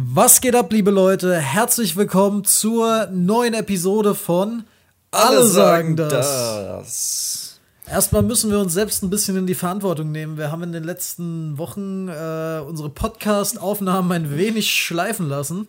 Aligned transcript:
Was 0.00 0.40
geht 0.40 0.54
ab, 0.54 0.72
liebe 0.72 0.92
Leute? 0.92 1.34
Herzlich 1.34 1.96
willkommen 1.96 2.44
zur 2.44 3.08
neuen 3.10 3.52
Episode 3.52 4.14
von 4.14 4.62
Alle, 5.10 5.44
sagen 5.44 5.96
das. 5.96 6.10
das. 6.12 7.60
Erstmal 7.90 8.22
müssen 8.22 8.52
wir 8.52 8.60
uns 8.60 8.72
selbst 8.72 9.02
ein 9.02 9.10
bisschen 9.10 9.36
in 9.36 9.48
die 9.48 9.56
Verantwortung 9.56 10.12
nehmen. 10.12 10.38
Wir 10.38 10.52
haben 10.52 10.62
in 10.62 10.70
den 10.70 10.84
letzten 10.84 11.58
Wochen 11.58 12.06
äh, 12.06 12.60
unsere 12.64 12.90
Podcast-Aufnahmen 12.90 14.12
ein 14.12 14.36
wenig 14.38 14.70
schleifen 14.70 15.28
lassen. 15.28 15.66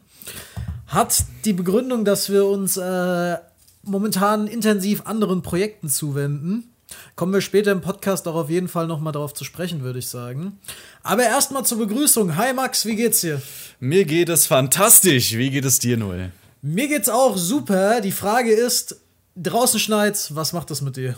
Hat 0.86 1.24
die 1.44 1.54
Begründung, 1.54 2.06
dass 2.06 2.30
wir 2.30 2.46
uns 2.46 2.78
äh, 2.78 3.38
momentan 3.82 4.46
intensiv 4.46 5.08
anderen 5.08 5.42
Projekten 5.42 5.90
zuwenden. 5.90 6.72
Kommen 7.16 7.34
wir 7.34 7.42
später 7.42 7.72
im 7.72 7.82
Podcast 7.82 8.28
auch 8.28 8.36
auf 8.36 8.50
jeden 8.50 8.68
Fall 8.68 8.88
nochmal 8.88 9.14
darauf 9.14 9.34
zu 9.34 9.44
sprechen, 9.44 9.82
würde 9.82 10.00
ich 10.00 10.08
sagen. 10.08 10.60
Aber 11.04 11.24
erstmal 11.24 11.66
zur 11.66 11.78
Begrüßung. 11.80 12.36
Hi 12.36 12.54
Max, 12.54 12.86
wie 12.86 12.96
geht's 12.96 13.22
dir? 13.22 13.42
Mir 13.80 14.06
geht 14.06 14.30
es 14.30 14.48
fantastisch. 14.48 15.34
Wie 15.38 15.50
geht 15.50 15.66
es 15.66 15.80
dir, 15.80 15.98
Noel? 15.98 16.32
Mir 16.62 16.88
geht's 16.88 17.10
auch 17.10 17.38
super. 17.38 18.02
Die 18.02 18.12
Frage 18.12 18.52
ist, 18.52 18.98
draußen 19.36 19.80
schneit's, 19.80 20.36
was 20.36 20.54
macht 20.54 20.72
das 20.72 20.82
mit 20.82 20.98
dir? 20.98 21.16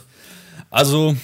Also, 0.70 1.16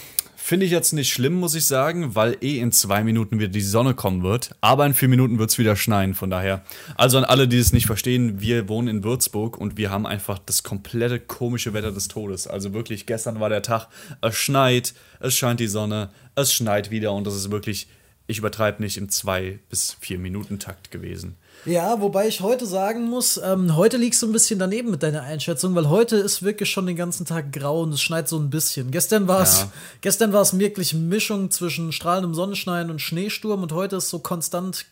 finde 0.47 0.65
ich 0.65 0.71
jetzt 0.71 0.93
nicht 0.93 1.11
schlimm, 1.11 1.33
muss 1.33 1.55
ich 1.55 1.65
sagen, 1.65 2.15
weil 2.15 2.37
eh 2.39 2.59
in 2.59 2.71
zwei 2.71 3.03
Minuten 3.03 3.37
wieder 3.37 3.49
die 3.49 3.59
Sonne 3.59 3.93
kommen 3.93 4.23
wird. 4.23 4.55
Aber 4.61 4.85
in 4.85 4.93
vier 4.93 5.09
Minuten 5.09 5.39
wird 5.39 5.49
es 5.49 5.57
wieder 5.57 5.75
schneien, 5.75 6.13
von 6.13 6.29
daher. 6.29 6.63
Also 6.95 7.17
an 7.17 7.25
alle, 7.25 7.49
die 7.49 7.57
es 7.57 7.73
nicht 7.73 7.85
verstehen, 7.85 8.39
wir 8.39 8.69
wohnen 8.69 8.87
in 8.87 9.03
Würzburg 9.03 9.57
und 9.57 9.75
wir 9.75 9.91
haben 9.91 10.07
einfach 10.07 10.39
das 10.39 10.63
komplette 10.63 11.19
komische 11.19 11.73
Wetter 11.73 11.91
des 11.91 12.07
Todes. 12.07 12.47
Also 12.47 12.71
wirklich, 12.71 13.05
gestern 13.05 13.41
war 13.41 13.49
der 13.49 13.61
Tag, 13.61 13.89
es 14.21 14.37
schneit, 14.37 14.93
es 15.19 15.35
scheint 15.35 15.59
die 15.59 15.67
Sonne, 15.67 16.11
es 16.35 16.53
schneit 16.53 16.91
wieder 16.91 17.11
und 17.11 17.27
das 17.27 17.35
ist 17.35 17.51
wirklich, 17.51 17.89
ich 18.27 18.37
übertreibe 18.37 18.81
nicht, 18.81 18.95
im 18.95 19.09
zwei 19.09 19.59
bis 19.67 19.97
vier 19.99 20.17
Minuten 20.17 20.59
Takt 20.59 20.91
gewesen. 20.91 21.35
Ja, 21.67 21.99
wobei 21.99 22.29
ich 22.29 22.39
heute 22.39 22.65
sagen 22.65 23.03
muss, 23.09 23.35
ähm, 23.43 23.75
heute 23.75 23.97
liegst 23.97 24.21
du 24.21 24.25
ein 24.27 24.31
bisschen 24.31 24.57
daneben 24.57 24.89
mit 24.89 25.03
deiner 25.03 25.23
Einschätzung, 25.23 25.75
weil 25.75 25.89
heute 25.89 26.15
ist 26.15 26.41
wirklich 26.41 26.69
schon 26.71 26.85
den 26.85 26.95
ganzen 26.95 27.25
Tag 27.25 27.51
grau 27.51 27.81
und 27.81 27.93
es 27.93 28.01
schneit 28.01 28.29
so 28.29 28.37
ein 28.39 28.49
bisschen. 28.49 28.89
Gestern 28.89 29.27
war 29.27 29.41
es, 29.41 29.59
Ja. 29.61 29.71
gestern 29.99 30.31
war 30.31 30.41
es 30.41 30.57
wirklich 30.57 30.93
Mischung 30.93 31.51
zwischen 31.51 31.91
strahlendem 31.91 32.33
Sonnenschein 32.33 32.89
und 32.89 33.01
Schneesturm 33.01 33.63
und 33.63 33.73
heute 33.73 33.97
ist 33.97 34.07
so 34.07 34.19
konstant 34.19 34.85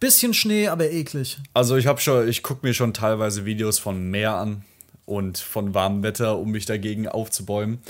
bisschen 0.00 0.32
Schnee, 0.32 0.68
aber 0.68 0.90
eklig. 0.90 1.36
Also 1.52 1.76
ich 1.76 1.86
habe 1.86 2.00
schon, 2.00 2.26
ich 2.26 2.42
gucke 2.42 2.66
mir 2.66 2.72
schon 2.72 2.94
teilweise 2.94 3.44
Videos 3.44 3.78
von 3.78 4.10
Meer 4.10 4.34
an 4.36 4.64
und 5.04 5.36
von 5.36 5.74
warmem 5.74 6.02
Wetter, 6.02 6.38
um 6.38 6.50
mich 6.52 6.64
dagegen 6.64 7.06
aufzubäumen. 7.06 7.80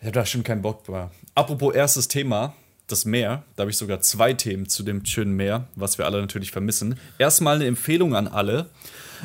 Ich 0.00 0.06
habe 0.06 0.12
da 0.12 0.26
schon 0.26 0.42
keinen 0.44 0.60
Bock 0.60 0.86
mehr. 0.90 1.10
Apropos 1.34 1.74
erstes 1.74 2.08
Thema, 2.08 2.52
das 2.86 3.04
Meer. 3.04 3.44
Da 3.56 3.62
habe 3.62 3.70
ich 3.70 3.76
sogar 3.76 4.00
zwei 4.00 4.32
Themen 4.34 4.68
zu 4.68 4.82
dem 4.82 5.04
schönen 5.04 5.34
Meer, 5.34 5.66
was 5.76 5.98
wir 5.98 6.06
alle 6.06 6.20
natürlich 6.20 6.50
vermissen. 6.50 6.98
Erstmal 7.18 7.56
eine 7.56 7.66
Empfehlung 7.66 8.14
an 8.14 8.28
alle. 8.28 8.70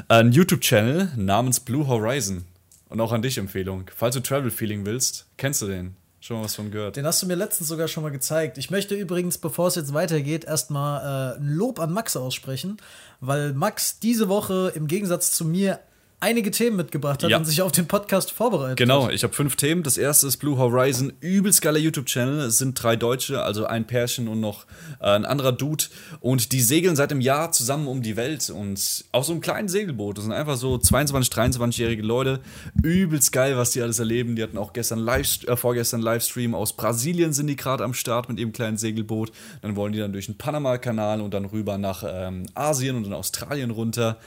Ein 0.07 0.31
YouTube-Channel 0.31 1.13
namens 1.15 1.59
Blue 1.59 1.87
Horizon. 1.87 2.45
Und 2.89 3.01
auch 3.01 3.11
an 3.11 3.21
dich 3.21 3.37
Empfehlung. 3.37 3.89
Falls 3.95 4.15
du 4.15 4.21
Travel 4.21 4.51
Feeling 4.51 4.85
willst, 4.85 5.25
kennst 5.37 5.61
du 5.61 5.67
den? 5.67 5.95
Schon 6.19 6.37
mal 6.37 6.45
was 6.45 6.55
von 6.55 6.71
gehört? 6.71 6.95
Den 6.95 7.05
hast 7.05 7.21
du 7.21 7.27
mir 7.27 7.35
letztens 7.35 7.69
sogar 7.69 7.87
schon 7.87 8.03
mal 8.03 8.09
gezeigt. 8.09 8.57
Ich 8.57 8.71
möchte 8.71 8.95
übrigens, 8.95 9.37
bevor 9.37 9.67
es 9.67 9.75
jetzt 9.75 9.93
weitergeht, 9.93 10.45
erstmal 10.45 11.35
äh, 11.35 11.39
ein 11.39 11.47
Lob 11.49 11.79
an 11.79 11.91
Max 11.93 12.17
aussprechen, 12.17 12.77
weil 13.19 13.53
Max 13.53 13.99
diese 13.99 14.27
Woche 14.27 14.71
im 14.73 14.87
Gegensatz 14.87 15.31
zu 15.31 15.45
mir 15.45 15.79
einige 16.19 16.49
Themen 16.49 16.75
mitgebracht 16.77 17.21
hat 17.23 17.29
Ja. 17.29 17.37
und 17.37 17.45
sich 17.45 17.61
auf 17.61 17.71
den 17.71 17.87
Podcast 17.87 18.31
vorbereitet 18.31 18.77
Genau, 18.77 19.09
ich 19.09 19.23
habe 19.23 19.33
fünf 19.33 19.55
Themen. 19.55 19.83
Das 19.83 19.97
erste 19.97 20.25
ist 20.27 20.37
Blue 20.37 20.57
Horizon, 20.57 21.13
übelst 21.19 21.61
geiler 21.61 21.77
YouTube-Channel. 21.77 22.39
Es 22.39 22.57
sind 22.57 22.81
drei 22.81 22.95
Deutsche, 22.95 23.43
also 23.43 23.65
ein 23.65 23.85
Pärchen 23.85 24.27
und 24.27 24.39
noch 24.39 24.65
äh, 24.99 25.09
ein 25.11 25.25
anderer 25.25 25.51
Dude. 25.51 25.85
Und 26.19 26.51
die 26.53 26.61
segeln 26.61 26.95
seit 26.95 27.11
einem 27.11 27.21
Jahr 27.21 27.51
zusammen 27.51 27.87
um 27.87 28.01
die 28.01 28.15
Welt 28.15 28.49
und 28.49 29.05
auf 29.11 29.25
so 29.25 29.31
einem 29.31 29.41
kleinen 29.41 29.67
Segelboot. 29.69 30.17
Das 30.17 30.23
sind 30.23 30.33
einfach 30.33 30.57
so 30.57 30.77
22, 30.79 31.31
23-jährige 31.31 32.01
Leute. 32.01 32.39
Übelst 32.81 33.31
geil, 33.31 33.55
was 33.55 33.71
die 33.71 33.81
alles 33.83 33.99
erleben. 33.99 34.35
Die 34.35 34.41
hatten 34.41 34.57
auch 34.57 34.73
gestern 34.73 34.99
Live, 34.99 35.43
äh, 35.47 35.55
vorgestern 35.55 36.01
Livestream 36.01 36.55
aus 36.55 36.73
Brasilien 36.73 37.31
sind 37.33 37.45
die 37.47 37.55
gerade 37.55 37.83
am 37.83 37.93
Start 37.93 38.27
mit 38.27 38.39
ihrem 38.39 38.53
kleinen 38.53 38.77
Segelboot. 38.77 39.31
Dann 39.61 39.75
wollen 39.75 39.93
die 39.93 39.99
dann 39.99 40.13
durch 40.13 40.25
den 40.25 40.37
Panama-Kanal 40.37 41.21
und 41.21 41.33
dann 41.35 41.45
rüber 41.45 41.77
nach 41.77 42.03
ähm, 42.07 42.47
Asien 42.55 42.95
und 42.95 43.03
dann 43.03 43.13
Australien 43.13 43.69
runter. 43.69 44.17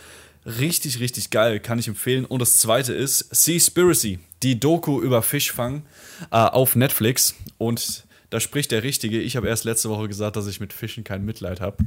Richtig, 0.46 1.00
richtig 1.00 1.30
geil, 1.30 1.60
kann 1.60 1.78
ich 1.78 1.88
empfehlen. 1.88 2.24
Und 2.24 2.40
das 2.40 2.58
zweite 2.58 2.94
ist 2.94 3.26
Seaspiracy, 3.30 4.18
die 4.42 4.58
Doku 4.58 5.00
über 5.00 5.22
Fischfang 5.22 5.82
äh, 6.30 6.36
auf 6.36 6.76
Netflix. 6.76 7.34
Und 7.58 8.04
da 8.30 8.38
spricht 8.38 8.70
der 8.70 8.82
Richtige. 8.82 9.20
Ich 9.20 9.36
habe 9.36 9.48
erst 9.48 9.64
letzte 9.64 9.90
Woche 9.90 10.08
gesagt, 10.08 10.36
dass 10.36 10.46
ich 10.46 10.60
mit 10.60 10.72
Fischen 10.72 11.04
kein 11.04 11.24
Mitleid 11.24 11.60
habe 11.60 11.84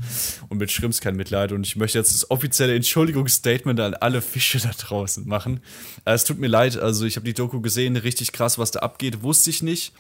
und 0.50 0.58
mit 0.58 0.72
Shrimps 0.72 1.00
kein 1.02 1.16
Mitleid. 1.16 1.52
Und 1.52 1.66
ich 1.66 1.78
möchte 1.78 1.98
jetzt 1.98 2.14
das 2.14 2.30
offizielle 2.30 2.76
Entschuldigungsstatement 2.76 3.80
an 3.80 3.94
alle 3.96 4.22
Fische 4.22 4.60
da 4.60 4.70
draußen 4.70 5.28
machen. 5.28 5.62
Äh, 6.06 6.14
es 6.14 6.26
tut 6.26 6.38
mir 6.38 6.48
leid, 6.48 6.78
also 6.78 7.06
ich 7.06 7.16
habe 7.16 7.26
die 7.26 7.34
Doku 7.34 7.62
gesehen, 7.62 7.96
richtig 7.96 8.34
krass, 8.34 8.60
was 8.60 8.72
da 8.72 8.82
abgeht, 8.82 9.24
wusste 9.24 9.50
ich 9.50 9.64
nicht. 9.64 9.94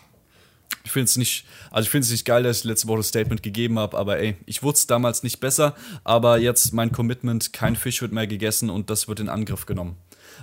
Ich 0.83 0.91
finde 0.91 1.05
es 1.05 1.17
nicht, 1.17 1.45
also 1.71 1.85
ich 1.85 1.89
finde 1.89 2.05
es 2.05 2.11
nicht 2.11 2.25
geil, 2.25 2.43
dass 2.43 2.59
ich 2.59 2.63
letzte 2.65 2.87
Woche 2.87 2.97
das 2.97 3.07
Statement 3.07 3.41
gegeben 3.41 3.79
habe, 3.79 3.97
aber 3.97 4.19
ey, 4.19 4.35
ich 4.45 4.63
wusste 4.63 4.79
es 4.79 4.87
damals 4.87 5.23
nicht 5.23 5.39
besser, 5.39 5.75
aber 6.03 6.37
jetzt 6.37 6.73
mein 6.73 6.91
Commitment, 6.91 7.53
kein 7.53 7.75
Fisch 7.75 8.01
wird 8.01 8.11
mehr 8.11 8.27
gegessen 8.27 8.69
und 8.69 8.89
das 8.89 9.07
wird 9.07 9.19
in 9.19 9.29
Angriff 9.29 9.65
genommen. 9.65 9.97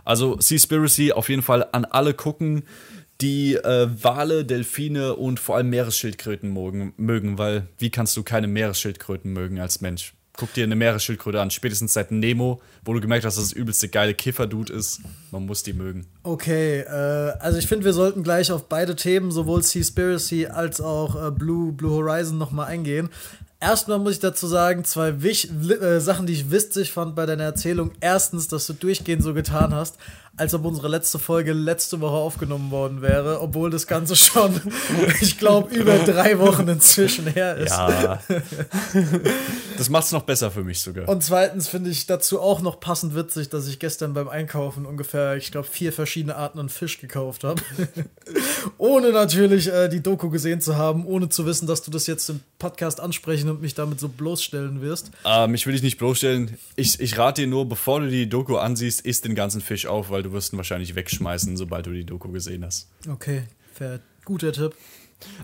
Also 0.05 0.41
Seaspiracy 0.41 1.13
auf 1.13 1.29
jeden 1.29 1.43
Fall 1.43 1.67
an 1.73 1.85
alle 1.85 2.15
gucken, 2.15 2.63
die 3.21 3.55
äh, 3.55 3.89
Wale, 4.03 4.45
Delfine 4.45 5.15
und 5.15 5.39
vor 5.41 5.57
allem 5.57 5.69
Meeresschildkröten 5.71 6.53
mögen, 6.53 6.95
mögen, 6.97 7.39
weil 7.39 7.67
wie 7.79 7.91
kannst 7.91 8.17
du 8.17 8.23
keine 8.23 8.47
Meeresschildkröten 8.47 9.33
mögen 9.33 9.61
als 9.61 9.81
Mensch? 9.81 10.15
Guck 10.41 10.55
dir 10.55 10.65
eine 10.65 10.75
Meeresschildkröte 10.75 11.39
an, 11.39 11.51
spätestens 11.51 11.93
seit 11.93 12.11
Nemo, 12.13 12.63
wo 12.83 12.95
du 12.95 13.01
gemerkt 13.03 13.27
hast, 13.27 13.37
dass 13.37 13.51
das 13.51 13.53
übelste 13.53 13.91
geile 13.91 14.15
Kifferdude 14.15 14.73
ist. 14.73 15.03
Man 15.33 15.45
muss 15.45 15.63
die 15.63 15.75
mögen. 15.75 16.07
Okay, 16.23 16.81
äh, 16.81 17.35
also 17.41 17.59
ich 17.59 17.67
finde, 17.67 17.85
wir 17.85 17.93
sollten 17.93 18.23
gleich 18.23 18.51
auf 18.51 18.67
beide 18.67 18.97
Themen, 18.97 19.33
sowohl 19.33 19.63
Seaspiracy 19.63 20.47
als 20.47 20.81
auch 20.81 21.27
äh, 21.27 21.31
Blue, 21.31 21.73
Blue 21.73 21.91
Horizon, 21.91 22.39
nochmal 22.39 22.69
eingehen. 22.69 23.11
Erstmal 23.61 23.99
muss 23.99 24.15
ich 24.15 24.21
dazu 24.21 24.47
sagen, 24.47 24.85
zwei 24.85 25.21
wich 25.23 25.51
äh, 25.51 26.01
Sachen, 26.01 26.27
die 26.27 26.33
ich 26.33 26.51
witzig 26.51 26.91
fand 26.91 27.15
bei 27.15 27.27
deiner 27.27 27.45
Erzählung. 27.45 27.93
Erstens, 28.01 28.49
dass 28.49 28.67
du 28.67 28.73
durchgehend 28.73 29.23
so 29.23 29.35
getan 29.35 29.75
hast, 29.75 29.99
als 30.41 30.55
ob 30.55 30.65
unsere 30.65 30.89
letzte 30.89 31.19
Folge 31.19 31.53
letzte 31.53 32.01
Woche 32.01 32.15
aufgenommen 32.15 32.71
worden 32.71 33.03
wäre, 33.03 33.43
obwohl 33.43 33.69
das 33.69 33.87
Ganze 33.87 34.17
schon, 34.17 34.59
ich 35.21 35.39
glaube, 35.39 35.75
über 35.75 35.99
drei 35.99 36.39
Wochen 36.39 36.67
inzwischen 36.67 37.27
her 37.27 37.57
ist. 37.57 37.71
Ja. 37.71 38.21
das 39.77 39.91
macht 39.91 40.05
es 40.05 40.13
noch 40.13 40.23
besser 40.23 40.51
für 40.51 40.65
mich 40.65 40.81
sogar. 40.81 41.07
Und 41.11 41.23
zweitens 41.23 41.69
finde 41.69 41.91
ich 41.91 42.07
dazu 42.07 42.41
auch 42.41 42.63
noch 42.63 42.81
passend 42.81 43.15
witzig, 43.15 43.51
dass 43.51 43.69
ich 43.69 43.79
gestern 43.79 44.15
beim 44.15 44.29
Einkaufen 44.29 44.87
ungefähr, 44.87 45.37
ich 45.37 45.53
glaube, 45.53 45.69
vier 45.69 45.93
verschiedene 45.93 46.37
Arten 46.37 46.59
an 46.59 46.71
Fisch 46.71 46.99
gekauft 47.01 47.45
habe. 47.45 47.61
ohne 48.79 49.13
natürlich 49.13 49.69
äh, 49.69 49.89
die 49.89 50.03
Doku 50.03 50.31
gesehen 50.31 50.63
zu 50.63 50.77
haben, 50.77 51.05
ohne 51.05 51.29
zu 51.29 51.45
wissen, 51.45 51.67
dass 51.67 51.83
du 51.83 51.91
das 51.91 52.07
jetzt 52.07 52.31
im 52.31 52.41
Podcast 52.59 52.99
ansprechen 52.99 53.51
und 53.51 53.61
mich 53.61 53.75
damit 53.75 54.01
so 54.01 54.09
bloßstellen 54.09 54.81
wirst. 54.81 55.11
Ähm, 55.27 55.55
ich 55.55 55.67
will 55.67 55.75
dich 55.75 55.83
nicht 55.83 55.99
bloßstellen. 55.99 56.57
Ich, 56.77 56.99
ich 56.99 57.19
rate 57.19 57.43
dir 57.43 57.49
nur, 57.49 57.69
bevor 57.69 58.01
du 58.01 58.09
die 58.09 58.27
Doku 58.27 58.57
ansiehst, 58.57 59.03
isst 59.03 59.27
den 59.27 59.35
ganzen 59.35 59.61
Fisch 59.61 59.85
auf, 59.85 60.11
weil 60.11 60.23
du 60.23 60.30
wirst 60.33 60.53
ihn 60.53 60.57
wahrscheinlich 60.57 60.95
wegschmeißen, 60.95 61.57
sobald 61.57 61.87
du 61.87 61.93
die 61.93 62.05
Doku 62.05 62.31
gesehen 62.31 62.65
hast. 62.65 62.89
Okay, 63.09 63.43
fair. 63.73 64.01
Guter 64.25 64.53
Tipp. 64.53 64.75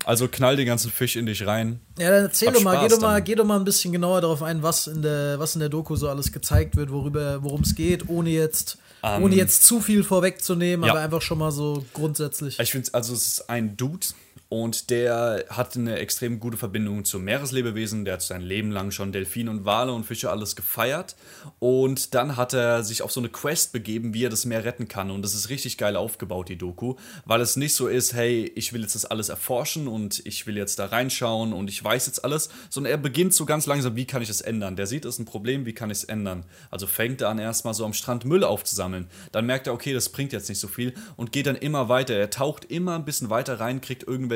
Also 0.05 0.29
knall 0.29 0.57
den 0.57 0.67
ganzen 0.67 0.91
Fisch 0.91 1.17
in 1.17 1.27
dich 1.27 1.47
rein. 1.47 1.81
Ja, 1.99 2.11
dann 2.11 2.25
erzähl 2.25 2.49
Hab 2.49 2.55
doch 2.55 2.63
mal, 2.63 2.77
Spaß 2.77 2.83
geh 2.83 2.95
doch 2.95 3.01
mal, 3.01 3.23
geh 3.23 3.35
doch 3.35 3.45
mal 3.45 3.59
ein 3.59 3.65
bisschen 3.65 3.93
genauer 3.93 4.21
darauf 4.23 4.43
ein, 4.43 4.63
was 4.63 4.87
in 4.87 5.03
der, 5.03 5.39
was 5.39 5.55
in 5.55 5.61
der 5.61 5.69
Doku 5.69 5.97
so 5.97 6.09
alles 6.09 6.33
gezeigt 6.33 6.77
wird, 6.77 6.91
worüber, 6.91 7.43
worum 7.43 7.61
es 7.61 7.75
geht, 7.75 8.09
ohne 8.09 8.31
jetzt, 8.31 8.79
Ähm, 9.03 9.23
ohne 9.23 9.35
jetzt 9.35 9.65
zu 9.65 9.81
viel 9.81 10.03
vorwegzunehmen, 10.03 10.87
ja. 10.87 10.93
aber 10.93 11.03
einfach 11.03 11.21
schon 11.21 11.39
mal 11.39 11.51
so 11.51 11.85
grundsätzlich. 11.93 12.59
Ich 12.59 12.73
finde, 12.73 12.89
also 12.95 13.13
es 13.13 13.27
ist 13.27 13.51
ein 13.51 13.77
Dude 13.77 14.07
und 14.49 14.91
der 14.91 15.45
hat 15.49 15.77
eine 15.77 15.99
extrem 15.99 16.39
gute 16.39 16.57
Verbindung 16.57 17.05
zum 17.05 17.25
Meereslebewesen. 17.25 18.05
Der 18.05 18.15
hat 18.15 18.23
sein 18.23 18.43
Leben 18.43 18.71
lang 18.71 18.93
schon 18.93 19.11
Delfine 19.11 19.51
und 19.51 19.65
Wale 19.65 19.93
und 19.93 20.05
Fische 20.05 20.31
alles 20.31 20.55
gefeiert. 20.55 21.17
Und 21.59 22.15
dann 22.15 22.37
hat 22.37 22.53
er 22.53 22.85
sich 22.85 23.03
auf 23.03 23.11
so 23.11 23.19
eine 23.19 23.29
Quest 23.29 23.73
begeben, 23.73 24.15
wie 24.15 24.25
er 24.25 24.31
das 24.31 24.45
Meer 24.45 24.65
retten 24.65 24.87
kann. 24.87 25.11
Und 25.11 25.23
das 25.23 25.35
ist 25.35 25.49
richtig 25.49 25.79
geil 25.79 25.97
aufgebaut, 25.97 26.49
die 26.49 26.57
Doku, 26.57 26.95
weil 27.25 27.41
es 27.41 27.57
nicht 27.57 27.75
so 27.75 27.89
ist, 27.89 28.15
hey, 28.15 28.45
ich 28.55 28.73
will 28.73 28.83
jetzt 28.83 28.95
das 28.95 29.05
alles 29.05 29.31
erforschen 29.31 29.89
und 29.89 30.25
ich 30.25 30.47
will 30.47 30.57
jetzt 30.57 30.79
da 30.79 30.87
reinschauen 30.87 31.53
und 31.53 31.69
ich 31.69 31.83
weiß 31.83 32.07
jetzt 32.07 32.25
alles, 32.25 32.49
sondern 32.71 32.93
er 32.93 32.99
beginnt 32.99 33.35
so 33.35 33.47
ganz 33.47 33.67
langsam, 33.67 33.97
wie 33.97 34.07
kann 34.07 34.23
ich 34.23 34.31
es 34.31 34.41
ändern? 34.41 34.77
Der 34.77 34.87
sieht, 34.87 35.05
es 35.05 35.17
ist 35.17 35.19
ein 35.19 35.25
Problem, 35.25 35.67
wie 35.67 35.75
kann 35.75 35.91
ich 35.91 35.99
es 35.99 36.05
ändern? 36.05 36.45
Also 36.71 36.87
fängt 36.87 37.21
er 37.21 37.31
an, 37.31 37.41
erstmal 37.41 37.75
so 37.75 37.85
am 37.85 37.95
Strand 37.95 38.25
Müll 38.25 38.45
aufzusammeln. 38.45 39.09
Dann 39.33 39.47
merkt 39.47 39.67
er, 39.67 39.73
okay, 39.73 39.93
das 39.93 40.09
bringt 40.11 40.33
jetzt 40.33 40.49
nicht 40.49 40.61
so 40.61 40.69
viel 40.69 40.95
und 41.17 41.33
geht 41.33 41.49
dann 41.49 41.57
immer 41.57 41.89
weiter. 41.89 42.15
Er 42.15 42.31
taucht 42.31 42.65
immer 42.67 42.95
ein 42.95 43.05
bisschen 43.05 43.29
weiter 43.29 43.59
rein, 43.59 43.81
kriegt 43.81 44.05
irgendwelche 44.05 44.36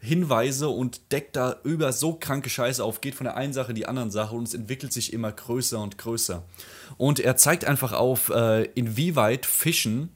Hinweise 0.00 0.68
und 0.68 1.12
deckt 1.12 1.36
da 1.36 1.56
über 1.64 1.92
so 1.92 2.14
kranke 2.14 2.50
Scheiße 2.50 2.82
auf, 2.82 3.00
geht 3.00 3.14
von 3.14 3.24
der 3.24 3.36
einen 3.36 3.52
Sache 3.52 3.70
in 3.70 3.76
die 3.76 3.86
anderen 3.86 4.10
Sache 4.10 4.34
und 4.34 4.48
es 4.48 4.54
entwickelt 4.54 4.92
sich 4.92 5.12
immer 5.12 5.32
größer 5.32 5.80
und 5.80 5.98
größer. 5.98 6.42
Und 6.96 7.20
er 7.20 7.36
zeigt 7.36 7.64
einfach 7.64 7.92
auf, 7.92 8.30
äh, 8.30 8.64
inwieweit 8.74 9.46
Fischen 9.46 10.10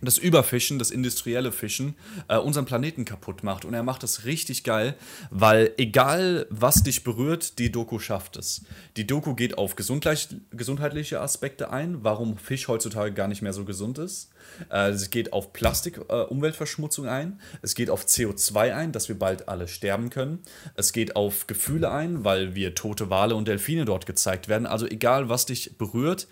das 0.00 0.18
Überfischen, 0.18 0.78
das 0.78 0.90
industrielle 0.90 1.52
Fischen, 1.52 1.96
äh, 2.28 2.36
unseren 2.36 2.64
Planeten 2.64 3.04
kaputt 3.04 3.42
macht. 3.42 3.64
Und 3.64 3.74
er 3.74 3.82
macht 3.82 4.02
das 4.02 4.24
richtig 4.24 4.64
geil, 4.64 4.94
weil 5.30 5.72
egal 5.76 6.46
was 6.50 6.82
dich 6.82 7.04
berührt, 7.04 7.58
die 7.58 7.72
Doku 7.72 7.98
schafft 7.98 8.36
es. 8.36 8.62
Die 8.96 9.06
Doku 9.06 9.34
geht 9.34 9.58
auf 9.58 9.74
gesundheitliche 9.76 11.20
Aspekte 11.20 11.70
ein, 11.70 12.04
warum 12.04 12.38
Fisch 12.38 12.68
heutzutage 12.68 13.12
gar 13.12 13.28
nicht 13.28 13.42
mehr 13.42 13.52
so 13.52 13.64
gesund 13.64 13.98
ist. 13.98 14.30
Äh, 14.70 14.90
es 14.90 15.10
geht 15.10 15.32
auf 15.32 15.52
Plastik-Umweltverschmutzung 15.52 17.06
äh, 17.06 17.10
ein. 17.10 17.40
Es 17.62 17.74
geht 17.74 17.90
auf 17.90 18.06
CO2 18.06 18.74
ein, 18.74 18.92
dass 18.92 19.08
wir 19.08 19.18
bald 19.18 19.48
alle 19.48 19.68
sterben 19.68 20.10
können. 20.10 20.40
Es 20.74 20.92
geht 20.92 21.16
auf 21.16 21.46
Gefühle 21.46 21.90
ein, 21.90 22.24
weil 22.24 22.54
wir 22.54 22.74
tote 22.74 23.10
Wale 23.10 23.34
und 23.34 23.48
Delfine 23.48 23.84
dort 23.84 24.06
gezeigt 24.06 24.48
werden. 24.48 24.66
Also 24.66 24.86
egal 24.86 25.28
was 25.28 25.46
dich 25.46 25.76
berührt, 25.76 26.28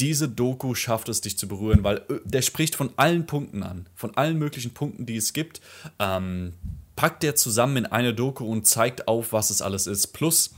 diese 0.00 0.28
Doku 0.28 0.74
schafft 0.74 1.08
es, 1.08 1.20
dich 1.20 1.38
zu 1.38 1.48
berühren, 1.48 1.84
weil 1.84 1.98
äh, 1.98 2.20
der 2.24 2.42
spricht 2.42 2.74
von 2.74 2.90
allen 2.96 3.26
Punkten 3.26 3.62
an, 3.62 3.86
von 3.94 4.16
allen 4.16 4.38
möglichen 4.38 4.72
Punkten, 4.72 5.06
die 5.06 5.16
es 5.16 5.32
gibt. 5.32 5.60
Ähm, 5.98 6.54
packt 6.96 7.22
der 7.22 7.34
zusammen 7.34 7.78
in 7.78 7.86
eine 7.86 8.12
Doku 8.14 8.44
und 8.44 8.66
zeigt 8.66 9.08
auf, 9.08 9.32
was 9.32 9.50
es 9.50 9.62
alles 9.62 9.86
ist. 9.86 10.08
Plus, 10.08 10.54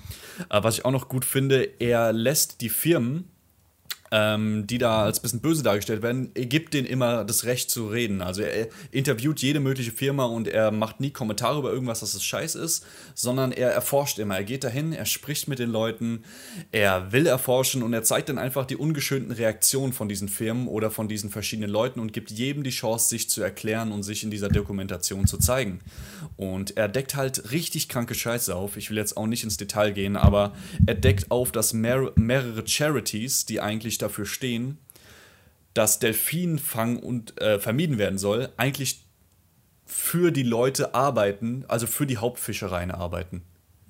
äh, 0.49 0.63
was 0.63 0.79
ich 0.79 0.85
auch 0.85 0.91
noch 0.91 1.09
gut 1.09 1.25
finde, 1.25 1.69
er 1.79 2.13
lässt 2.13 2.61
die 2.61 2.69
Firmen 2.69 3.32
ähm, 4.13 4.67
die 4.67 4.77
da 4.77 5.05
als 5.05 5.21
bisschen 5.21 5.41
böse 5.41 5.63
dargestellt 5.63 6.03
werden, 6.03 6.31
er 6.35 6.45
gibt 6.45 6.75
denen 6.75 6.87
immer 6.87 7.25
das 7.25 7.45
Recht 7.45 7.71
zu 7.71 7.89
reden. 7.89 8.21
Also 8.21 8.43
er 8.43 8.69
interviewt 8.91 9.41
jede 9.41 9.59
mögliche 9.59 9.91
Firma 9.91 10.27
und 10.27 10.49
er 10.49 10.71
macht 10.71 11.01
nie 11.01 11.11
Kommentare 11.11 11.59
über 11.59 11.73
irgendwas, 11.73 12.01
dass 12.01 12.13
es 12.13 12.23
scheiß 12.23 12.55
ist, 12.57 12.85
sondern 13.15 13.53
er 13.53 13.71
erforscht 13.71 14.19
immer. 14.19 14.37
Er 14.37 14.45
geht 14.45 14.65
dahin, 14.65 14.93
er 14.93 15.07
spricht 15.07 15.49
mit 15.49 15.59
den 15.59 15.71
Leuten, 15.71 16.25
er 16.73 17.11
will 17.13 17.27
erforschen 17.27 17.83
und 17.83 17.95
er 17.95 18.03
zeigt 18.03 18.29
dann 18.29 18.37
einfach 18.37 18.67
die 18.67 18.77
ungeschönten 18.77 19.33
Reaktionen 19.33 19.95
von 19.95 20.11
diesen 20.11 20.29
Firmen 20.29 20.69
oder 20.69 20.91
von 20.91 21.09
diesen 21.09 21.31
verschiedenen 21.31 21.71
Leuten 21.71 21.99
und 21.99 22.13
gibt 22.13 22.31
jedem 22.31 22.65
die 22.65 22.71
Chance, 22.71 23.09
sich 23.09 23.31
zu 23.31 23.43
erklären 23.43 23.93
und 23.93 24.03
sich 24.03 24.25
in 24.25 24.31
dieser 24.31 24.51
Dokumentation 24.51 25.27
zu 25.27 25.39
zeigen. 25.39 25.81
Und 26.37 26.77
er 26.77 26.89
deckt 26.89 27.15
halt 27.15 27.51
richtig 27.51 27.89
kranke 27.89 28.15
Scheiße 28.15 28.55
auf. 28.55 28.77
Ich 28.77 28.91
will 28.91 28.99
jetzt 28.99 29.17
auch 29.17 29.27
nicht 29.27 29.43
ins 29.43 29.57
Detail 29.57 29.93
gehen, 29.93 30.17
aber 30.17 30.53
er 30.87 30.97
deckt 30.97 31.31
auf, 31.31 31.51
dass 31.51 31.73
mehr, 31.73 32.13
mehrere 32.17 32.67
Charities, 32.67 33.47
die 33.47 33.61
eigentlich 33.61 34.02
dafür 34.03 34.27
stehen, 34.27 34.79
dass 35.75 35.99
Delfinfang 35.99 36.99
und 36.99 37.41
äh, 37.41 37.59
vermieden 37.59 37.99
werden 37.99 38.19
soll, 38.19 38.51
eigentlich 38.57 39.05
für 39.87 40.31
die 40.31 40.43
Leute 40.43 40.95
arbeiten, 40.95 41.65
also 41.69 41.87
für 41.87 42.07
die 42.07 42.19
Hauptfischereien 42.19 42.91
arbeiten. 42.91 43.43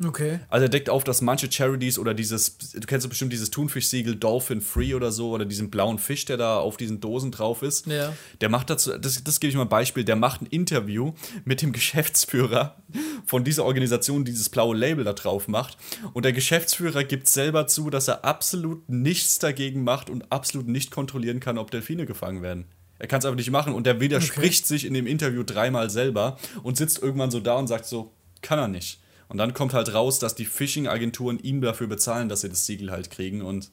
Okay. 0.05 0.41
Also 0.49 0.65
er 0.65 0.69
deckt 0.69 0.91
auf, 0.91 1.05
dass 1.05 1.21
manche 1.21 1.51
Charities 1.51 1.99
oder 1.99 2.15
dieses, 2.15 2.59
du 2.59 2.81
kennst 2.81 3.09
bestimmt 3.09 3.33
dieses 3.33 3.51
Thunfischsiegel 3.51 4.17
Dolphin 4.17 4.61
Free 4.61 4.95
oder 4.95 5.13
so, 5.13 5.31
oder 5.31 5.45
diesen 5.45 5.71
blauen 5.71 5.99
Fisch, 5.99 6.25
der 6.25 6.37
da 6.37 6.59
auf 6.59 6.77
diesen 6.77 7.01
Dosen 7.01 7.31
drauf 7.31 7.63
ist. 7.63 7.87
Ja. 7.87 8.13
Der 8.41 8.49
macht 8.49 8.71
dazu, 8.71 8.97
das, 8.99 9.23
das 9.23 9.41
gebe 9.41 9.51
ich 9.51 9.57
mal 9.57 9.63
ein 9.63 9.69
Beispiel, 9.69 10.05
der 10.05 10.17
macht 10.17 10.43
ein 10.43 10.47
Interview 10.47 11.13
mit 11.45 11.63
dem 11.63 11.73
Geschäftsführer 11.73 12.77
von 13.27 13.45
dieser 13.45 13.65
Organisation, 13.65 14.25
die 14.25 14.33
dieses 14.33 14.49
blaue 14.49 14.77
Label 14.77 15.05
da 15.05 15.13
drauf 15.13 15.49
macht. 15.49 15.77
Und 16.13 16.25
der 16.25 16.33
Geschäftsführer 16.33 17.05
gibt 17.05 17.29
selber 17.29 17.67
zu, 17.67 17.91
dass 17.91 18.09
er 18.09 18.25
absolut 18.25 18.89
nichts 18.89 19.39
dagegen 19.39 19.85
macht 19.85 20.11
und 20.11 20.31
absolut 20.33 20.69
nicht 20.69 20.91
kontrollieren 20.91 21.41
kann, 21.41 21.59
ob 21.59 21.71
Delfine 21.71 22.07
gefangen 22.07 22.43
werden. 22.43 22.67
Er 22.99 23.09
kann 23.09 23.19
es 23.19 23.25
einfach 23.25 23.37
nicht 23.37 23.51
machen 23.51 23.75
und 23.75 23.85
der 23.85 24.01
widerspricht 24.01 24.65
okay. 24.65 24.75
sich 24.75 24.87
in 24.87 24.95
dem 24.95 25.09
Interview 25.09 25.43
dreimal 25.43 25.91
selber 25.91 26.39
und 26.63 26.77
sitzt 26.77 27.03
irgendwann 27.03 27.33
so 27.33 27.41
da 27.41 27.57
und 27.57 27.67
sagt 27.67 27.85
so, 27.85 28.13
kann 28.43 28.61
er 28.61 28.69
nicht. 28.69 29.02
Und 29.33 29.39
dann 29.39 29.55
kommt 29.55 29.73
halt 29.73 29.95
raus, 29.95 30.19
dass 30.19 30.35
die 30.35 30.45
Phishing-Agenturen 30.45 31.39
ihm 31.39 31.63
dafür 31.63 31.87
bezahlen, 31.87 32.29
dass 32.29 32.43
sie 32.43 32.51
das 32.51 32.67
Siegel 32.67 32.91
halt 32.91 33.11
kriegen. 33.11 33.41
Und 33.41 33.71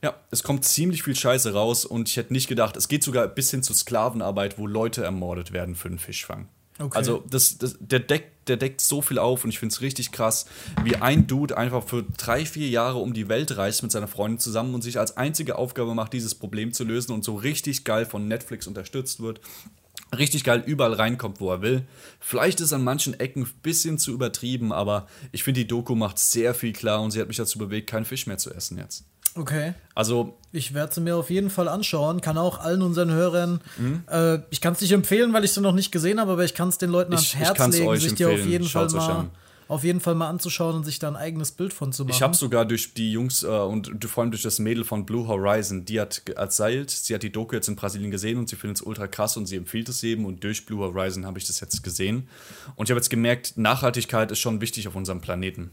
ja, 0.00 0.14
es 0.30 0.44
kommt 0.44 0.64
ziemlich 0.64 1.02
viel 1.02 1.16
Scheiße 1.16 1.52
raus 1.52 1.84
und 1.84 2.08
ich 2.08 2.16
hätte 2.16 2.32
nicht 2.32 2.46
gedacht, 2.46 2.76
es 2.76 2.86
geht 2.86 3.02
sogar 3.02 3.26
bis 3.26 3.50
hin 3.50 3.64
zu 3.64 3.74
Sklavenarbeit, 3.74 4.58
wo 4.58 4.68
Leute 4.68 5.02
ermordet 5.02 5.52
werden 5.52 5.74
für 5.74 5.88
den 5.88 5.98
Fischfang. 5.98 6.46
Okay. 6.78 6.96
Also 6.96 7.24
das, 7.28 7.58
das, 7.58 7.76
der, 7.80 7.98
deckt, 7.98 8.48
der 8.48 8.58
deckt 8.58 8.80
so 8.80 9.02
viel 9.02 9.18
auf 9.18 9.42
und 9.42 9.50
ich 9.50 9.58
finde 9.58 9.72
es 9.72 9.80
richtig 9.80 10.12
krass, 10.12 10.46
wie 10.84 10.94
ein 10.94 11.26
Dude 11.26 11.56
einfach 11.56 11.82
für 11.82 12.04
drei, 12.16 12.46
vier 12.46 12.68
Jahre 12.68 12.98
um 12.98 13.12
die 13.12 13.28
Welt 13.28 13.56
reist 13.56 13.82
mit 13.82 13.90
seiner 13.90 14.06
Freundin 14.06 14.38
zusammen 14.38 14.72
und 14.72 14.82
sich 14.82 15.00
als 15.00 15.16
einzige 15.16 15.56
Aufgabe 15.56 15.96
macht, 15.96 16.12
dieses 16.12 16.36
Problem 16.36 16.72
zu 16.72 16.84
lösen 16.84 17.10
und 17.12 17.24
so 17.24 17.34
richtig 17.34 17.82
geil 17.82 18.06
von 18.06 18.28
Netflix 18.28 18.68
unterstützt 18.68 19.18
wird 19.18 19.40
richtig 20.16 20.44
geil 20.44 20.62
überall 20.66 20.92
reinkommt, 20.92 21.40
wo 21.40 21.50
er 21.50 21.62
will. 21.62 21.82
Vielleicht 22.20 22.60
ist 22.60 22.72
an 22.72 22.84
manchen 22.84 23.18
Ecken 23.18 23.42
ein 23.42 23.52
bisschen 23.62 23.98
zu 23.98 24.12
übertrieben, 24.12 24.72
aber 24.72 25.06
ich 25.32 25.42
finde, 25.42 25.60
die 25.60 25.66
Doku 25.66 25.94
macht 25.94 26.18
sehr 26.18 26.54
viel 26.54 26.72
klar 26.72 27.02
und 27.02 27.10
sie 27.10 27.20
hat 27.20 27.28
mich 27.28 27.36
dazu 27.36 27.58
bewegt, 27.58 27.90
keinen 27.90 28.04
Fisch 28.04 28.26
mehr 28.26 28.38
zu 28.38 28.52
essen 28.52 28.78
jetzt. 28.78 29.04
Okay. 29.34 29.74
Also. 29.94 30.38
Ich 30.52 30.72
werde 30.72 30.94
sie 30.94 31.00
mir 31.02 31.16
auf 31.16 31.28
jeden 31.28 31.50
Fall 31.50 31.68
anschauen. 31.68 32.22
Kann 32.22 32.38
auch 32.38 32.58
allen 32.58 32.80
unseren 32.80 33.10
Hörern. 33.10 33.60
Mhm. 33.76 34.04
Äh, 34.10 34.38
ich 34.48 34.62
kann 34.62 34.72
es 34.72 34.80
nicht 34.80 34.92
empfehlen, 34.92 35.34
weil 35.34 35.44
ich 35.44 35.52
sie 35.52 35.60
noch 35.60 35.74
nicht 35.74 35.92
gesehen 35.92 36.18
habe, 36.18 36.32
aber 36.32 36.44
ich 36.44 36.54
kann 36.54 36.70
es 36.70 36.78
den 36.78 36.90
Leuten 36.90 37.12
ans 37.12 37.34
Herz 37.34 37.58
legen, 37.76 37.96
sich 37.96 38.14
die 38.14 38.24
auf 38.24 38.44
jeden 38.46 38.64
Schaut's 38.64 38.94
Fall 38.94 39.08
mal 39.08 39.30
auf 39.68 39.84
jeden 39.84 40.00
Fall 40.00 40.14
mal 40.14 40.28
anzuschauen 40.28 40.76
und 40.76 40.84
sich 40.84 40.98
da 40.98 41.08
ein 41.08 41.16
eigenes 41.16 41.52
Bild 41.52 41.72
von 41.72 41.92
zu 41.92 42.04
machen. 42.04 42.14
Ich 42.14 42.22
habe 42.22 42.36
sogar 42.36 42.64
durch 42.64 42.94
die 42.94 43.12
Jungs 43.12 43.42
äh, 43.42 43.46
und 43.46 44.04
vor 44.04 44.22
allem 44.22 44.30
durch 44.30 44.42
das 44.42 44.58
Mädel 44.58 44.84
von 44.84 45.04
Blue 45.04 45.26
Horizon, 45.26 45.84
die 45.84 46.00
hat 46.00 46.22
erzählt, 46.36 46.90
sie 46.90 47.14
hat 47.14 47.22
die 47.22 47.32
Doku 47.32 47.54
jetzt 47.54 47.68
in 47.68 47.76
Brasilien 47.76 48.10
gesehen 48.10 48.38
und 48.38 48.48
sie 48.48 48.56
findet 48.56 48.78
es 48.78 48.82
ultra 48.82 49.08
krass 49.08 49.36
und 49.36 49.46
sie 49.46 49.56
empfiehlt 49.56 49.88
es 49.88 50.02
eben 50.02 50.24
und 50.24 50.44
durch 50.44 50.66
Blue 50.66 50.80
Horizon 50.80 51.26
habe 51.26 51.38
ich 51.38 51.46
das 51.46 51.60
jetzt 51.60 51.82
gesehen. 51.82 52.28
Und 52.76 52.86
ich 52.86 52.90
habe 52.90 52.98
jetzt 52.98 53.10
gemerkt, 53.10 53.56
Nachhaltigkeit 53.56 54.30
ist 54.30 54.38
schon 54.38 54.60
wichtig 54.60 54.86
auf 54.88 54.94
unserem 54.94 55.20
Planeten. 55.20 55.70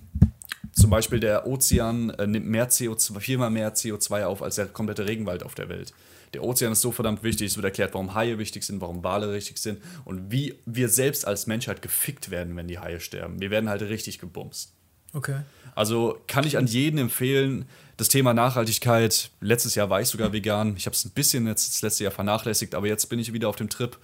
Zum 0.71 0.89
Beispiel 0.89 1.19
der 1.19 1.45
Ozean 1.45 2.09
äh, 2.11 2.25
nimmt 2.25 2.47
mehr 2.47 2.69
CO2, 2.69 3.19
viermal 3.19 3.51
mehr 3.51 3.75
CO2 3.75 4.25
auf 4.25 4.41
als 4.41 4.55
der 4.55 4.65
komplette 4.65 5.05
Regenwald 5.05 5.43
auf 5.43 5.53
der 5.53 5.69
Welt. 5.69 5.93
Der 6.33 6.43
Ozean 6.43 6.71
ist 6.71 6.81
so 6.81 6.91
verdammt 6.91 7.23
wichtig. 7.23 7.47
Es 7.47 7.55
wird 7.55 7.65
erklärt, 7.65 7.93
warum 7.93 8.15
Haie 8.15 8.37
wichtig 8.37 8.63
sind, 8.63 8.81
warum 8.81 9.03
Wale 9.03 9.33
wichtig 9.33 9.57
sind 9.57 9.81
und 10.05 10.31
wie 10.31 10.55
wir 10.65 10.89
selbst 10.89 11.27
als 11.27 11.47
Menschheit 11.47 11.81
gefickt 11.81 12.31
werden, 12.31 12.55
wenn 12.55 12.67
die 12.67 12.79
Haie 12.79 12.99
sterben. 12.99 13.39
Wir 13.39 13.51
werden 13.51 13.69
halt 13.69 13.81
richtig 13.83 14.19
gebumst. 14.19 14.73
Okay. 15.13 15.41
Also 15.75 16.19
kann 16.27 16.45
ich 16.45 16.57
an 16.57 16.65
jeden 16.65 16.97
empfehlen, 16.97 17.65
das 17.97 18.09
Thema 18.09 18.33
Nachhaltigkeit. 18.33 19.29
Letztes 19.39 19.75
Jahr 19.75 19.89
war 19.89 20.01
ich 20.01 20.07
sogar 20.07 20.33
vegan. 20.33 20.75
Ich 20.75 20.87
habe 20.87 20.95
es 20.95 21.05
ein 21.05 21.11
bisschen 21.11 21.47
jetzt 21.47 21.73
das 21.73 21.81
letzte 21.81 22.03
Jahr 22.03 22.11
vernachlässigt, 22.11 22.73
aber 22.73 22.87
jetzt 22.87 23.05
bin 23.07 23.19
ich 23.19 23.33
wieder 23.33 23.49
auf 23.49 23.55
dem 23.55 23.69
Trip. 23.69 23.97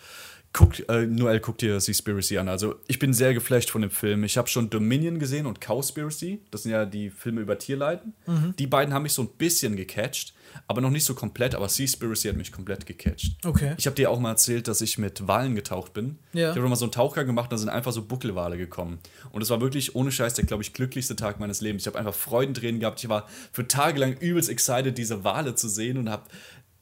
Guck, 0.52 0.88
äh, 0.90 1.06
Noel, 1.06 1.40
guck 1.40 1.58
dir 1.60 1.80
Seaspiracy 1.80 2.38
an. 2.38 2.50
Also, 2.50 2.76
ich 2.88 2.98
bin 2.98 3.14
sehr 3.14 3.34
geflasht 3.34 3.70
von 3.70 3.82
dem 3.82 3.92
Film. 3.92 4.24
Ich 4.24 4.38
habe 4.38 4.48
schon 4.48 4.70
Dominion 4.70 5.20
gesehen 5.20 5.46
und 5.46 5.60
Cowspiracy. 5.62 6.42
Das 6.50 6.64
sind 6.64 6.72
ja 6.72 6.86
die 6.86 7.10
Filme 7.12 7.42
über 7.42 7.58
Tierleiden. 7.58 8.14
Mhm. 8.26 8.56
Die 8.58 8.68
beiden 8.68 8.94
haben 8.94 9.04
mich 9.04 9.14
so 9.14 9.22
ein 9.22 9.30
bisschen 9.38 9.76
gecatcht 9.76 10.34
aber 10.68 10.82
noch 10.82 10.90
nicht 10.90 11.06
so 11.06 11.16
komplett, 11.16 11.56
aber 11.56 11.70
Seaspiracy 11.70 12.28
hat 12.28 12.36
mich 12.36 12.52
komplett 12.52 12.86
gecatcht. 12.86 13.38
Okay. 13.46 13.74
Ich 13.78 13.86
habe 13.86 13.96
dir 13.96 14.10
auch 14.10 14.20
mal 14.20 14.32
erzählt, 14.32 14.68
dass 14.68 14.82
ich 14.82 14.98
mit 14.98 15.28
Walen 15.28 15.56
getaucht 15.56 15.94
bin. 15.94 16.20
Ja. 16.34 16.52
Ich 16.52 16.58
habe 16.58 16.68
mal 16.68 16.76
so 16.76 16.86
einen 16.86 16.92
Tauchgang 16.92 17.26
gemacht, 17.26 17.52
da 17.52 17.58
sind 17.58 17.70
einfach 17.70 17.92
so 17.92 18.04
Buckelwale 18.04 18.58
gekommen. 18.58 19.00
Und 19.32 19.42
es 19.42 19.50
war 19.50 19.62
wirklich 19.62 19.96
ohne 19.96 20.12
Scheiß 20.12 20.34
der, 20.36 20.46
glaube 20.46 20.64
ich, 20.64 20.74
glücklichste 20.74 21.16
Tag 21.16 21.40
meines 21.40 21.62
Lebens. 21.62 21.84
Ich 21.84 21.88
habe 21.88 21.98
einfach 21.98 22.14
Freudentränen 22.14 22.80
gehabt. 22.80 23.04
Ich 23.04 23.10
war 23.10 23.28
für 23.52 23.68
Tage 23.68 24.00
lang 24.00 24.18
übelst 24.18 24.50
excited, 24.50 24.98
diese 24.98 25.24
Wale 25.24 25.56
zu 25.56 25.68
sehen 25.68 25.98
und 25.98 26.10
habe 26.10 26.24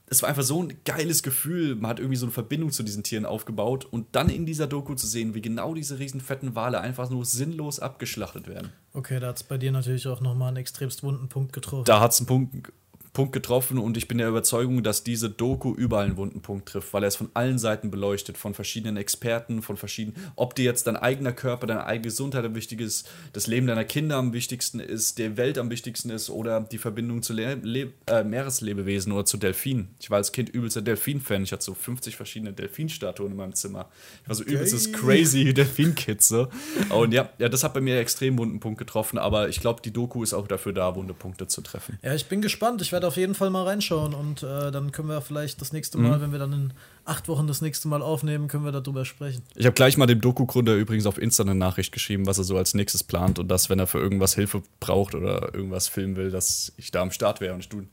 es 0.09 0.21
war 0.21 0.29
einfach 0.29 0.43
so 0.43 0.63
ein 0.63 0.73
geiles 0.85 1.21
Gefühl. 1.21 1.75
Man 1.75 1.89
hat 1.89 1.99
irgendwie 1.99 2.15
so 2.15 2.25
eine 2.25 2.31
Verbindung 2.31 2.71
zu 2.71 2.83
diesen 2.83 3.03
Tieren 3.03 3.25
aufgebaut 3.25 3.85
und 3.85 4.07
dann 4.13 4.29
in 4.29 4.45
dieser 4.45 4.65
Doku 4.65 4.95
zu 4.95 5.05
sehen, 5.05 5.33
wie 5.33 5.41
genau 5.41 5.73
diese 5.73 5.99
riesen 5.99 6.21
fetten 6.21 6.55
Wale 6.55 6.79
einfach 6.79 7.09
nur 7.09 7.25
sinnlos 7.25 7.79
abgeschlachtet 7.79 8.47
werden. 8.47 8.71
Okay, 8.93 9.19
da 9.19 9.27
hat 9.27 9.37
es 9.37 9.43
bei 9.43 9.57
dir 9.57 9.71
natürlich 9.71 10.07
auch 10.07 10.21
nochmal 10.21 10.49
einen 10.49 10.57
extremst 10.57 11.03
wunden 11.03 11.27
Punkt 11.27 11.51
getroffen. 11.51 11.85
Da 11.85 11.99
hat 11.99 12.13
es 12.13 12.19
einen 12.19 12.27
Punkt 12.27 12.71
Punkt 13.17 13.33
getroffen 13.33 13.79
und 13.79 13.97
ich 13.97 14.07
bin 14.07 14.19
der 14.19 14.27
Überzeugung, 14.27 14.83
dass 14.83 15.03
diese 15.03 15.27
Doku 15.27 15.73
überall 15.73 16.05
einen 16.05 16.17
wunden 16.17 16.41
Punkt 16.41 16.69
trifft, 16.69 16.93
weil 16.93 17.03
er 17.03 17.07
es 17.07 17.15
von 17.15 17.31
allen 17.33 17.57
Seiten 17.57 17.89
beleuchtet, 17.89 18.37
von 18.37 18.53
verschiedenen 18.53 18.95
Experten, 18.95 19.63
von 19.63 19.75
verschiedenen, 19.75 20.15
ob 20.35 20.53
dir 20.53 20.65
jetzt 20.65 20.85
dein 20.85 20.97
eigener 20.97 21.31
Körper, 21.31 21.65
deine 21.65 21.87
eigene 21.87 22.03
Gesundheit 22.03 22.45
am 22.45 22.53
wichtigsten 22.53 22.85
ist, 22.85 23.09
das 23.33 23.47
Leben 23.47 23.65
deiner 23.65 23.85
Kinder 23.85 24.17
am 24.17 24.33
wichtigsten 24.33 24.79
ist, 24.79 25.17
die 25.17 25.35
Welt 25.35 25.57
am 25.57 25.71
wichtigsten 25.71 26.11
ist 26.11 26.29
oder 26.29 26.61
die 26.61 26.77
Verbindung 26.77 27.23
zu 27.23 27.33
Le 27.33 27.55
Le 27.55 27.91
äh, 28.05 28.23
Meereslebewesen 28.23 29.11
oder 29.11 29.25
zu 29.25 29.37
Delfinen. 29.37 29.87
Ich 29.99 30.11
war 30.11 30.17
als 30.17 30.31
Kind 30.31 30.49
übelster 30.49 30.83
Delfin-Fan, 30.83 31.41
ich 31.41 31.51
hatte 31.51 31.63
so 31.63 31.73
50 31.73 32.15
verschiedene 32.15 32.53
Delfinstatuen 32.53 33.31
in 33.31 33.37
meinem 33.37 33.55
Zimmer. 33.55 33.89
Ich 34.21 34.29
war 34.29 34.35
so 34.35 34.43
okay. 34.43 34.53
übelstes 34.53 34.93
crazy 34.93 35.53
Delfin-Kid 35.55 36.21
so. 36.21 36.49
Und 36.89 37.15
ja, 37.15 37.31
ja, 37.39 37.49
das 37.49 37.63
hat 37.63 37.73
bei 37.73 37.81
mir 37.81 37.99
extrem 37.99 38.37
wunden 38.37 38.59
Punkt 38.59 38.77
getroffen, 38.77 39.17
aber 39.17 39.49
ich 39.49 39.59
glaube, 39.59 39.81
die 39.81 39.91
Doku 39.91 40.21
ist 40.21 40.35
auch 40.35 40.47
dafür 40.47 40.73
da, 40.73 40.95
wunde 40.95 41.15
Punkte 41.15 41.47
zu 41.47 41.61
treffen. 41.61 41.97
Ja, 42.03 42.13
ich 42.13 42.27
bin 42.27 42.43
gespannt. 42.43 42.83
Ich 42.83 42.91
werde 42.91 43.06
auf 43.07 43.17
jeden 43.17 43.35
Fall 43.35 43.49
mal 43.49 43.63
reinschauen 43.63 44.13
und 44.13 44.43
äh, 44.43 44.71
dann 44.71 44.91
können 44.91 45.09
wir 45.09 45.21
vielleicht 45.21 45.61
das 45.61 45.73
nächste 45.73 45.97
Mal, 45.97 46.17
mhm. 46.17 46.21
wenn 46.21 46.31
wir 46.31 46.39
dann 46.39 46.53
in 46.53 46.73
acht 47.05 47.27
Wochen 47.27 47.47
das 47.47 47.61
nächste 47.61 47.87
Mal 47.87 48.01
aufnehmen, 48.01 48.47
können 48.47 48.65
wir 48.65 48.71
darüber 48.71 49.05
sprechen. 49.05 49.41
Ich 49.55 49.65
habe 49.65 49.73
gleich 49.73 49.97
mal 49.97 50.05
dem 50.05 50.21
Doku-Gründer 50.21 50.75
übrigens 50.75 51.05
auf 51.05 51.17
Insta 51.17 51.43
eine 51.43 51.55
Nachricht 51.55 51.91
geschrieben, 51.91 52.25
was 52.25 52.37
er 52.37 52.43
so 52.43 52.57
als 52.57 52.73
nächstes 52.73 53.03
plant 53.03 53.39
und 53.39 53.47
dass, 53.47 53.69
wenn 53.69 53.79
er 53.79 53.87
für 53.87 53.99
irgendwas 53.99 54.35
Hilfe 54.35 54.61
braucht 54.79 55.15
oder 55.15 55.53
irgendwas 55.53 55.87
filmen 55.87 56.15
will, 56.15 56.31
dass 56.31 56.73
ich 56.77 56.91
da 56.91 57.01
am 57.01 57.11
Start 57.11 57.39
wäre. 57.39 57.53
Und 57.53 57.71
du, 57.71 57.83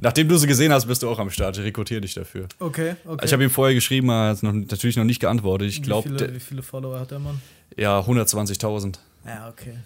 nachdem 0.00 0.28
du 0.28 0.36
sie 0.36 0.46
gesehen 0.46 0.72
hast, 0.72 0.86
bist 0.86 1.02
du 1.02 1.10
auch 1.10 1.18
am 1.18 1.30
Start. 1.30 1.58
Ich 1.58 1.64
rekrutiere 1.64 2.00
dich 2.00 2.14
dafür. 2.14 2.48
Okay, 2.58 2.96
okay. 3.04 3.24
Ich 3.24 3.32
habe 3.32 3.44
ihm 3.44 3.50
vorher 3.50 3.74
geschrieben, 3.74 4.08
er 4.08 4.30
hat 4.30 4.42
noch, 4.42 4.52
natürlich 4.52 4.96
noch 4.96 5.04
nicht 5.04 5.20
geantwortet. 5.20 5.68
Ich 5.68 5.82
glaube. 5.82 6.08
Wie, 6.10 6.34
wie, 6.34 6.40
viele 6.40 6.62
Follower 6.62 6.98
hat 6.98 7.10
der 7.10 7.18
Mann? 7.18 7.40
Ja, 7.76 8.00
120.000. 8.00 8.98
Ja, 9.26 9.48
okay. 9.48 9.76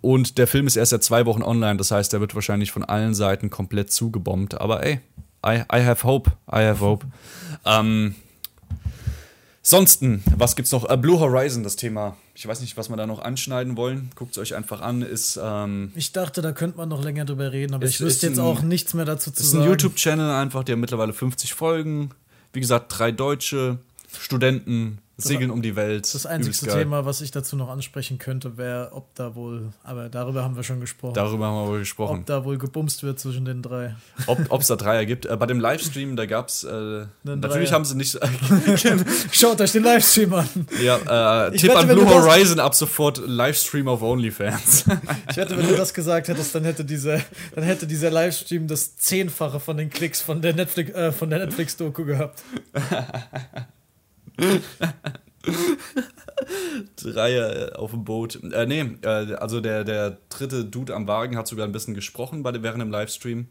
Und 0.00 0.38
der 0.38 0.46
Film 0.46 0.66
ist 0.66 0.76
erst 0.76 0.90
seit 0.90 1.02
zwei 1.02 1.26
Wochen 1.26 1.42
online, 1.42 1.76
das 1.76 1.90
heißt, 1.90 2.12
der 2.12 2.20
wird 2.20 2.34
wahrscheinlich 2.34 2.70
von 2.70 2.84
allen 2.84 3.14
Seiten 3.14 3.50
komplett 3.50 3.90
zugebombt. 3.92 4.60
Aber 4.60 4.84
ey, 4.84 5.00
I, 5.44 5.62
I 5.72 5.84
have 5.84 6.06
hope. 6.06 6.30
I 6.50 6.62
have 6.64 6.80
hope. 6.80 7.06
ähm, 7.64 8.14
Ansonsten, 9.62 10.22
was 10.36 10.56
gibt's 10.56 10.72
noch? 10.72 10.88
Äh, 10.88 10.96
Blue 10.96 11.20
Horizon, 11.20 11.62
das 11.62 11.76
Thema. 11.76 12.16
Ich 12.34 12.46
weiß 12.46 12.60
nicht, 12.62 12.76
was 12.78 12.88
wir 12.88 12.96
da 12.96 13.06
noch 13.06 13.20
anschneiden 13.20 13.76
wollen. 13.76 14.10
Guckt 14.14 14.32
es 14.32 14.38
euch 14.38 14.54
einfach 14.54 14.80
an. 14.80 15.02
Ist, 15.02 15.38
ähm, 15.42 15.92
Ich 15.94 16.12
dachte, 16.12 16.40
da 16.40 16.52
könnte 16.52 16.78
man 16.78 16.88
noch 16.88 17.02
länger 17.04 17.24
drüber 17.26 17.52
reden, 17.52 17.74
aber 17.74 17.84
Ist- 17.84 17.94
ich 17.96 18.00
wüsste 18.00 18.28
jetzt 18.28 18.38
ein- 18.38 18.44
auch 18.44 18.62
nichts 18.62 18.94
mehr 18.94 19.04
dazu 19.04 19.30
zu 19.30 19.42
ist 19.42 19.52
ein 19.52 19.58
sagen. 19.58 19.70
YouTube-Channel 19.70 20.30
einfach, 20.30 20.64
der 20.64 20.76
mittlerweile 20.76 21.12
50 21.12 21.52
Folgen. 21.52 22.10
Wie 22.54 22.60
gesagt, 22.60 22.86
drei 22.96 23.12
Deutsche 23.12 23.78
Studenten 24.16 24.98
segeln 25.20 25.50
um 25.50 25.62
die 25.62 25.74
Welt. 25.74 26.14
Das 26.14 26.26
einzige. 26.26 26.72
Thema, 26.72 27.04
was 27.04 27.20
ich 27.20 27.32
dazu 27.32 27.56
noch 27.56 27.68
ansprechen 27.70 28.18
könnte, 28.18 28.56
wäre, 28.56 28.92
ob 28.92 29.12
da 29.16 29.34
wohl, 29.34 29.72
aber 29.82 30.08
darüber 30.08 30.44
haben 30.44 30.54
wir 30.54 30.62
schon 30.62 30.78
gesprochen, 30.78 31.14
Darüber 31.14 31.46
haben 31.48 31.64
wir 31.64 31.68
wohl 31.72 31.78
gesprochen. 31.80 32.20
ob 32.20 32.26
da 32.26 32.44
wohl 32.44 32.56
gebumst 32.56 33.02
wird 33.02 33.18
zwischen 33.18 33.44
den 33.44 33.60
drei. 33.60 33.96
Ob 34.28 34.60
es 34.60 34.68
da 34.68 34.76
Dreier 34.76 35.04
gibt. 35.06 35.26
Äh, 35.26 35.36
bei 35.36 35.46
dem 35.46 35.58
Livestream, 35.58 36.14
da 36.14 36.24
gab 36.26 36.46
es. 36.50 36.62
Äh, 36.62 37.06
natürlich 37.24 37.72
haben 37.72 37.84
sie 37.84 37.96
nicht. 37.96 38.16
Schaut 39.32 39.60
euch 39.60 39.72
den 39.72 39.82
Livestream 39.82 40.34
an. 40.34 40.48
ja, 40.80 41.48
äh, 41.48 41.50
Tipp 41.56 41.70
wette, 41.70 41.78
an 41.80 41.88
Blue 41.88 42.04
das- 42.04 42.14
Horizon 42.14 42.60
ab 42.60 42.76
sofort 42.76 43.18
Livestream 43.26 43.88
auf 43.88 44.02
OnlyFans. 44.02 44.84
Ich 45.30 45.36
wette, 45.36 45.58
wenn 45.58 45.66
du 45.66 45.74
das 45.76 45.92
gesagt 45.92 46.28
hättest, 46.28 46.54
dann 46.54 46.62
hätte 46.62 46.84
dieser, 46.84 47.20
dann 47.56 47.64
hätte 47.64 47.88
dieser 47.88 48.10
Livestream 48.12 48.68
das 48.68 48.96
Zehnfache 48.96 49.58
von 49.58 49.76
den 49.76 49.90
Klicks 49.90 50.20
von 50.20 50.40
der 50.40 50.54
Netflix, 50.54 50.92
äh, 50.94 51.10
von 51.10 51.28
der 51.28 51.40
Netflix-Doku 51.40 52.04
gehabt. 52.04 52.40
Dreier 56.96 57.72
äh, 57.72 57.74
auf 57.74 57.90
dem 57.90 58.04
Boot. 58.04 58.40
Äh, 58.52 58.66
nee, 58.66 58.80
äh, 59.02 59.34
also 59.34 59.60
der, 59.60 59.84
der 59.84 60.18
dritte 60.28 60.64
Dude 60.64 60.94
am 60.94 61.08
Wagen 61.08 61.36
hat 61.36 61.48
sogar 61.48 61.66
ein 61.66 61.72
bisschen 61.72 61.94
gesprochen 61.94 62.42
bei, 62.42 62.62
während 62.62 62.80
dem 62.80 62.90
Livestream. 62.90 63.48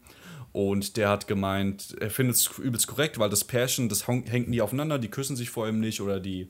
Und 0.52 0.96
der 0.96 1.10
hat 1.10 1.28
gemeint, 1.28 1.94
er 2.00 2.10
findet 2.10 2.36
es 2.36 2.50
übelst 2.58 2.86
korrekt, 2.86 3.18
weil 3.18 3.28
das 3.28 3.44
Pärchen, 3.44 3.88
das 3.88 4.08
hängt 4.08 4.48
nie 4.48 4.62
aufeinander, 4.62 4.98
die 4.98 5.08
küssen 5.08 5.36
sich 5.36 5.50
vor 5.50 5.68
ihm 5.68 5.78
nicht 5.78 6.00
oder 6.00 6.20
die 6.20 6.48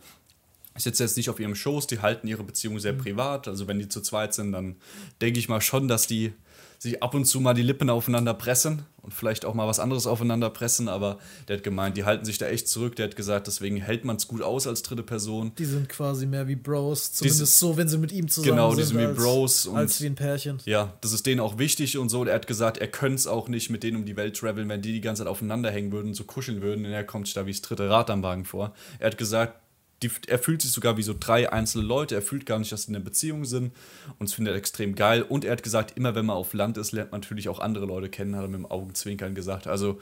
sitzen 0.77 1.03
jetzt 1.03 1.17
nicht 1.17 1.29
auf 1.29 1.41
ihrem 1.41 1.57
Schoß, 1.57 1.89
die 1.89 2.01
halten 2.01 2.29
ihre 2.29 2.45
Beziehung 2.45 2.79
sehr 2.79 2.93
privat. 2.93 3.49
Also 3.49 3.67
wenn 3.67 3.81
die 3.81 3.89
zu 3.89 4.01
zweit 4.01 4.35
sind, 4.35 4.53
dann 4.53 4.77
denke 5.21 5.41
ich 5.41 5.49
mal 5.49 5.61
schon, 5.61 5.89
dass 5.89 6.07
die 6.07 6.33
sich 6.79 7.03
ab 7.03 7.15
und 7.15 7.25
zu 7.25 7.41
mal 7.41 7.55
die 7.55 7.63
Lippen 7.63 7.91
aufeinander 7.91 8.35
pressen 8.35 8.85
und 9.03 9.13
vielleicht 9.13 9.45
auch 9.45 9.55
mal 9.55 9.67
was 9.67 9.81
anderes 9.81 10.07
aufeinander 10.07 10.49
pressen, 10.51 10.89
aber 10.89 11.19
der 11.49 11.57
hat 11.57 11.65
gemeint, 11.65 11.97
die 11.97 12.05
halten 12.05 12.25
sich 12.25 12.39
da 12.39 12.47
echt 12.47 12.69
zurück. 12.69 12.95
Der 12.97 13.07
hat 13.07 13.17
gesagt, 13.17 13.49
deswegen 13.49 13.79
hält 13.79 14.05
man 14.05 14.17
es 14.17 14.29
gut 14.29 14.43
aus 14.43 14.67
als 14.69 14.83
dritte 14.83 15.03
Person. 15.03 15.53
Die 15.59 15.65
sind 15.65 15.89
quasi 15.89 16.27
mehr 16.27 16.47
wie 16.47 16.55
Bros, 16.57 17.13
zumindest 17.13 17.59
so, 17.59 17.77
wenn 17.77 17.89
sie 17.89 17.99
mit 17.99 18.13
ihm 18.13 18.29
zusammen 18.29 18.51
Genau, 18.57 18.71
sind. 18.71 18.79
die 18.81 18.85
sind 18.85 18.99
wie 19.01 19.05
als, 19.07 19.17
Bros 19.17 19.67
und- 19.67 19.77
als 19.77 20.01
wie 20.01 20.07
ein 20.07 20.15
Pärchen. 20.15 20.59
Ja, 20.67 20.95
das 21.01 21.13
ist 21.13 21.27
denen 21.27 21.41
auch 21.41 21.59
wichtig 21.59 21.99
und 21.99 22.11
so. 22.11 22.25
Er 22.25 22.35
hat 22.35 22.47
gesagt, 22.47 22.79
er 22.79 22.89
könnte 22.89 23.17
es 23.17 23.27
auch 23.27 23.49
nicht 23.49 23.71
mit 23.71 23.83
denen 23.83 23.97
um 23.97 24.05
die 24.05 24.17
Welt 24.17 24.37
traveln, 24.37 24.69
wenn 24.69 24.81
die 24.83 24.93
die 24.93 25.01
ganze 25.01 25.23
Zeit 25.25 25.29
aufeinander 25.29 25.71
hängen 25.73 25.91
würden, 25.91 26.15
so 26.15 26.25
kuscheln 26.25 26.63
würden. 26.63 26.85
Und 26.87 26.93
er 26.93 27.03
kommt 27.05 27.27
sich 27.27 27.35
da 27.35 27.45
wie 27.47 27.53
das 27.53 27.63
dritte 27.63 27.91
Rad 27.91 28.11
am 28.11 28.23
Wagen 28.23 28.45
vor. 28.45 28.73
Er 29.01 29.07
hat 29.09 29.19
gesagt, 29.19 29.55
die, 30.03 30.11
er 30.29 30.39
fühlt 30.39 30.63
sich 30.63 30.71
sogar 30.71 30.97
wie 30.97 31.03
so 31.03 31.15
drei 31.19 31.53
einzelne 31.53 31.85
Leute. 31.85 32.15
Er 32.15 32.23
fühlt 32.23 32.47
gar 32.47 32.59
nicht, 32.59 32.71
dass 32.71 32.85
sie 32.85 32.91
in 32.91 32.97
einer 32.97 33.05
Beziehung 33.05 33.45
sind. 33.45 33.73
Und 34.19 34.29
das 34.29 34.35
findet 34.35 34.55
er 34.55 34.59
extrem 34.59 34.95
geil. 34.95 35.23
Und 35.23 35.45
er 35.45 35.53
hat 35.53 35.63
gesagt, 35.63 35.97
immer 35.97 36.15
wenn 36.15 36.27
man 36.27 36.37
auf 36.37 36.53
Land 36.53 36.79
ist, 36.79 36.93
lernt 36.93 37.11
man 37.11 37.21
natürlich 37.21 37.49
auch 37.49 37.59
andere 37.59 37.87
Leute 37.87 38.09
kennen, 38.09 38.37
hat 38.37 38.43
er 38.43 38.49
mit 38.49 38.61
dem 38.61 38.67
Augenzwinkern 38.67 39.35
gesagt. 39.35 39.67
Also, 39.67 40.01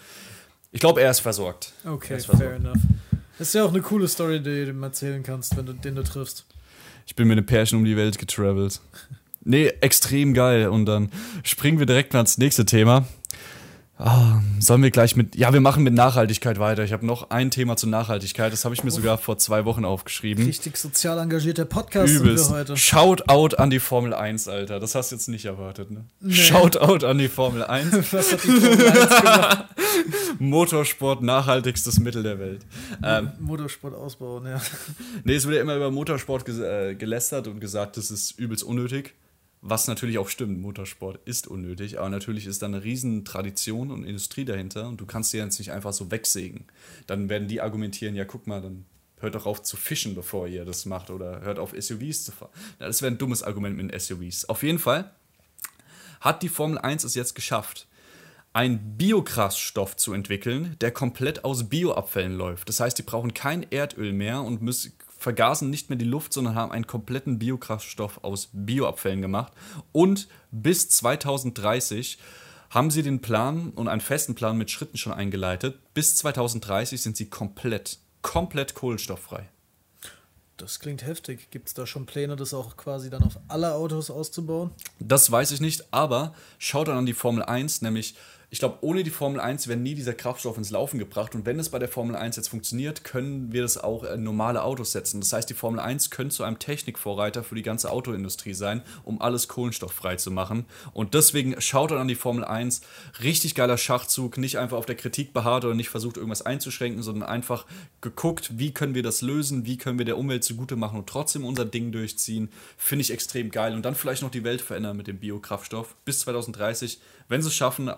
ich 0.72 0.80
glaube, 0.80 1.00
er 1.00 1.10
ist 1.10 1.20
versorgt. 1.20 1.72
Okay, 1.84 2.16
ist 2.16 2.26
versorgt. 2.26 2.50
fair 2.50 2.56
enough. 2.56 2.82
Das 3.38 3.48
ist 3.48 3.54
ja 3.54 3.64
auch 3.64 3.70
eine 3.70 3.82
coole 3.82 4.08
Story, 4.08 4.38
die 4.38 4.64
du 4.64 4.70
ihm 4.70 4.82
erzählen 4.82 5.22
kannst, 5.22 5.56
wenn 5.56 5.66
du 5.66 5.72
den 5.72 5.94
du 5.94 6.02
triffst. 6.02 6.46
Ich 7.06 7.14
bin 7.14 7.28
mit 7.28 7.38
einem 7.38 7.46
Pärchen 7.46 7.78
um 7.78 7.84
die 7.84 7.96
Welt 7.96 8.18
getravelt. 8.18 8.80
Nee, 9.44 9.68
extrem 9.80 10.34
geil. 10.34 10.68
Und 10.68 10.86
dann 10.86 11.10
springen 11.44 11.78
wir 11.78 11.86
direkt 11.86 12.12
mal 12.12 12.20
ins 12.20 12.36
nächste 12.36 12.66
Thema. 12.66 13.06
Ah, 13.98 14.42
sollen 14.60 14.82
wir 14.82 14.90
gleich 14.90 15.16
mit. 15.16 15.36
Ja, 15.36 15.54
wir 15.54 15.62
machen 15.62 15.82
mit 15.82 15.94
Nachhaltigkeit 15.94 16.58
weiter. 16.58 16.84
Ich 16.84 16.92
habe 16.92 17.06
noch 17.06 17.30
ein 17.30 17.50
Thema 17.50 17.76
zur 17.78 17.88
Nachhaltigkeit. 17.88 18.52
Das 18.52 18.66
habe 18.66 18.74
ich 18.74 18.84
mir 18.84 18.90
sogar 18.90 19.16
vor 19.16 19.38
zwei 19.38 19.64
Wochen 19.64 19.86
aufgeschrieben. 19.86 20.44
Richtig 20.44 20.76
sozial 20.76 21.18
engagierter 21.18 21.64
Podcast 21.64 22.12
Übelst. 22.12 22.44
sind 22.44 22.54
wir 22.54 22.60
heute. 22.60 22.76
Shoutout 22.76 23.56
an 23.56 23.70
die 23.70 23.80
Formel 23.80 24.12
1, 24.12 24.48
Alter. 24.48 24.80
Das 24.80 24.94
hast 24.94 25.12
du 25.12 25.16
jetzt 25.16 25.28
nicht 25.28 25.46
erwartet, 25.46 25.90
ne? 25.90 26.04
Shoutout 26.28 27.06
an 27.06 27.16
die 27.16 27.28
Formel 27.28 27.64
1. 27.64 28.12
Was 28.12 28.32
hat 28.32 28.44
die 28.44 28.48
Formel 28.48 28.86
1 28.86 29.08
gemacht? 29.08 29.64
Motorsport, 30.38 31.22
nachhaltigstes 31.22 31.98
Mittel 31.98 32.22
der 32.22 32.38
Welt. 32.38 32.66
Ähm, 33.02 33.30
Motorsport 33.40 33.94
ausbauen, 33.94 34.44
ja. 34.44 34.60
Nee, 35.24 35.36
es 35.36 35.46
wird 35.46 35.56
ja 35.56 35.62
immer 35.62 35.76
über 35.76 35.90
Motorsport 35.90 36.44
ges 36.44 36.58
äh, 36.58 36.94
gelästert 36.94 37.48
und 37.48 37.60
gesagt, 37.60 37.96
das 37.96 38.10
ist 38.10 38.38
übelst 38.38 38.62
unnötig. 38.62 39.14
Was 39.68 39.88
natürlich 39.88 40.18
auch 40.18 40.28
stimmt, 40.28 40.60
Motorsport 40.60 41.18
ist 41.24 41.48
unnötig, 41.48 41.98
aber 41.98 42.08
natürlich 42.08 42.46
ist 42.46 42.62
da 42.62 42.66
eine 42.66 42.84
riesen 42.84 43.24
Tradition 43.24 43.90
und 43.90 44.04
Industrie 44.04 44.44
dahinter 44.44 44.86
und 44.86 45.00
du 45.00 45.06
kannst 45.06 45.32
die 45.32 45.38
jetzt 45.38 45.58
nicht 45.58 45.72
einfach 45.72 45.92
so 45.92 46.12
wegsägen. 46.12 46.66
Dann 47.08 47.28
werden 47.28 47.48
die 47.48 47.60
argumentieren, 47.60 48.14
ja 48.14 48.24
guck 48.24 48.46
mal, 48.46 48.62
dann 48.62 48.84
hört 49.18 49.34
doch 49.34 49.44
auf 49.44 49.64
zu 49.64 49.76
fischen, 49.76 50.14
bevor 50.14 50.46
ihr 50.46 50.64
das 50.64 50.86
macht 50.86 51.10
oder 51.10 51.40
hört 51.40 51.58
auf 51.58 51.74
SUVs 51.76 52.24
zu 52.24 52.30
fahren. 52.30 52.52
Ja, 52.78 52.86
das 52.86 53.02
wäre 53.02 53.12
ein 53.12 53.18
dummes 53.18 53.42
Argument 53.42 53.76
mit 53.76 54.00
SUVs. 54.00 54.44
Auf 54.48 54.62
jeden 54.62 54.78
Fall 54.78 55.10
hat 56.20 56.44
die 56.44 56.48
Formel 56.48 56.78
1 56.78 57.02
es 57.02 57.16
jetzt 57.16 57.34
geschafft, 57.34 57.88
einen 58.52 58.96
Biokraftstoff 58.96 59.96
zu 59.96 60.12
entwickeln, 60.12 60.76
der 60.80 60.92
komplett 60.92 61.44
aus 61.44 61.68
Bioabfällen 61.68 62.36
läuft. 62.36 62.68
Das 62.68 62.78
heißt, 62.78 62.96
die 62.96 63.02
brauchen 63.02 63.34
kein 63.34 63.64
Erdöl 63.64 64.12
mehr 64.12 64.42
und 64.42 64.62
müssen, 64.62 64.92
vergasen 65.26 65.70
nicht 65.70 65.90
mehr 65.90 65.98
die 65.98 66.04
Luft, 66.04 66.32
sondern 66.32 66.54
haben 66.54 66.70
einen 66.70 66.86
kompletten 66.86 67.40
Biokraftstoff 67.40 68.22
aus 68.22 68.48
Bioabfällen 68.52 69.20
gemacht. 69.20 69.52
Und 69.90 70.28
bis 70.52 70.88
2030 70.88 72.18
haben 72.70 72.92
sie 72.92 73.02
den 73.02 73.20
Plan 73.22 73.70
und 73.70 73.88
einen 73.88 74.00
festen 74.00 74.36
Plan 74.36 74.56
mit 74.56 74.70
Schritten 74.70 74.96
schon 74.96 75.12
eingeleitet. 75.12 75.80
Bis 75.94 76.14
2030 76.14 77.02
sind 77.02 77.16
sie 77.16 77.28
komplett, 77.28 77.98
komplett 78.22 78.76
kohlenstofffrei. 78.76 79.48
Das 80.58 80.78
klingt 80.78 81.04
heftig. 81.04 81.50
Gibt 81.50 81.66
es 81.66 81.74
da 81.74 81.88
schon 81.88 82.06
Pläne, 82.06 82.36
das 82.36 82.54
auch 82.54 82.76
quasi 82.76 83.10
dann 83.10 83.24
auf 83.24 83.40
alle 83.48 83.74
Autos 83.74 84.12
auszubauen? 84.12 84.70
Das 85.00 85.28
weiß 85.28 85.50
ich 85.50 85.60
nicht, 85.60 85.92
aber 85.92 86.36
schaut 86.58 86.86
dann 86.86 86.98
an 86.98 87.06
die 87.06 87.14
Formel 87.14 87.42
1, 87.42 87.82
nämlich, 87.82 88.14
ich 88.56 88.60
glaube, 88.60 88.78
ohne 88.80 89.02
die 89.02 89.10
Formel 89.10 89.38
1 89.38 89.68
wäre 89.68 89.78
nie 89.78 89.94
dieser 89.94 90.14
Kraftstoff 90.14 90.56
ins 90.56 90.70
Laufen 90.70 90.98
gebracht. 90.98 91.34
Und 91.34 91.44
wenn 91.44 91.58
es 91.58 91.68
bei 91.68 91.78
der 91.78 91.90
Formel 91.90 92.16
1 92.16 92.36
jetzt 92.36 92.48
funktioniert, 92.48 93.04
können 93.04 93.52
wir 93.52 93.60
das 93.60 93.76
auch 93.76 94.02
in 94.02 94.22
normale 94.22 94.62
Autos 94.62 94.92
setzen. 94.92 95.20
Das 95.20 95.30
heißt, 95.34 95.50
die 95.50 95.54
Formel 95.54 95.78
1 95.78 96.08
könnte 96.08 96.34
zu 96.34 96.42
einem 96.42 96.58
Technikvorreiter 96.58 97.44
für 97.44 97.54
die 97.54 97.62
ganze 97.62 97.90
Autoindustrie 97.90 98.54
sein, 98.54 98.80
um 99.04 99.20
alles 99.20 99.48
kohlenstofffrei 99.48 100.16
zu 100.16 100.30
machen. 100.30 100.64
Und 100.94 101.12
deswegen 101.12 101.60
schaut 101.60 101.90
dann 101.90 101.98
an 101.98 102.08
die 102.08 102.14
Formel 102.14 102.46
1. 102.46 102.80
Richtig 103.22 103.54
geiler 103.54 103.76
Schachzug, 103.76 104.38
nicht 104.38 104.56
einfach 104.56 104.78
auf 104.78 104.86
der 104.86 104.96
Kritik 104.96 105.34
beharrt 105.34 105.66
oder 105.66 105.74
nicht 105.74 105.90
versucht, 105.90 106.16
irgendwas 106.16 106.40
einzuschränken, 106.40 107.02
sondern 107.02 107.28
einfach 107.28 107.66
geguckt, 108.00 108.52
wie 108.58 108.72
können 108.72 108.94
wir 108.94 109.02
das 109.02 109.20
lösen, 109.20 109.66
wie 109.66 109.76
können 109.76 109.98
wir 109.98 110.06
der 110.06 110.16
Umwelt 110.16 110.44
zugute 110.44 110.76
machen 110.76 110.98
und 110.98 111.10
trotzdem 111.10 111.44
unser 111.44 111.66
Ding 111.66 111.92
durchziehen. 111.92 112.48
Finde 112.78 113.02
ich 113.02 113.10
extrem 113.10 113.50
geil. 113.50 113.74
Und 113.74 113.82
dann 113.82 113.94
vielleicht 113.94 114.22
noch 114.22 114.30
die 114.30 114.44
Welt 114.44 114.62
verändern 114.62 114.96
mit 114.96 115.08
dem 115.08 115.18
Biokraftstoff 115.18 115.94
bis 116.06 116.20
2030. 116.20 117.00
Wenn 117.28 117.42
sie 117.42 117.48
es 117.48 117.54
schaffen, 117.54 117.90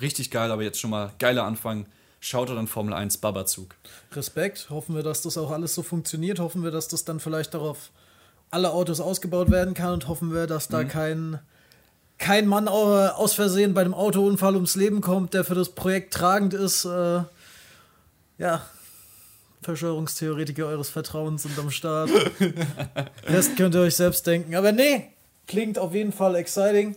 richtig 0.00 0.30
geil, 0.30 0.50
aber 0.50 0.62
jetzt 0.62 0.80
schon 0.80 0.90
mal 0.90 1.12
geiler 1.18 1.44
Anfang. 1.44 1.86
Schaut 2.20 2.48
dann 2.48 2.66
Formel 2.66 2.94
1 2.94 3.18
Babazug. 3.18 3.74
Respekt. 4.12 4.68
Hoffen 4.70 4.94
wir, 4.96 5.02
dass 5.02 5.22
das 5.22 5.36
auch 5.38 5.50
alles 5.50 5.74
so 5.74 5.82
funktioniert. 5.82 6.38
Hoffen 6.40 6.64
wir, 6.64 6.70
dass 6.70 6.88
das 6.88 7.04
dann 7.04 7.20
vielleicht 7.20 7.54
darauf 7.54 7.90
alle 8.50 8.70
Autos 8.72 9.00
ausgebaut 9.00 9.50
werden 9.50 9.74
kann 9.74 9.92
und 9.92 10.08
hoffen 10.08 10.32
wir, 10.32 10.46
dass 10.46 10.68
da 10.68 10.82
kein, 10.84 11.38
kein 12.18 12.46
Mann 12.46 12.68
au- 12.68 13.08
aus 13.08 13.34
Versehen 13.34 13.74
bei 13.74 13.82
einem 13.82 13.92
Autounfall 13.94 14.54
ums 14.54 14.76
Leben 14.76 15.00
kommt, 15.02 15.34
der 15.34 15.44
für 15.44 15.54
das 15.54 15.70
Projekt 15.70 16.14
tragend 16.14 16.54
ist. 16.54 16.84
Äh, 16.84 17.22
ja, 18.38 18.62
Verschwörungstheoretiker 19.62 20.66
eures 20.66 20.88
Vertrauens 20.90 21.42
sind 21.42 21.58
am 21.58 21.70
Start. 21.70 22.10
Rest 23.26 23.56
könnt 23.56 23.74
ihr 23.74 23.80
euch 23.82 23.96
selbst 23.96 24.26
denken. 24.26 24.54
Aber 24.54 24.72
nee, 24.72 25.08
klingt 25.46 25.78
auf 25.78 25.92
jeden 25.94 26.12
Fall 26.12 26.34
exciting. 26.36 26.96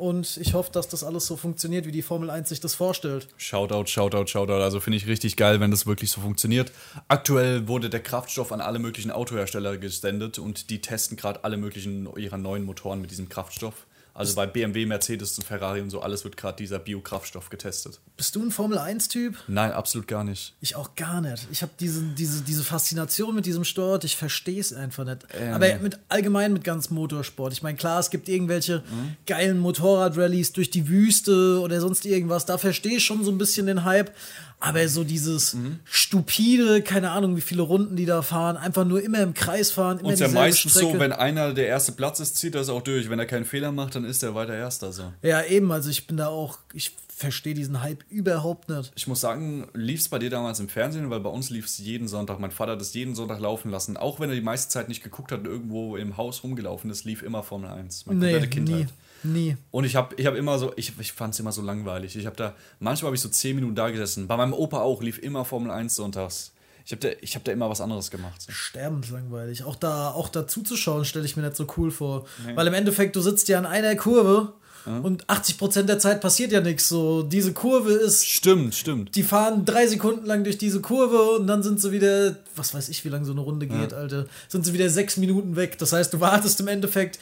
Und 0.00 0.38
ich 0.38 0.54
hoffe, 0.54 0.72
dass 0.72 0.88
das 0.88 1.04
alles 1.04 1.26
so 1.26 1.36
funktioniert, 1.36 1.84
wie 1.84 1.92
die 1.92 2.00
Formel 2.00 2.30
1 2.30 2.48
sich 2.48 2.58
das 2.58 2.74
vorstellt. 2.74 3.28
Shoutout, 3.36 3.84
Shoutout, 3.84 4.28
Shoutout. 4.28 4.62
Also 4.62 4.80
finde 4.80 4.96
ich 4.96 5.06
richtig 5.06 5.36
geil, 5.36 5.60
wenn 5.60 5.70
das 5.70 5.84
wirklich 5.84 6.10
so 6.10 6.22
funktioniert. 6.22 6.72
Aktuell 7.08 7.68
wurde 7.68 7.90
der 7.90 8.00
Kraftstoff 8.00 8.50
an 8.50 8.62
alle 8.62 8.78
möglichen 8.78 9.10
Autohersteller 9.10 9.76
gesendet 9.76 10.38
und 10.38 10.70
die 10.70 10.80
testen 10.80 11.18
gerade 11.18 11.44
alle 11.44 11.58
möglichen 11.58 12.08
ihrer 12.16 12.38
neuen 12.38 12.64
Motoren 12.64 13.02
mit 13.02 13.10
diesem 13.10 13.28
Kraftstoff. 13.28 13.74
Also 14.14 14.34
bei 14.34 14.46
BMW, 14.46 14.86
Mercedes 14.86 15.38
und 15.38 15.44
Ferrari 15.44 15.80
und 15.80 15.90
so, 15.90 16.00
alles 16.00 16.24
wird 16.24 16.36
gerade 16.36 16.56
dieser 16.56 16.78
Biokraftstoff 16.78 17.48
getestet. 17.48 18.00
Bist 18.16 18.36
du 18.36 18.42
ein 18.42 18.50
Formel 18.50 18.78
1-Typ? 18.78 19.36
Nein, 19.48 19.72
absolut 19.72 20.08
gar 20.08 20.24
nicht. 20.24 20.54
Ich 20.60 20.76
auch 20.76 20.94
gar 20.94 21.20
nicht. 21.20 21.46
Ich 21.50 21.62
habe 21.62 21.72
diese, 21.78 22.02
diese, 22.02 22.42
diese 22.42 22.64
Faszination 22.64 23.34
mit 23.34 23.46
diesem 23.46 23.64
Sport, 23.64 24.04
ich 24.04 24.16
verstehe 24.16 24.60
es 24.60 24.72
einfach 24.72 25.04
nicht. 25.04 25.26
Ähm. 25.38 25.54
Aber 25.54 25.78
mit, 25.78 25.98
allgemein 26.08 26.52
mit 26.52 26.64
ganz 26.64 26.90
Motorsport. 26.90 27.52
Ich 27.52 27.62
meine, 27.62 27.76
klar, 27.76 28.00
es 28.00 28.10
gibt 28.10 28.28
irgendwelche 28.28 28.82
geilen 29.26 29.58
Motorradrallies 29.58 30.52
durch 30.52 30.70
die 30.70 30.88
Wüste 30.88 31.60
oder 31.60 31.80
sonst 31.80 32.04
irgendwas. 32.04 32.46
Da 32.46 32.58
verstehe 32.58 32.96
ich 32.96 33.04
schon 33.04 33.24
so 33.24 33.30
ein 33.30 33.38
bisschen 33.38 33.66
den 33.66 33.84
Hype. 33.84 34.12
Aber 34.60 34.86
so 34.88 35.04
dieses 35.04 35.56
stupide, 35.84 36.82
keine 36.82 37.12
Ahnung, 37.12 37.36
wie 37.36 37.40
viele 37.40 37.62
Runden 37.62 37.96
die 37.96 38.06
da 38.06 38.22
fahren, 38.22 38.56
einfach 38.56 38.84
nur 38.84 39.00
immer 39.02 39.20
im 39.20 39.34
Kreis 39.34 39.70
fahren, 39.70 39.98
immer 39.98 40.08
Und 40.08 40.14
ist 40.14 40.20
ja 40.20 40.28
meistens 40.28 40.72
Strecke. 40.72 40.92
so, 40.94 40.98
wenn 40.98 41.12
einer 41.12 41.54
der 41.54 41.68
erste 41.68 41.92
Platz 41.92 42.18
ist, 42.20 42.36
zieht 42.36 42.54
er 42.56 42.62
es 42.62 42.68
auch 42.68 42.82
durch. 42.82 43.08
Wenn 43.08 43.18
er 43.18 43.26
keinen 43.26 43.44
Fehler 43.44 43.70
macht, 43.72 43.94
dann 43.94 44.00
dann 44.00 44.10
ist 44.10 44.22
er 44.22 44.34
weiter 44.34 44.54
Erster. 44.54 44.92
So. 44.92 45.12
Ja, 45.22 45.42
eben, 45.44 45.70
also 45.72 45.90
ich 45.90 46.06
bin 46.06 46.16
da 46.16 46.28
auch, 46.28 46.58
ich 46.72 46.92
verstehe 47.14 47.52
diesen 47.52 47.82
Hype 47.82 48.02
überhaupt 48.08 48.70
nicht. 48.70 48.92
Ich 48.96 49.06
muss 49.06 49.20
sagen, 49.20 49.68
lief 49.74 50.00
es 50.00 50.08
bei 50.08 50.18
dir 50.18 50.30
damals 50.30 50.58
im 50.58 50.68
Fernsehen, 50.70 51.10
weil 51.10 51.20
bei 51.20 51.28
uns 51.28 51.50
lief 51.50 51.66
es 51.66 51.76
jeden 51.78 52.08
Sonntag. 52.08 52.40
Mein 52.40 52.50
Vater 52.50 52.72
hat 52.72 52.80
es 52.80 52.94
jeden 52.94 53.14
Sonntag 53.14 53.40
laufen 53.40 53.70
lassen. 53.70 53.96
Auch 53.98 54.20
wenn 54.20 54.30
er 54.30 54.34
die 54.34 54.40
meiste 54.40 54.70
Zeit 54.70 54.88
nicht 54.88 55.02
geguckt 55.02 55.32
hat 55.32 55.40
und 55.40 55.46
irgendwo 55.46 55.96
im 55.96 56.16
Haus 56.16 56.42
rumgelaufen 56.42 56.90
ist, 56.90 57.04
lief 57.04 57.22
immer 57.22 57.42
Formel 57.42 57.68
1. 57.70 58.06
Meine 58.06 58.18
Nee, 58.20 58.30
komplette 58.32 58.48
Kindheit. 58.48 58.78
nie, 58.78 58.86
nie. 59.22 59.56
Und 59.70 59.84
ich 59.84 59.96
habe 59.96 60.14
ich 60.16 60.26
hab 60.26 60.34
immer 60.34 60.58
so, 60.58 60.72
ich, 60.76 60.92
ich 60.98 61.12
fand 61.12 61.34
es 61.34 61.40
immer 61.40 61.52
so 61.52 61.62
langweilig. 61.62 62.16
Ich 62.16 62.26
habe 62.26 62.36
da, 62.36 62.54
manchmal 62.78 63.08
habe 63.08 63.16
ich 63.16 63.22
so 63.22 63.28
10 63.28 63.54
Minuten 63.56 63.74
da 63.74 63.90
gesessen. 63.90 64.26
Bei 64.28 64.36
meinem 64.36 64.52
Opa 64.52 64.80
auch 64.80 65.02
lief 65.02 65.18
immer 65.18 65.44
Formel 65.44 65.70
1 65.70 65.94
sonntags. 65.94 66.52
Ich 66.84 66.92
habe 66.92 67.00
da, 67.00 67.08
ich 67.20 67.36
hab 67.36 67.44
da 67.44 67.52
immer 67.52 67.70
was 67.70 67.80
anderes 67.80 68.10
gemacht. 68.10 68.42
So. 68.42 68.52
Sterbenslangweilig. 68.52 69.64
Auch 69.64 69.76
da, 69.76 70.10
auch 70.10 70.28
da 70.28 70.46
zuzuschauen, 70.46 71.04
stelle 71.04 71.24
ich 71.24 71.36
mir 71.36 71.42
nicht 71.42 71.56
so 71.56 71.66
cool 71.76 71.90
vor. 71.90 72.26
Weil 72.54 72.66
im 72.66 72.74
Endeffekt, 72.74 73.16
du 73.16 73.20
sitzt 73.20 73.48
ja 73.48 73.58
an 73.58 73.66
einer 73.66 73.94
Kurve 73.96 74.54
und 74.86 75.26
80% 75.26 75.82
der 75.82 75.98
Zeit 75.98 76.20
passiert 76.20 76.52
ja 76.52 76.60
nichts. 76.60 76.88
So, 76.88 77.22
diese 77.22 77.52
Kurve 77.52 77.92
ist 77.92 78.26
Stimmt, 78.26 78.74
stimmt. 78.74 79.14
die 79.14 79.22
fahren 79.22 79.64
drei 79.64 79.86
Sekunden 79.86 80.26
lang 80.26 80.42
durch 80.44 80.58
diese 80.58 80.80
Kurve 80.80 81.20
und 81.38 81.46
dann 81.46 81.62
sind 81.62 81.80
sie 81.80 81.92
wieder, 81.92 82.36
was 82.56 82.72
weiß 82.74 82.88
ich, 82.88 83.04
wie 83.04 83.08
lange 83.08 83.24
so 83.24 83.32
eine 83.32 83.40
Runde 83.42 83.66
geht, 83.66 83.92
Alter, 83.92 84.26
sind 84.48 84.64
sie 84.64 84.72
wieder 84.72 84.88
sechs 84.90 85.16
Minuten 85.16 85.56
weg. 85.56 85.78
Das 85.78 85.92
heißt, 85.92 86.12
du 86.12 86.20
wartest 86.20 86.60
im 86.60 86.68
Endeffekt 86.68 87.18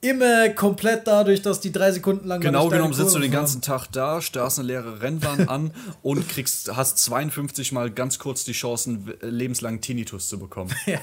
immer 0.00 0.48
komplett 0.48 1.06
dadurch, 1.06 1.42
dass 1.42 1.60
die 1.60 1.70
drei 1.70 1.92
Sekunden 1.92 2.26
lang 2.26 2.40
Genau 2.40 2.68
genommen 2.68 2.92
sitzt 2.92 3.14
du 3.14 3.20
den 3.20 3.30
ganzen 3.30 3.60
Tag 3.62 3.86
da, 3.92 4.20
starrst 4.20 4.58
eine 4.58 4.66
leere 4.66 5.00
Rennbahn 5.00 5.48
an 5.48 5.70
und 6.02 6.28
kriegst, 6.28 6.74
hast 6.74 6.98
52 6.98 7.70
mal 7.72 7.88
ganz 7.90 8.18
kurz 8.18 8.42
die 8.44 8.50
Chancen, 8.52 9.06
w- 9.06 9.12
lebenslang 9.22 9.80
Tinnitus 9.80 10.28
zu 10.28 10.38
bekommen. 10.38 10.70
Ja. 10.86 10.98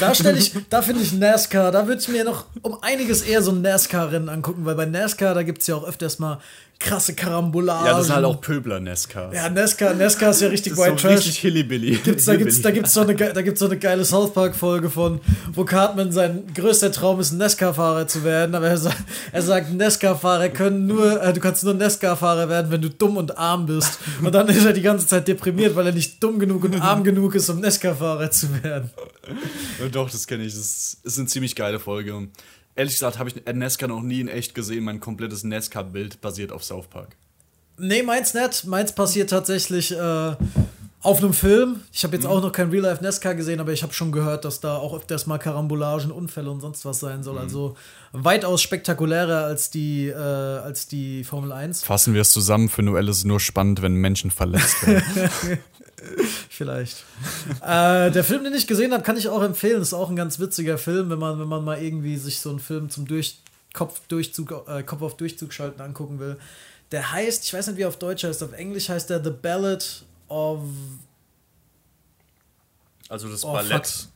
Da 0.00 0.14
stelle 0.14 0.38
ich, 0.38 0.52
da 0.68 0.82
finde 0.82 1.02
ich 1.02 1.12
NASCAR, 1.12 1.70
da 1.72 1.86
würde 1.86 2.00
ich 2.00 2.08
mir 2.08 2.24
noch 2.24 2.46
um 2.62 2.78
einiges 2.82 3.22
eher 3.22 3.42
so 3.42 3.52
ein 3.52 3.62
NASCAR-Rennen 3.62 4.28
angucken, 4.28 4.64
weil 4.64 4.74
bei 4.74 4.86
NASCAR, 4.86 5.34
da 5.34 5.42
gibt 5.42 5.62
es 5.62 5.66
ja 5.66 5.76
auch 5.76 5.84
öfters 5.84 6.18
mal 6.18 6.40
krasse 6.82 7.14
Karambolagen. 7.14 7.86
Ja, 7.86 7.96
das 7.96 8.06
sind 8.06 8.16
halt 8.16 8.24
auch 8.26 8.40
Pöbler 8.40 8.80
Nesca. 8.80 9.32
Ja, 9.32 9.48
NASCAR, 9.48 9.94
NASCAR 9.94 10.30
ist 10.30 10.40
ja 10.42 10.48
richtig 10.48 10.72
das 10.74 10.80
ist 10.80 10.84
White 10.86 11.00
so 11.02 11.08
Trash. 11.08 11.18
richtig 11.18 11.38
Hillybilly. 11.38 11.96
Gibt's, 12.04 12.24
da 12.24 12.36
gibt's, 12.36 12.60
da 12.60 12.70
gibt's 12.70 12.92
so 12.94 13.00
eine, 13.00 13.14
ge- 13.14 13.32
da 13.32 13.42
gibt's 13.42 13.60
so 13.60 13.66
eine 13.66 13.78
geile 13.78 14.04
South 14.04 14.32
Park 14.34 14.54
Folge 14.56 14.90
von, 14.90 15.20
wo 15.54 15.64
Cartman 15.64 16.12
sein 16.12 16.44
größter 16.54 16.92
Traum 16.92 17.20
ist, 17.20 17.32
NASCAR-Fahrer 17.32 18.06
zu 18.06 18.24
werden, 18.24 18.54
aber 18.54 18.68
er, 18.68 18.76
sa 18.78 18.90
er 19.32 19.42
sagt, 19.42 19.72
NASCAR-Fahrer 19.72 20.48
können 20.50 20.86
nur, 20.86 21.22
äh, 21.22 21.32
du 21.32 21.40
kannst 21.40 21.64
nur 21.64 21.74
NASCAR-Fahrer 21.74 22.48
werden, 22.48 22.70
wenn 22.70 22.82
du 22.82 22.90
dumm 22.90 23.16
und 23.16 23.38
arm 23.38 23.66
bist. 23.66 23.98
Und 24.22 24.34
dann 24.34 24.48
ist 24.48 24.64
er 24.64 24.72
die 24.72 24.82
ganze 24.82 25.06
Zeit 25.06 25.28
deprimiert, 25.28 25.74
weil 25.76 25.86
er 25.86 25.92
nicht 25.92 26.22
dumm 26.22 26.38
genug 26.38 26.64
und 26.64 26.80
arm 26.80 27.04
genug 27.04 27.34
ist, 27.34 27.48
um 27.48 27.60
NASCAR-Fahrer 27.60 28.30
zu 28.30 28.62
werden. 28.62 28.90
Doch, 29.92 30.10
das 30.10 30.26
kenne 30.26 30.44
ich. 30.44 30.52
Das 30.54 30.96
ist 31.02 31.18
eine 31.18 31.28
ziemlich 31.28 31.54
geile 31.54 31.78
Folge. 31.78 32.28
Ehrlich 32.74 32.94
gesagt 32.94 33.18
habe 33.18 33.28
ich 33.28 33.44
Nesca 33.54 33.86
noch 33.86 34.02
nie 34.02 34.20
in 34.20 34.28
echt 34.28 34.54
gesehen. 34.54 34.84
Mein 34.84 35.00
komplettes 35.00 35.44
Nesca-Bild 35.44 36.20
basiert 36.20 36.52
auf 36.52 36.64
South 36.64 36.86
Park. 36.86 37.16
Nee, 37.78 38.02
meins 38.02 38.34
nicht. 38.34 38.64
Meins 38.66 38.92
passiert 38.94 39.30
tatsächlich 39.30 39.92
äh, 39.92 40.36
auf 41.02 41.18
einem 41.18 41.32
Film. 41.32 41.80
Ich 41.92 42.04
habe 42.04 42.14
jetzt 42.16 42.26
auch 42.26 42.40
noch 42.40 42.52
kein 42.52 42.70
Real 42.70 42.84
Life 42.84 43.02
NASCAR 43.02 43.34
gesehen, 43.34 43.60
aber 43.60 43.72
ich 43.72 43.82
habe 43.82 43.92
schon 43.92 44.12
gehört, 44.12 44.44
dass 44.44 44.60
da 44.60 44.76
auch 44.76 44.94
öfters 44.94 45.26
mal 45.26 45.38
Karambolagen, 45.38 46.12
Unfälle 46.12 46.50
und 46.50 46.60
sonst 46.60 46.84
was 46.84 47.00
sein 47.00 47.22
soll. 47.22 47.38
Also 47.38 47.76
weitaus 48.12 48.62
spektakulärer 48.62 49.44
als 49.44 49.70
die, 49.70 50.08
äh, 50.08 50.14
als 50.14 50.86
die 50.86 51.24
Formel 51.24 51.52
1. 51.52 51.82
Fassen 51.82 52.14
wir 52.14 52.20
es 52.20 52.30
zusammen, 52.30 52.68
für 52.68 52.82
Noel 52.82 53.08
ist 53.08 53.18
es 53.18 53.24
nur 53.24 53.40
spannend, 53.40 53.82
wenn 53.82 53.94
Menschen 53.94 54.30
verletzt 54.30 54.86
werden. 54.86 55.58
Vielleicht. 56.48 57.04
äh, 57.62 58.10
der 58.10 58.24
Film, 58.24 58.44
den 58.44 58.54
ich 58.54 58.66
gesehen 58.66 58.92
habe, 58.92 59.02
kann 59.02 59.16
ich 59.16 59.28
auch 59.28 59.42
empfehlen. 59.42 59.80
Ist 59.82 59.94
auch 59.94 60.10
ein 60.10 60.16
ganz 60.16 60.38
witziger 60.38 60.78
Film, 60.78 61.10
wenn 61.10 61.18
man, 61.18 61.38
wenn 61.40 61.48
man 61.48 61.64
mal 61.64 61.82
irgendwie 61.82 62.16
sich 62.16 62.40
so 62.40 62.50
einen 62.50 62.60
Film 62.60 62.90
zum 62.90 63.06
Durch 63.06 63.38
Kopf, 63.72 64.00
Durchzug, 64.08 64.64
äh, 64.68 64.82
Kopf 64.82 65.02
auf 65.02 65.16
Durchzug 65.16 65.52
schalten 65.52 65.80
angucken 65.80 66.18
will. 66.18 66.38
Der 66.90 67.12
heißt, 67.12 67.44
ich 67.44 67.54
weiß 67.54 67.68
nicht, 67.68 67.76
wie 67.78 67.82
er 67.82 67.88
auf 67.88 67.98
Deutsch 67.98 68.24
heißt, 68.24 68.42
auf 68.42 68.52
Englisch 68.52 68.88
heißt 68.88 69.08
der 69.10 69.22
The 69.24 69.30
Ballad 69.30 70.04
of. 70.28 70.60
Also 73.08 73.28
das 73.28 73.44
Oh, 73.44 73.52
Ballett, 73.52 73.86
fuck. 73.86 74.08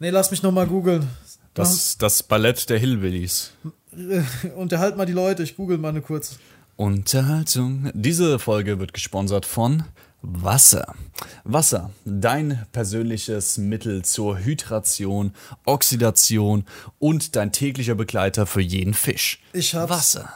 Nee, 0.00 0.10
lass 0.10 0.30
mich 0.30 0.42
nochmal 0.42 0.66
googeln. 0.66 1.08
das, 1.54 1.96
das 1.98 2.22
Ballett 2.22 2.68
der 2.70 2.78
Hillbillies. 2.78 3.52
Unterhalt 4.56 4.96
mal 4.96 5.06
die 5.06 5.12
Leute, 5.12 5.42
ich 5.42 5.56
google 5.56 5.78
mal 5.78 5.88
eine 5.90 6.02
kurz. 6.02 6.38
Unterhaltung. 6.76 7.90
Diese 7.94 8.38
Folge 8.38 8.78
wird 8.78 8.92
gesponsert 8.94 9.44
von 9.46 9.84
Wasser. 10.22 10.94
Wasser, 11.44 11.90
dein 12.04 12.66
persönliches 12.72 13.56
Mittel 13.58 14.04
zur 14.04 14.38
Hydration, 14.38 15.32
Oxidation 15.64 16.64
und 16.98 17.36
dein 17.36 17.52
täglicher 17.52 17.94
Begleiter 17.94 18.46
für 18.46 18.60
jeden 18.60 18.94
Fisch. 18.94 19.40
Ich 19.52 19.74
hab's. 19.74 19.90
Wasser. 19.90 20.32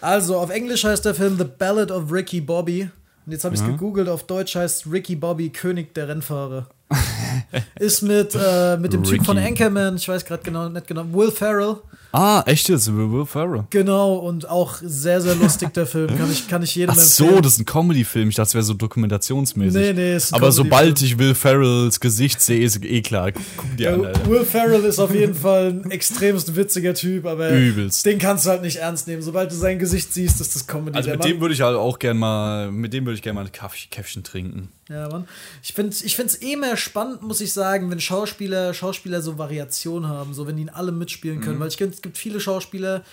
Also, 0.00 0.36
auf 0.38 0.50
Englisch 0.50 0.84
heißt 0.84 1.04
der 1.04 1.14
Film 1.14 1.38
The 1.38 1.44
Ballad 1.44 1.92
of 1.92 2.10
Ricky 2.10 2.40
Bobby. 2.40 2.90
Und 3.24 3.32
jetzt 3.32 3.44
habe 3.44 3.54
ich 3.54 3.60
es 3.60 3.66
gegoogelt, 3.66 4.08
auf 4.08 4.24
Deutsch 4.24 4.56
heißt 4.56 4.90
Ricky 4.90 5.14
Bobby 5.14 5.50
König 5.50 5.94
der 5.94 6.08
Rennfahrer. 6.08 6.66
Ist 7.78 8.02
mit, 8.02 8.34
äh, 8.34 8.76
mit 8.76 8.92
dem 8.92 9.04
Typ 9.04 9.24
von 9.24 9.38
Ricky. 9.38 9.50
Anchorman, 9.50 9.96
ich 9.96 10.08
weiß 10.08 10.24
gerade 10.24 10.42
genau, 10.42 10.68
nicht 10.68 10.88
genau, 10.88 11.04
Will 11.12 11.30
Ferrell. 11.30 11.76
Ah, 12.12 12.42
echt 12.46 12.68
jetzt? 12.68 12.94
Will 12.94 13.24
Ferrell. 13.26 13.64
Genau, 13.70 14.16
und 14.16 14.48
auch 14.48 14.74
sehr, 14.82 15.20
sehr 15.20 15.34
lustig 15.34 15.72
der 15.72 15.86
Film. 15.86 16.08
Kann 16.18 16.30
ich, 16.30 16.46
kann 16.46 16.62
ich 16.62 16.74
jedem 16.74 16.90
Ach 16.90 16.98
so, 16.98 17.24
empfehlen. 17.24 17.42
das 17.42 17.52
ist 17.54 17.58
ein 17.60 17.64
Comedy-Film. 17.64 18.28
Ich 18.28 18.34
dachte, 18.34 18.48
es 18.48 18.54
wäre 18.54 18.64
so 18.64 18.74
dokumentationsmäßig. 18.74 19.74
Nee, 19.80 19.92
nee, 19.94 20.16
ist 20.16 20.32
ein 20.32 20.36
Aber 20.40 20.52
sobald 20.52 21.00
ich 21.02 21.18
Will 21.18 21.34
Ferrells 21.34 22.00
Gesicht 22.00 22.40
sehe, 22.40 22.62
ist 22.62 22.84
eh 22.84 23.00
klar. 23.02 23.32
Guck 23.32 23.76
dir 23.76 23.94
an, 23.94 24.02
Äh, 24.04 24.06
Alter. 24.08 24.26
Will 24.30 24.44
Ferrell 24.44 24.84
ist 24.84 24.98
auf 24.98 25.14
jeden 25.14 25.34
Fall 25.34 25.68
ein 25.84 25.90
extremst 25.90 26.54
witziger 26.54 26.94
Typ, 26.94 27.24
aber 27.26 27.50
Übelst. 27.50 28.04
den 28.04 28.18
kannst 28.18 28.44
du 28.46 28.50
halt 28.50 28.62
nicht 28.62 28.76
ernst 28.76 29.06
nehmen. 29.08 29.22
Sobald 29.22 29.50
du 29.50 29.56
sein 29.56 29.78
Gesicht 29.78 30.12
siehst, 30.12 30.40
ist 30.40 30.54
das 30.54 30.66
Comedy. 30.66 30.96
Also 30.96 31.10
mit 31.10 31.18
Mann- 31.20 31.28
dem 31.28 31.40
würde 31.40 31.54
ich 31.54 31.60
halt 31.62 31.76
auch 31.76 31.98
gern 31.98 32.18
mal, 32.18 32.70
mit 32.70 32.92
dem 32.92 33.06
würde 33.06 33.16
ich 33.16 33.22
gerne 33.22 33.40
mal 33.40 33.46
ein 33.46 33.52
Käffchen 33.90 34.22
trinken. 34.22 34.68
Ja, 34.88 35.08
Mann. 35.08 35.26
Ich 35.62 35.72
finde 35.72 35.92
es 35.92 36.02
ich 36.02 36.16
find's 36.16 36.42
eh 36.42 36.56
mehr 36.56 36.76
spannend, 36.76 37.22
muss 37.22 37.40
ich 37.40 37.52
sagen, 37.54 37.90
wenn 37.90 38.00
Schauspieler, 38.00 38.74
Schauspieler 38.74 39.22
so 39.22 39.38
Variationen 39.38 40.08
haben, 40.10 40.34
so 40.34 40.46
wenn 40.46 40.56
die 40.56 40.62
in 40.62 40.68
allem 40.68 40.98
mitspielen 40.98 41.40
können. 41.40 41.58
Weil 41.60 41.68
ich 41.68 41.78
es 42.02 42.04
gibt 42.04 42.18
viele 42.18 42.40
Schauspieler, 42.40 43.04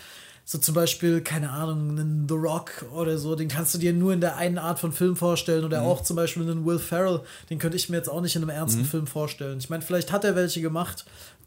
so 0.46 0.58
zum 0.58 0.74
Beispiel, 0.74 1.22
keine 1.22 1.52
Ahnung, 1.52 1.92
einen 1.92 2.28
The 2.28 2.34
Rock 2.34 2.86
oder 2.92 3.20
so, 3.20 3.36
den 3.36 3.50
kannst 3.50 3.76
du 3.76 3.78
dir 3.78 3.94
nur 3.94 4.14
in 4.14 4.20
der 4.20 4.36
einen 4.38 4.58
Art 4.58 4.80
von 4.80 4.92
Film 4.92 5.16
vorstellen. 5.16 5.64
Oder 5.64 5.84
auch 5.84 6.02
zum 6.02 6.16
Beispiel 6.16 6.42
einen 6.42 6.66
Will 6.66 6.80
Ferrell, 6.80 7.22
den 7.52 7.60
könnte 7.60 7.78
ich 7.78 7.88
mir 7.88 7.98
jetzt 7.98 8.10
auch 8.10 8.22
nicht 8.22 8.36
in 8.36 8.42
einem 8.42 8.50
ernsten 8.50 8.84
Film 8.84 9.06
vorstellen. 9.06 9.60
Ich 9.60 9.70
meine, 9.70 9.84
vielleicht 9.84 10.12
hat 10.12 10.24
er 10.24 10.36
welche 10.36 10.62
gemacht, 10.62 11.06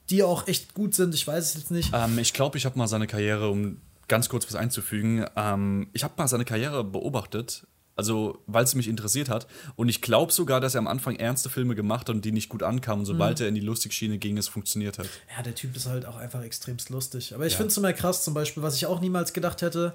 die 0.08 0.22
auch 0.22 0.46
echt 0.46 0.74
gut 0.74 0.94
sind, 0.94 1.16
ich 1.16 1.26
weiß 1.26 1.46
es 1.46 1.54
jetzt 1.54 1.70
nicht. 1.72 1.90
Ähm, 1.92 2.16
ich 2.16 2.32
glaube, 2.32 2.58
ich 2.58 2.64
habe 2.64 2.78
mal 2.78 2.86
seine 2.86 3.08
Karriere, 3.08 3.50
um 3.50 3.78
ganz 4.06 4.28
kurz 4.28 4.46
was 4.46 4.54
einzufügen, 4.54 5.26
ähm, 5.34 5.88
ich 5.92 6.04
habe 6.04 6.14
mal 6.16 6.28
seine 6.28 6.44
Karriere 6.44 6.84
beobachtet, 6.84 7.66
also 7.96 8.38
weil 8.46 8.64
es 8.64 8.74
mich 8.74 8.88
interessiert 8.88 9.28
hat. 9.28 9.46
Und 9.76 9.88
ich 9.88 10.00
glaube 10.02 10.32
sogar, 10.32 10.60
dass 10.60 10.74
er 10.74 10.78
am 10.78 10.86
Anfang 10.88 11.16
ernste 11.16 11.50
Filme 11.50 11.74
gemacht 11.74 12.08
hat 12.08 12.14
und 12.16 12.24
die 12.24 12.32
nicht 12.32 12.48
gut 12.48 12.62
ankamen. 12.62 13.04
Sobald 13.04 13.40
er 13.40 13.48
in 13.48 13.54
die 13.54 13.60
Lustigschiene 13.60 14.18
ging, 14.18 14.38
es 14.38 14.48
funktioniert 14.48 14.98
hat. 14.98 15.06
Ja, 15.36 15.42
der 15.42 15.54
Typ 15.54 15.76
ist 15.76 15.86
halt 15.86 16.06
auch 16.06 16.16
einfach 16.16 16.42
extremst 16.42 16.90
lustig. 16.90 17.34
Aber 17.34 17.46
ich 17.46 17.52
Ja. 17.52 17.58
finde 17.58 17.70
es 17.70 17.76
immer 17.76 17.92
krass, 17.92 18.24
zum 18.24 18.34
Beispiel, 18.34 18.62
was 18.62 18.76
ich 18.76 18.86
auch 18.86 19.00
niemals 19.00 19.32
gedacht 19.32 19.62
hätte. 19.62 19.92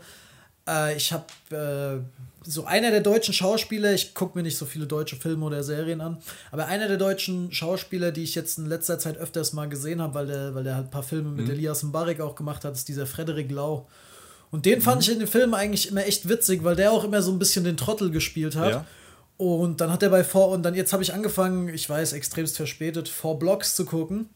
Äh, 0.67 0.95
ich 0.97 1.13
habe 1.13 1.25
äh, 1.55 2.49
so 2.49 2.65
einer 2.65 2.91
der 2.91 3.01
deutschen 3.01 3.33
Schauspieler, 3.33 3.93
ich 3.93 4.13
gucke 4.13 4.37
mir 4.37 4.43
nicht 4.43 4.57
so 4.57 4.65
viele 4.65 4.85
deutsche 4.85 5.15
Filme 5.15 5.45
oder 5.45 5.63
Serien 5.63 6.01
an, 6.01 6.17
aber 6.51 6.67
einer 6.67 6.87
der 6.87 6.97
deutschen 6.97 7.51
Schauspieler, 7.51 8.11
die 8.11 8.23
ich 8.23 8.35
jetzt 8.35 8.57
in 8.57 8.65
letzter 8.67 8.99
Zeit 8.99 9.17
öfters 9.17 9.53
mal 9.53 9.69
gesehen 9.69 10.01
habe, 10.01 10.13
weil 10.13 10.27
der, 10.27 10.55
weil 10.55 10.63
der 10.63 10.75
halt 10.75 10.87
ein 10.87 10.91
paar 10.91 11.03
Filme 11.03 11.29
mit 11.29 11.49
Elias 11.49 11.83
Mbarek 11.83 12.19
auch 12.21 12.35
gemacht 12.35 12.63
hat, 12.65 12.73
ist 12.73 12.87
dieser 12.87 13.05
Frederik 13.07 13.49
Lau. 13.51 13.87
Und 14.51 14.65
den 14.65 14.81
fand 14.81 15.03
ich 15.03 15.11
in 15.11 15.19
den 15.19 15.27
Filmen 15.27 15.53
eigentlich 15.53 15.89
immer 15.89 16.05
echt 16.05 16.29
witzig, 16.29 16.63
weil 16.63 16.75
der 16.75 16.91
auch 16.91 17.03
immer 17.03 17.21
so 17.21 17.31
ein 17.31 17.39
bisschen 17.39 17.63
den 17.65 17.75
Trottel 17.77 18.11
gespielt 18.11 18.55
hat. 18.55 18.71
Ja. 18.71 18.85
Und 19.37 19.81
dann 19.81 19.91
hat 19.91 20.01
er 20.01 20.09
bei 20.09 20.23
Four, 20.23 20.49
und 20.49 20.63
dann 20.63 20.73
jetzt 20.73 20.93
habe 20.93 21.03
ich 21.03 21.13
angefangen, 21.13 21.69
ich 21.69 21.87
weiß, 21.89 22.13
extremst 22.13 22.57
verspätet, 22.57 23.09
Four 23.09 23.37
Blocks 23.39 23.75
zu 23.75 23.85
gucken. 23.85 24.29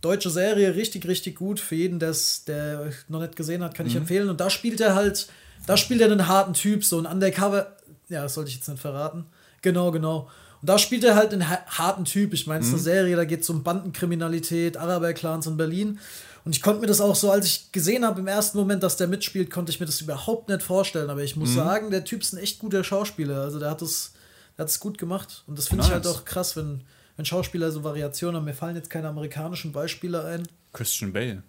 Deutsche 0.00 0.28
Serie, 0.28 0.74
richtig, 0.74 1.06
richtig 1.08 1.36
gut. 1.36 1.60
Für 1.60 1.76
jeden, 1.76 1.98
der's, 1.98 2.44
der 2.44 2.90
noch 3.08 3.20
nicht 3.20 3.36
gesehen 3.36 3.62
hat, 3.62 3.74
kann 3.74 3.86
ich 3.86 3.96
empfehlen. 3.96 4.28
Und 4.28 4.40
da 4.40 4.50
spielt 4.50 4.80
er 4.82 4.94
halt, 4.94 5.28
da 5.66 5.78
spielt 5.78 6.02
er 6.02 6.10
einen 6.10 6.28
harten 6.28 6.52
Typ, 6.52 6.84
so 6.84 6.98
ein 6.98 7.06
Undercover. 7.06 7.76
Ja, 8.10 8.22
das 8.24 8.34
sollte 8.34 8.50
ich 8.50 8.56
jetzt 8.56 8.68
nicht 8.68 8.82
verraten. 8.82 9.24
Genau, 9.62 9.92
genau. 9.92 10.28
Und 10.60 10.68
da 10.68 10.78
spielt 10.78 11.04
er 11.04 11.14
halt 11.14 11.32
einen 11.32 11.48
ha- 11.48 11.64
harten 11.66 12.04
Typ. 12.04 12.34
Ich 12.34 12.46
meine, 12.46 12.60
es 12.60 12.66
ist 12.66 12.74
eine 12.74 12.82
Serie, 12.82 13.16
da 13.16 13.24
geht 13.24 13.42
es 13.42 13.50
um 13.50 13.62
Bandenkriminalität, 13.62 14.76
Araberclans 14.76 15.46
in 15.46 15.56
Berlin. 15.56 15.98
Und 16.44 16.54
ich 16.54 16.60
konnte 16.62 16.80
mir 16.82 16.86
das 16.86 17.00
auch 17.00 17.14
so, 17.16 17.30
als 17.30 17.46
ich 17.46 17.72
gesehen 17.72 18.04
habe 18.04 18.20
im 18.20 18.26
ersten 18.26 18.58
Moment, 18.58 18.82
dass 18.82 18.96
der 18.98 19.08
mitspielt, 19.08 19.50
konnte 19.50 19.72
ich 19.72 19.80
mir 19.80 19.86
das 19.86 20.00
überhaupt 20.02 20.48
nicht 20.50 20.62
vorstellen. 20.62 21.08
Aber 21.08 21.22
ich 21.22 21.36
muss 21.36 21.54
sagen, 21.54 21.90
der 21.90 22.04
Typ 22.04 22.20
ist 22.20 22.34
ein 22.34 22.38
echt 22.38 22.58
guter 22.58 22.84
Schauspieler. 22.84 23.40
Also 23.42 23.58
der 23.58 23.70
hat 23.70 23.80
es, 23.80 24.12
der 24.58 24.66
gut 24.78 24.98
gemacht. 24.98 25.42
Und 25.46 25.58
das 25.58 25.68
finde 25.68 25.84
ich 25.84 25.90
halt 25.90 26.04
Nice. 26.04 26.14
auch 26.14 26.24
krass, 26.26 26.54
wenn, 26.54 26.82
wenn 27.16 27.24
Schauspieler 27.24 27.70
so 27.70 27.82
Variationen 27.82 28.36
haben. 28.36 28.44
Mir 28.44 28.52
fallen 28.54 28.76
jetzt 28.76 28.90
keine 28.90 29.08
amerikanischen 29.08 29.72
Beispiele 29.72 30.22
ein. 30.24 30.46
Christian 30.74 31.12
Bale. 31.14 31.42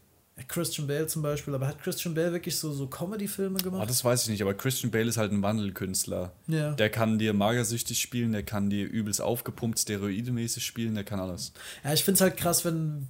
Christian 0.49 0.85
Bale 0.87 1.07
zum 1.07 1.21
Beispiel. 1.21 1.53
Aber 1.55 1.67
hat 1.67 1.81
Christian 1.81 2.13
Bale 2.13 2.33
wirklich 2.33 2.57
so, 2.57 2.71
so 2.73 2.87
Comedy-Filme 2.87 3.57
Oh, 3.59 3.63
gemacht? 3.63 3.89
das 3.89 4.03
weiß 4.03 4.23
ich 4.23 4.29
nicht, 4.29 4.41
aber 4.41 4.53
Christian 4.53 4.91
Bale 4.91 5.07
ist 5.07 5.15
halt 5.17 5.31
ein 5.31 5.41
Wandelkünstler. 5.41 6.33
Ja. 6.47 6.71
Der 6.73 6.89
kann 6.89 7.17
dir 7.19 7.33
magersüchtig 7.33 7.99
spielen, 8.01 8.33
der 8.33 8.43
kann 8.43 8.69
dir 8.69 8.85
übelst 8.85 9.21
aufgepumpt, 9.21 9.79
steroidemäßig 9.79 10.65
spielen, 10.65 10.95
der 10.95 11.05
kann 11.05 11.19
alles. 11.21 11.53
Ja, 11.85 11.93
ich 11.93 12.03
finde 12.03 12.15
es 12.15 12.21
halt 12.21 12.35
krass, 12.35 12.65
wenn 12.65 13.07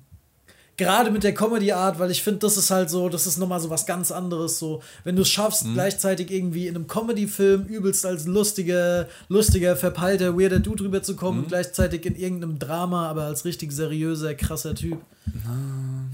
Gerade 0.78 1.10
mit 1.10 1.24
der 1.24 1.34
Comedy-Art, 1.34 2.00
weil 2.00 2.12
ich 2.12 2.22
finde, 2.22 2.40
das 2.40 2.58
ist 2.58 2.70
halt 2.70 2.90
so, 2.90 3.08
das 3.08 3.26
ist 3.28 3.38
nochmal 3.38 3.62
so 3.62 3.70
was 3.70 3.86
ganz 3.86 4.12
anderes. 4.12 4.60
So, 4.60 4.82
wenn 5.06 5.16
du 5.16 5.22
es 5.22 5.30
schaffst, 5.30 5.66
Mhm. 5.66 5.74
gleichzeitig 5.76 6.30
irgendwie 6.32 6.68
in 6.68 6.76
einem 6.76 6.88
Comedy-Film 6.88 7.64
übelst 7.66 8.06
als 8.06 8.26
lustiger, 8.26 9.08
lustiger, 9.30 9.78
verpeilter, 9.78 10.38
weirder 10.38 10.60
Dude 10.60 10.84
rüberzukommen 10.84 11.38
Mhm. 11.38 11.44
und 11.46 11.48
gleichzeitig 11.50 12.06
in 12.06 12.16
irgendeinem 12.18 12.60
Drama, 12.60 13.08
aber 13.10 13.24
als 13.24 13.46
richtig 13.46 13.72
seriöser, 13.72 14.36
krasser 14.36 14.76
Typ. 14.76 14.98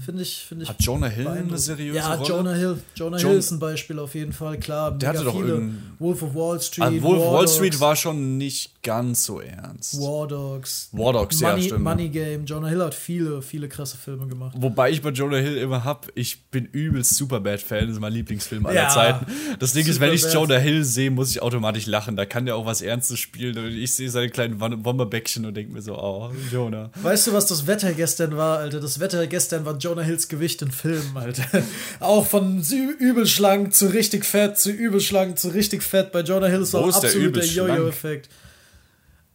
Finde 0.04 0.22
ich, 0.22 0.44
finde 0.48 0.64
ich. 0.64 0.68
Hat 0.68 0.82
Jonah 0.82 1.06
Hill 1.06 1.28
eine 1.28 1.56
seriöse 1.58 1.96
ja, 1.98 2.14
Rolle? 2.14 2.28
Jonah 2.28 2.54
Hill. 2.54 2.78
Jonah 2.96 3.18
Jon- 3.18 3.30
Hill 3.30 3.38
ist 3.38 3.50
ein 3.52 3.58
Beispiel 3.60 3.98
auf 3.98 4.14
jeden 4.14 4.32
Fall, 4.32 4.58
klar. 4.58 4.90
Der 4.92 5.10
hatte 5.10 5.24
doch 5.24 5.34
viele. 5.36 5.48
irgendein- 5.48 5.92
Wolf 5.98 6.22
of 6.22 6.34
Wall 6.34 6.60
Street. 6.60 6.84
Ah, 6.84 7.02
Wolf 7.02 7.20
War 7.20 7.32
Wall 7.34 7.48
Street 7.48 7.78
war 7.78 7.94
schon 7.94 8.36
nicht 8.36 8.82
ganz 8.82 9.24
so 9.24 9.40
ernst. 9.40 10.00
War 10.00 10.26
Dogs. 10.26 10.88
War 10.92 11.12
Dogs, 11.12 11.40
ja, 11.40 11.50
Money, 11.50 11.62
stimmt. 11.64 11.84
Money 11.84 12.08
Game. 12.08 12.44
Jonah 12.46 12.68
Hill 12.68 12.82
hat 12.82 12.94
viele, 12.94 13.42
viele 13.42 13.68
krasse 13.68 13.96
Filme 13.96 14.26
gemacht. 14.26 14.56
Wobei 14.58 14.90
ich 14.90 15.00
bei 15.02 15.10
Jonah 15.10 15.36
Hill 15.36 15.56
immer 15.56 15.84
hab, 15.84 16.08
ich 16.16 16.42
bin 16.46 16.64
übelst 16.66 17.14
Superbad-Fan, 17.16 17.86
das 17.86 17.90
ist 17.96 18.00
mein 18.00 18.12
Lieblingsfilm 18.12 18.66
aller 18.66 18.74
Ja, 18.74 18.88
Zeiten. 18.88 19.26
Das 19.60 19.72
Ding 19.72 19.86
ist, 19.86 20.00
wenn 20.00 20.12
ich. 20.12 20.22
Jonah 20.32 20.56
Hill 20.58 20.84
sehe, 20.84 21.10
muss 21.10 21.30
ich 21.30 21.42
automatisch 21.42 21.86
lachen. 21.86 22.16
Da 22.16 22.24
kann 22.26 22.46
der 22.46 22.56
auch 22.56 22.66
was 22.66 22.80
Ernstes 22.82 23.18
spielen. 23.18 23.56
Und 23.58 23.66
ich 23.72 23.94
sehe 23.94 24.10
seine 24.10 24.30
kleinen 24.30 24.58
Bomberbäckchen 24.58 25.44
und 25.44 25.54
denke 25.54 25.72
mir 25.72 25.82
so, 25.82 25.96
oh, 25.96 26.30
Jonah. 26.50 26.90
Weißt 27.02 27.26
du, 27.26 27.32
was 27.32 27.46
das 27.46 27.66
Wetter 27.66 27.92
gestern 27.92 28.36
war, 28.36 28.58
Alter? 28.58 28.80
Das 28.80 28.98
Wetter 29.02 29.26
gestern 29.26 29.66
war 29.66 29.76
Jonah 29.76 30.00
Hills 30.00 30.28
Gewicht 30.28 30.62
in 30.62 30.70
Filmen, 30.70 31.14
Alter. 31.14 31.44
Auch 32.00 32.24
von 32.24 32.62
übel 32.62 33.26
schlank 33.26 33.74
zu 33.74 33.88
richtig 33.88 34.24
fett 34.24 34.56
zu 34.56 34.70
übel 34.70 35.00
schlank 35.00 35.38
zu 35.38 35.48
richtig 35.48 35.82
fett. 35.82 36.12
Bei 36.12 36.20
Jonah 36.20 36.46
Hill 36.46 36.62
ist 36.62 36.72
Wo 36.72 36.78
auch 36.78 36.88
ist 36.88 36.96
absolut 36.96 37.36
der? 37.36 37.44
Jojo-Effekt. 37.44 38.30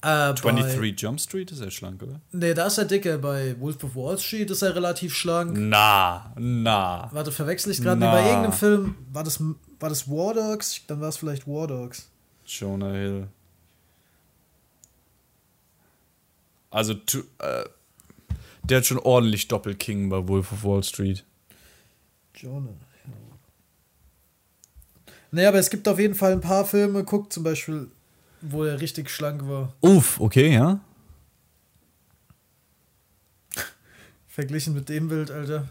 Äh, 0.02 0.34
bei, 0.34 0.52
23 0.52 1.00
Jump 1.00 1.20
Street 1.20 1.52
ist 1.52 1.62
ja 1.62 1.70
schlank, 1.70 2.02
oder? 2.02 2.22
nee, 2.32 2.54
da 2.54 2.68
ist 2.68 2.78
er 2.78 2.86
dicker. 2.86 3.18
Bei 3.18 3.60
Wolf 3.60 3.84
of 3.84 3.96
Wall 3.96 4.18
Street 4.18 4.50
ist 4.50 4.62
er 4.62 4.76
relativ 4.76 5.14
schlank. 5.16 5.58
Na, 5.58 6.34
na. 6.38 7.10
Warte, 7.12 7.32
verwechsel 7.32 7.72
ich 7.72 7.82
gerade? 7.82 8.00
Nee, 8.00 8.06
bei 8.06 8.26
irgendeinem 8.26 8.54
Film 8.54 8.96
war 9.12 9.24
das, 9.24 9.40
war 9.42 9.90
das 9.90 10.08
War 10.10 10.34
Dogs? 10.34 10.82
Dann 10.88 11.02
war 11.02 11.10
es 11.10 11.18
vielleicht 11.18 11.48
War 11.48 11.68
Dogs. 11.68 12.10
Jonah 12.46 12.94
Hill. 12.94 13.28
Also, 16.70 16.94
tu, 16.94 17.24
äh, 17.40 17.64
der 18.70 18.80
hat 18.80 18.86
schon 18.86 19.00
ordentlich 19.00 19.48
Doppelking 19.48 20.10
bei 20.10 20.28
Wolf 20.28 20.52
of 20.52 20.64
Wall 20.64 20.84
Street. 20.84 21.24
Jonah. 22.36 22.74
Nee, 25.32 25.46
aber 25.46 25.60
es 25.60 25.70
gibt 25.70 25.88
auf 25.88 26.00
jeden 26.00 26.16
Fall 26.16 26.32
ein 26.32 26.42
paar 26.42 26.66
Filme. 26.66 27.04
Guck 27.04 27.34
zum 27.34 27.44
Beispiel, 27.44 27.90
wo 28.42 28.64
er 28.64 28.80
richtig 28.80 29.10
schlank 29.10 29.48
war. 29.48 29.74
Uff, 29.82 30.20
okay, 30.20 30.54
ja. 30.54 30.80
Verglichen 34.28 34.74
mit 34.74 34.88
dem 34.90 35.08
Bild, 35.08 35.32
Alter. 35.32 35.68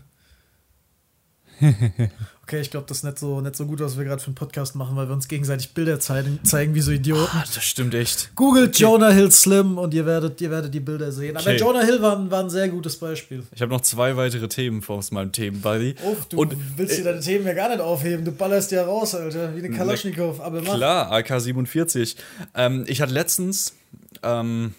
Okay, 2.49 2.61
ich 2.61 2.71
glaube, 2.71 2.87
das 2.87 2.99
ist 2.99 3.03
nicht 3.03 3.19
so, 3.19 3.41
nicht 3.41 3.57
so 3.57 3.67
gut, 3.67 3.81
was 3.81 3.99
wir 3.99 4.05
gerade 4.05 4.21
für 4.23 4.29
einen 4.29 4.37
Podcast 4.37 4.77
machen, 4.77 4.95
weil 4.95 5.09
wir 5.09 5.15
uns 5.15 5.27
gegenseitig 5.27 5.75
Bilder 5.75 5.99
zeigen, 5.99 6.39
zeigen 6.45 6.77
wie 6.77 6.81
so 6.81 6.93
Idioten. 6.93 7.27
Ah, 7.33 7.43
das 7.53 7.65
stimmt 7.65 7.93
echt. 7.93 8.31
Googelt 8.37 8.79
Jonah 8.79 9.11
Hill 9.11 9.33
Slim 9.33 9.79
und 9.79 9.93
ihr 9.95 10.07
werdet, 10.07 10.41
ihr 10.41 10.53
werdet 10.53 10.73
die 10.73 10.79
Bilder 10.79 11.11
sehen. 11.11 11.37
Aber 11.37 11.45
Okay. 11.45 11.57
Jonah 11.59 11.83
Hill 11.83 12.01
war, 12.03 12.17
ein- 12.17 12.31
war 12.31 12.45
ein 12.45 12.51
sehr 12.51 12.69
gutes 12.69 12.99
Beispiel. 13.01 13.43
Ich 13.53 13.61
habe 13.63 13.73
noch 13.73 13.81
zwei 13.81 14.17
weitere 14.17 14.47
Themen 14.47 14.81
aus 14.87 15.11
meinem 15.11 15.33
Themenbuddy. 15.33 15.97
Uff, 16.05 16.27
du 16.27 16.39
Und 16.39 16.57
willst 16.79 16.97
dir 16.99 17.03
deine 17.03 17.19
Themen 17.19 17.47
ja 17.47 17.53
gar 17.53 17.69
nicht 17.69 17.81
aufheben. 17.81 18.25
Du 18.25 18.31
ballerst 18.31 18.71
ja 18.71 18.85
raus, 18.85 19.17
Alter, 19.17 19.53
wie 19.57 19.65
eine 19.67 19.77
Kalaschnikow. 19.77 20.39
Aber 20.39 20.63
mach. 20.63 20.77
Klar, 20.77 21.11
AK-47. 21.11 22.15
Ähm, 22.55 22.85
ich 22.87 23.01
hatte 23.01 23.13
letztens, 23.13 23.75
ähm, 24.23 24.73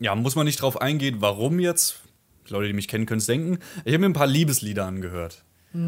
ja, 0.00 0.16
muss 0.16 0.34
man 0.34 0.46
nicht 0.46 0.60
drauf 0.62 0.80
eingehen, 0.80 1.18
warum 1.20 1.60
jetzt. 1.60 2.00
Leute, 2.48 2.66
die 2.66 2.72
mich 2.72 2.88
kennen, 2.88 3.06
können 3.06 3.20
es 3.20 3.26
denken. 3.26 3.60
Ich 3.84 3.92
habe 3.92 4.00
mir 4.00 4.06
ein 4.06 4.14
paar 4.14 4.26
Liebeslieder 4.26 4.84
angehört. 4.84 5.44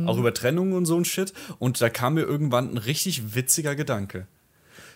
Auch 0.07 0.19
über 0.19 0.33
Trennungen 0.33 0.75
und 0.75 0.87
so 0.87 0.97
ein 0.97 1.05
Shit. 1.05 1.33
Und 1.59 1.81
da 1.81 1.91
kam 1.91 2.15
mir 2.15 2.23
irgendwann 2.23 2.71
ein 2.71 2.79
richtig 2.79 3.35
witziger 3.35 3.75
Gedanke. 3.75 4.27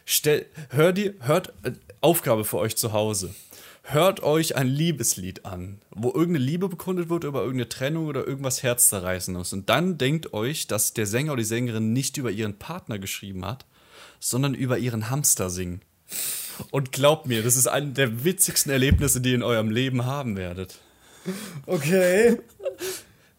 Stell, 0.04 0.46
hör 0.70 0.92
dir, 0.92 1.14
hört, 1.20 1.52
äh, 1.64 1.72
Aufgabe 2.00 2.44
für 2.44 2.58
euch 2.58 2.76
zu 2.76 2.92
Hause. 2.92 3.34
Hört 3.82 4.22
euch 4.22 4.56
ein 4.56 4.68
Liebeslied 4.68 5.44
an, 5.44 5.78
wo 5.90 6.08
irgendeine 6.08 6.44
Liebe 6.44 6.68
bekundet 6.68 7.08
wird 7.08 7.24
über 7.24 7.40
irgendeine 7.40 7.68
Trennung 7.68 8.06
oder 8.06 8.26
irgendwas 8.26 8.62
Herzzerreißendes. 8.62 9.52
Und 9.52 9.68
dann 9.68 9.98
denkt 9.98 10.32
euch, 10.32 10.66
dass 10.66 10.92
der 10.92 11.06
Sänger 11.06 11.32
oder 11.32 11.42
die 11.42 11.48
Sängerin 11.48 11.92
nicht 11.92 12.16
über 12.16 12.30
ihren 12.30 12.58
Partner 12.58 12.98
geschrieben 12.98 13.44
hat, 13.44 13.64
sondern 14.20 14.54
über 14.54 14.78
ihren 14.78 15.10
Hamster 15.10 15.50
singen. 15.50 15.82
Und 16.70 16.92
glaubt 16.92 17.26
mir, 17.26 17.42
das 17.42 17.56
ist 17.56 17.66
eine 17.66 17.92
der 17.92 18.24
witzigsten 18.24 18.72
Erlebnisse, 18.72 19.20
die 19.20 19.30
ihr 19.30 19.34
in 19.36 19.42
eurem 19.42 19.70
Leben 19.70 20.04
haben 20.04 20.36
werdet. 20.36 20.78
Okay. 21.66 22.38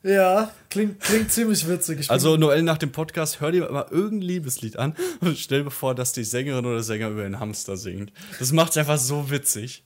Ja, 0.04 0.52
klingt, 0.70 1.00
klingt 1.02 1.32
ziemlich 1.32 1.68
witzig. 1.68 2.02
Ich 2.02 2.12
Also 2.12 2.38
Noel 2.38 2.62
nach 2.62 2.78
dem 2.78 2.92
Podcast, 2.92 3.42
hör 3.42 3.52
dir 3.52 3.70
mal 3.72 3.88
irgendein 3.90 4.28
Liebeslied 4.28 4.78
an 4.78 4.96
und 5.22 5.38
stell 5.38 5.64
dir 5.64 5.72
vor, 5.72 5.96
dass 5.96 6.14
die 6.14 6.24
Sängerin 6.24 6.66
oder 6.66 6.84
Sänger 6.84 7.10
über 7.10 7.24
einen 7.24 7.40
Hamster 7.40 7.78
singt. 7.78 8.14
Das 8.40 8.52
macht's 8.52 8.78
einfach 8.78 9.00
so 9.00 9.30
witzig. 9.32 9.84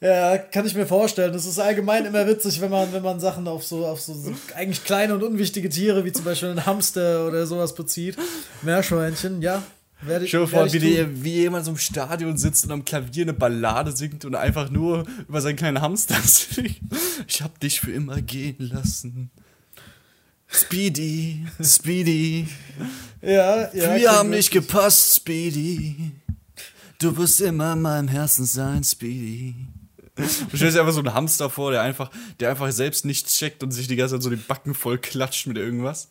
Ja, 0.00 0.38
kann 0.38 0.66
ich 0.66 0.74
mir 0.74 0.86
vorstellen. 0.86 1.32
Das 1.32 1.44
ist 1.44 1.58
allgemein 1.58 2.06
immer 2.06 2.26
witzig, 2.26 2.60
wenn 2.60 2.70
man, 2.70 2.92
wenn 2.92 3.02
man 3.02 3.20
Sachen 3.20 3.46
auf 3.46 3.64
so, 3.64 3.86
auf 3.86 4.00
so, 4.00 4.14
so 4.14 4.32
eigentlich 4.56 4.82
kleine 4.84 5.14
und 5.14 5.22
unwichtige 5.22 5.68
Tiere, 5.68 6.04
wie 6.04 6.12
zum 6.12 6.24
Beispiel 6.24 6.48
einen 6.48 6.66
Hamster 6.66 7.28
oder 7.28 7.46
sowas 7.46 7.74
bezieht. 7.74 8.16
Meerschweinchen, 8.62 9.42
ja. 9.42 9.62
Werde 10.02 10.24
ich, 10.24 10.30
Stell 10.30 10.40
dir 10.40 10.48
vor, 10.48 10.72
wie, 10.72 10.78
die, 10.78 11.22
wie 11.22 11.34
jemand 11.34 11.66
so 11.66 11.72
im 11.72 11.76
Stadion 11.76 12.38
sitzt 12.38 12.64
und 12.64 12.72
am 12.72 12.84
Klavier 12.86 13.24
eine 13.24 13.34
Ballade 13.34 13.92
singt 13.92 14.24
und 14.24 14.34
einfach 14.34 14.70
nur 14.70 15.04
über 15.28 15.42
seinen 15.42 15.56
kleinen 15.56 15.82
Hamster 15.82 16.16
singt. 16.24 16.80
Ich 17.28 17.42
hab 17.42 17.60
dich 17.60 17.80
für 17.82 17.92
immer 17.92 18.22
gehen 18.22 18.56
lassen. 18.58 19.30
Speedy, 20.50 21.46
Speedy. 21.62 22.48
Ja, 23.22 23.72
ja. 23.72 23.96
Wir 23.96 24.12
haben 24.12 24.30
nicht 24.30 24.50
gepasst, 24.50 25.16
Speedy. 25.16 26.12
Du 26.98 27.16
wirst 27.16 27.40
immer 27.40 27.74
in 27.74 27.82
meinem 27.82 28.08
Herzen 28.08 28.44
sein, 28.44 28.82
Speedy. 28.84 29.54
Du 30.16 30.56
stellst 30.56 30.76
dir 30.76 30.80
einfach 30.80 30.92
so 30.92 31.00
einen 31.00 31.14
Hamster 31.14 31.48
vor, 31.48 31.70
der 31.70 31.82
einfach, 31.82 32.10
der 32.40 32.50
einfach 32.50 32.70
selbst 32.72 33.04
nichts 33.04 33.36
checkt 33.36 33.62
und 33.62 33.70
sich 33.70 33.86
die 33.86 33.96
ganze 33.96 34.16
Zeit 34.16 34.22
so 34.22 34.30
die 34.30 34.36
Backen 34.36 34.74
voll 34.74 34.98
klatscht 34.98 35.46
mit 35.46 35.56
irgendwas. 35.56 36.08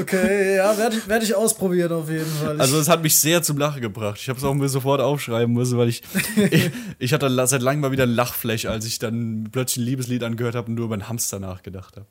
Okay, 0.00 0.56
ja, 0.56 0.76
werde 0.78 0.96
ich, 0.96 1.06
werd 1.06 1.22
ich 1.22 1.34
ausprobieren 1.34 1.92
auf 1.92 2.08
jeden 2.08 2.24
Fall. 2.24 2.58
Also 2.58 2.78
es 2.78 2.88
hat 2.88 3.02
mich 3.02 3.14
sehr 3.16 3.42
zum 3.42 3.58
Lachen 3.58 3.82
gebracht. 3.82 4.18
Ich 4.18 4.30
habe 4.30 4.38
es 4.38 4.44
auch 4.44 4.54
mir 4.54 4.70
sofort 4.70 5.02
aufschreiben 5.02 5.52
müssen, 5.52 5.76
weil 5.76 5.88
ich, 5.88 6.02
ich, 6.50 6.70
ich 6.98 7.12
hatte 7.12 7.28
seit 7.46 7.60
langem 7.60 7.82
mal 7.82 7.92
wieder 7.92 8.04
ein 8.04 8.14
Lachflash, 8.14 8.64
als 8.64 8.86
ich 8.86 8.98
dann 8.98 9.48
plötzlich 9.52 9.84
ein 9.84 9.86
Liebeslied 9.86 10.22
angehört 10.22 10.54
habe 10.54 10.68
und 10.68 10.74
nur 10.76 10.86
über 10.86 10.94
einen 10.94 11.10
Hamster 11.10 11.40
nachgedacht 11.40 11.96
habe. 11.96 12.06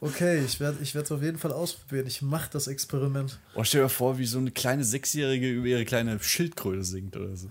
okay, 0.00 0.42
ich 0.44 0.58
werde 0.58 0.78
es 0.82 1.12
auf 1.12 1.22
jeden 1.22 1.38
Fall 1.38 1.52
ausprobieren. 1.52 2.08
Ich 2.08 2.20
mache 2.20 2.50
das 2.52 2.66
Experiment. 2.66 3.38
Oh, 3.54 3.62
stell 3.62 3.82
dir 3.82 3.88
vor, 3.88 4.18
wie 4.18 4.26
so 4.26 4.38
eine 4.38 4.50
kleine 4.50 4.82
Sechsjährige 4.82 5.48
über 5.48 5.68
ihre 5.68 5.84
kleine 5.84 6.18
Schildkröte 6.18 6.82
singt 6.82 7.16
oder 7.16 7.36
so. 7.36 7.48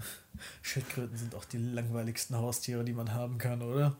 Schildkröten 0.62 1.15
sind 1.15 1.36
auch 1.36 1.46
die 1.46 1.58
langweiligsten 1.58 2.36
Haustiere, 2.36 2.84
die 2.84 2.94
man 2.94 3.13
haben 3.13 3.38
kann, 3.38 3.62
oder? 3.62 3.96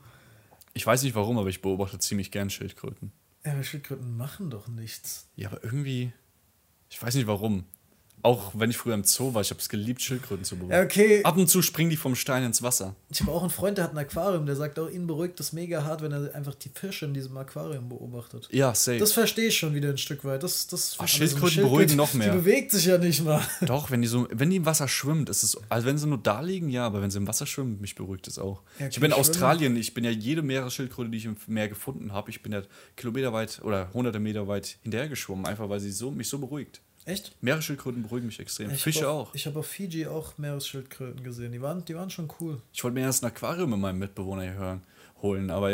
Ich 0.74 0.86
weiß 0.86 1.04
nicht 1.04 1.16
warum, 1.16 1.38
aber 1.38 1.50
ich 1.50 1.62
beobachte 1.62 2.00
ziemlich 2.00 2.32
gern 2.32 2.50
Schildkröten. 2.50 3.14
Ja, 3.44 3.54
aber 3.54 3.64
Schildkröten 3.64 4.16
machen 4.18 4.50
doch 4.50 4.68
nichts. 4.68 5.28
Ja, 5.36 5.50
aber 5.50 5.64
irgendwie, 5.64 6.14
ich 6.90 7.02
weiß 7.02 7.16
nicht 7.16 7.28
warum. 7.28 7.66
Auch 8.24 8.52
wenn 8.56 8.70
ich 8.70 8.78
früher 8.78 8.94
im 8.94 9.04
Zoo 9.04 9.34
war, 9.34 9.42
ich 9.42 9.50
habe 9.50 9.60
es 9.60 9.70
geliebt, 9.70 10.02
Schildkröten 10.02 10.46
zu 10.46 10.56
beobachten. 10.56 10.86
Okay. 10.86 11.24
Ab 11.24 11.38
und 11.38 11.48
zu 11.48 11.62
springen 11.62 11.90
die 11.90 11.98
vom 11.98 12.16
Stein 12.16 12.44
ins 12.44 12.62
Wasser. 12.62 12.96
Ich 13.10 13.22
habe 13.22 13.32
auch 13.32 13.42
einen 13.42 13.50
Freund, 13.50 13.78
der 13.78 13.86
hat 13.86 13.94
ein 13.94 13.98
Aquarium, 13.98 14.46
der 14.46 14.56
sagt 14.56 14.78
auch, 14.80 14.90
ihn 14.90 15.08
beruhigt 15.08 15.40
das 15.40 15.54
mega 15.54 15.84
hart, 15.84 16.02
wenn 16.02 16.12
er 16.12 16.34
einfach 16.36 16.56
die 16.56 16.70
Fische 16.70 17.06
in 17.06 17.14
diesem 17.14 17.36
Aquarium 17.38 17.90
beobachtet. 17.90 18.48
Ja, 18.52 18.74
safe. 18.76 19.00
Das 19.00 19.14
verstehe 19.14 19.48
ich 19.48 19.58
schon 19.58 19.74
wieder 19.74 19.90
ein 19.90 19.98
Stück 19.98 20.24
weit. 20.24 20.44
Das, 20.44 20.68
das 20.68 21.00
also 21.00 21.08
Schildkröten 21.08 21.60
eine 21.60 21.68
beruhigen 21.68 21.96
noch 21.96 22.14
mehr. 22.14 22.32
Die 22.32 22.38
bewegt 22.38 22.72
sich 22.72 22.86
ja 22.86 22.98
nicht 22.98 23.24
mal. 23.24 23.42
Doch, 23.62 23.92
wenn 23.92 24.02
die 24.02 24.08
so, 24.08 24.28
wenn 24.32 24.50
die 24.50 24.58
im 24.58 24.66
Wasser 24.66 24.88
schwimmt, 24.88 25.30
ist 25.30 25.44
es, 25.44 25.58
also 25.70 25.88
wenn 25.88 25.98
sie 25.98 26.08
nur 26.08 26.18
da 26.18 26.42
liegen, 26.42 26.70
ja, 26.70 26.86
aber 26.86 27.02
wenn 27.02 27.12
sie 27.12 27.18
im 27.18 27.28
Wasser 27.28 27.46
schwimmen, 27.46 27.80
mich 27.82 27.96
beruhigt 27.96 28.28
es 28.28 28.38
auch. 28.38 28.62
Ja, 28.80 28.88
ich 28.88 29.00
bin 29.00 29.12
in 29.12 29.18
Australien, 29.18 29.76
ich 29.76 29.94
bin 29.94 30.04
ja 30.04 30.12
jede 30.12 30.42
Meeresschildkröte, 30.42 31.10
die 31.10 31.18
ich 31.18 31.26
im 31.26 31.36
Meer 31.48 31.70
gefunden 31.70 32.14
habe, 32.14 32.30
ich 32.30 32.44
bin 32.44 32.52
ja 32.52 32.62
kilometerweit 32.96 33.62
oder 33.64 33.90
hunderte 33.94 34.20
Meter 34.20 34.48
weit 34.48 34.78
hinterhergeschwommen, 34.84 35.46
einfach 35.46 35.70
weil 35.70 35.80
sie 35.80 35.92
so, 35.92 36.12
mich 36.12 36.30
so 36.30 36.40
beruhigt. 36.40 36.82
Echt? 37.12 37.36
Meeresschildkröten 37.42 38.04
beruhigen 38.04 38.28
mich 38.28 38.40
extrem. 38.40 38.72
Ich 38.72 38.84
Fische 38.84 39.02
hab 39.02 39.14
auch. 39.14 39.36
Ich 39.36 39.46
habe 39.46 39.60
auf 39.60 39.68
Fiji 39.68 40.08
auch 40.08 40.38
Meeresschildkröten 40.38 41.24
gesehen. 41.24 41.52
Die 41.52 41.62
waren, 41.62 41.84
die 41.86 41.96
waren 41.96 42.10
schon 42.10 42.32
cool. 42.40 42.62
Ich 42.74 42.84
wollte 42.84 42.96
mir 42.96 43.02
erst 43.02 43.24
ein 43.24 43.28
Aquarium 43.28 43.70
mit 43.72 43.80
meinem 43.80 44.00
Mitbewohner 44.00 44.44
hier 44.44 44.54
hören, 44.54 44.82
holen, 45.22 45.52
aber 45.52 45.72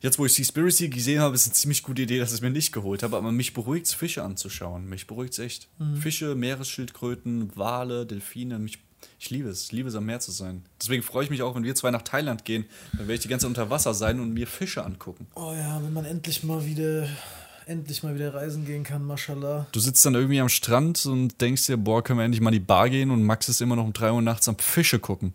jetzt, 0.00 0.18
wo 0.18 0.26
ich 0.26 0.34
Seaspiracy 0.34 0.88
gesehen 0.88 1.20
habe, 1.20 1.34
ist 1.34 1.46
eine 1.46 1.54
ziemlich 1.54 1.82
gute 1.82 2.02
Idee, 2.02 2.18
dass 2.18 2.30
ich 2.30 2.36
es 2.36 2.40
mir 2.40 2.50
nicht 2.50 2.72
geholt 2.72 3.02
habe. 3.02 3.16
Aber 3.16 3.32
mich 3.32 3.54
beruhigt 3.54 3.86
es, 3.86 3.94
Fische 3.94 4.22
anzuschauen. 4.22 4.88
Mich 4.88 5.06
beruhigt 5.06 5.32
es 5.32 5.38
echt. 5.40 5.68
Fische, 6.00 6.34
Meeresschildkröten, 6.34 7.56
Wale, 7.56 8.06
Delfine. 8.06 8.58
Mich, 8.58 8.78
ich 9.18 9.30
liebe 9.30 9.48
es. 9.48 9.64
Ich 9.64 9.72
liebe 9.72 9.88
es, 9.88 9.94
am 9.94 10.06
Meer 10.06 10.20
zu 10.20 10.30
sein. 10.30 10.64
Deswegen 10.80 11.02
freue 11.02 11.24
ich 11.24 11.30
mich 11.30 11.42
auch, 11.42 11.56
wenn 11.56 11.64
wir 11.64 11.74
zwei 11.74 11.90
nach 11.90 12.02
Thailand 12.02 12.44
gehen. 12.44 12.66
Dann 12.92 13.00
werde 13.00 13.14
ich 13.14 13.20
die 13.20 13.28
ganze 13.28 13.44
Zeit 13.44 13.50
unter 13.50 13.70
Wasser 13.70 13.94
sein 13.94 14.20
und 14.20 14.32
mir 14.32 14.46
Fische 14.46 14.84
angucken. 14.84 15.26
Oh 15.34 15.52
ja, 15.52 15.82
wenn 15.82 15.92
man 15.92 16.04
endlich 16.04 16.44
mal 16.44 16.64
wieder, 16.64 17.08
endlich 17.68 18.02
mal 18.02 18.14
wieder 18.14 18.32
reisen 18.32 18.64
gehen 18.64 18.82
kann, 18.82 19.04
mashallah. 19.04 19.66
Du 19.72 19.80
sitzt 19.80 20.04
dann 20.06 20.14
irgendwie 20.14 20.40
am 20.40 20.48
Strand 20.48 21.04
und 21.06 21.40
denkst 21.40 21.66
dir, 21.66 21.76
boah, 21.76 22.02
können 22.02 22.18
wir 22.18 22.24
endlich 22.24 22.40
mal 22.40 22.48
in 22.48 22.60
die 22.60 22.66
Bar 22.66 22.88
gehen 22.88 23.10
und 23.10 23.22
Max 23.22 23.48
ist 23.48 23.60
immer 23.60 23.76
noch 23.76 23.84
um 23.84 23.92
3 23.92 24.12
Uhr 24.12 24.22
nachts 24.22 24.48
am 24.48 24.56
Fische 24.58 24.98
gucken. 24.98 25.34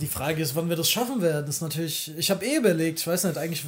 Die 0.00 0.06
Frage 0.06 0.40
ist, 0.40 0.54
wann 0.54 0.68
wir 0.68 0.76
das 0.76 0.88
schaffen 0.88 1.20
werden. 1.20 1.46
Das 1.46 1.56
ist 1.56 1.62
natürlich, 1.62 2.12
ich 2.16 2.30
habe 2.30 2.46
eh 2.46 2.56
überlegt, 2.56 3.00
ich 3.00 3.06
weiß 3.06 3.24
nicht, 3.24 3.38
eigentlich 3.38 3.64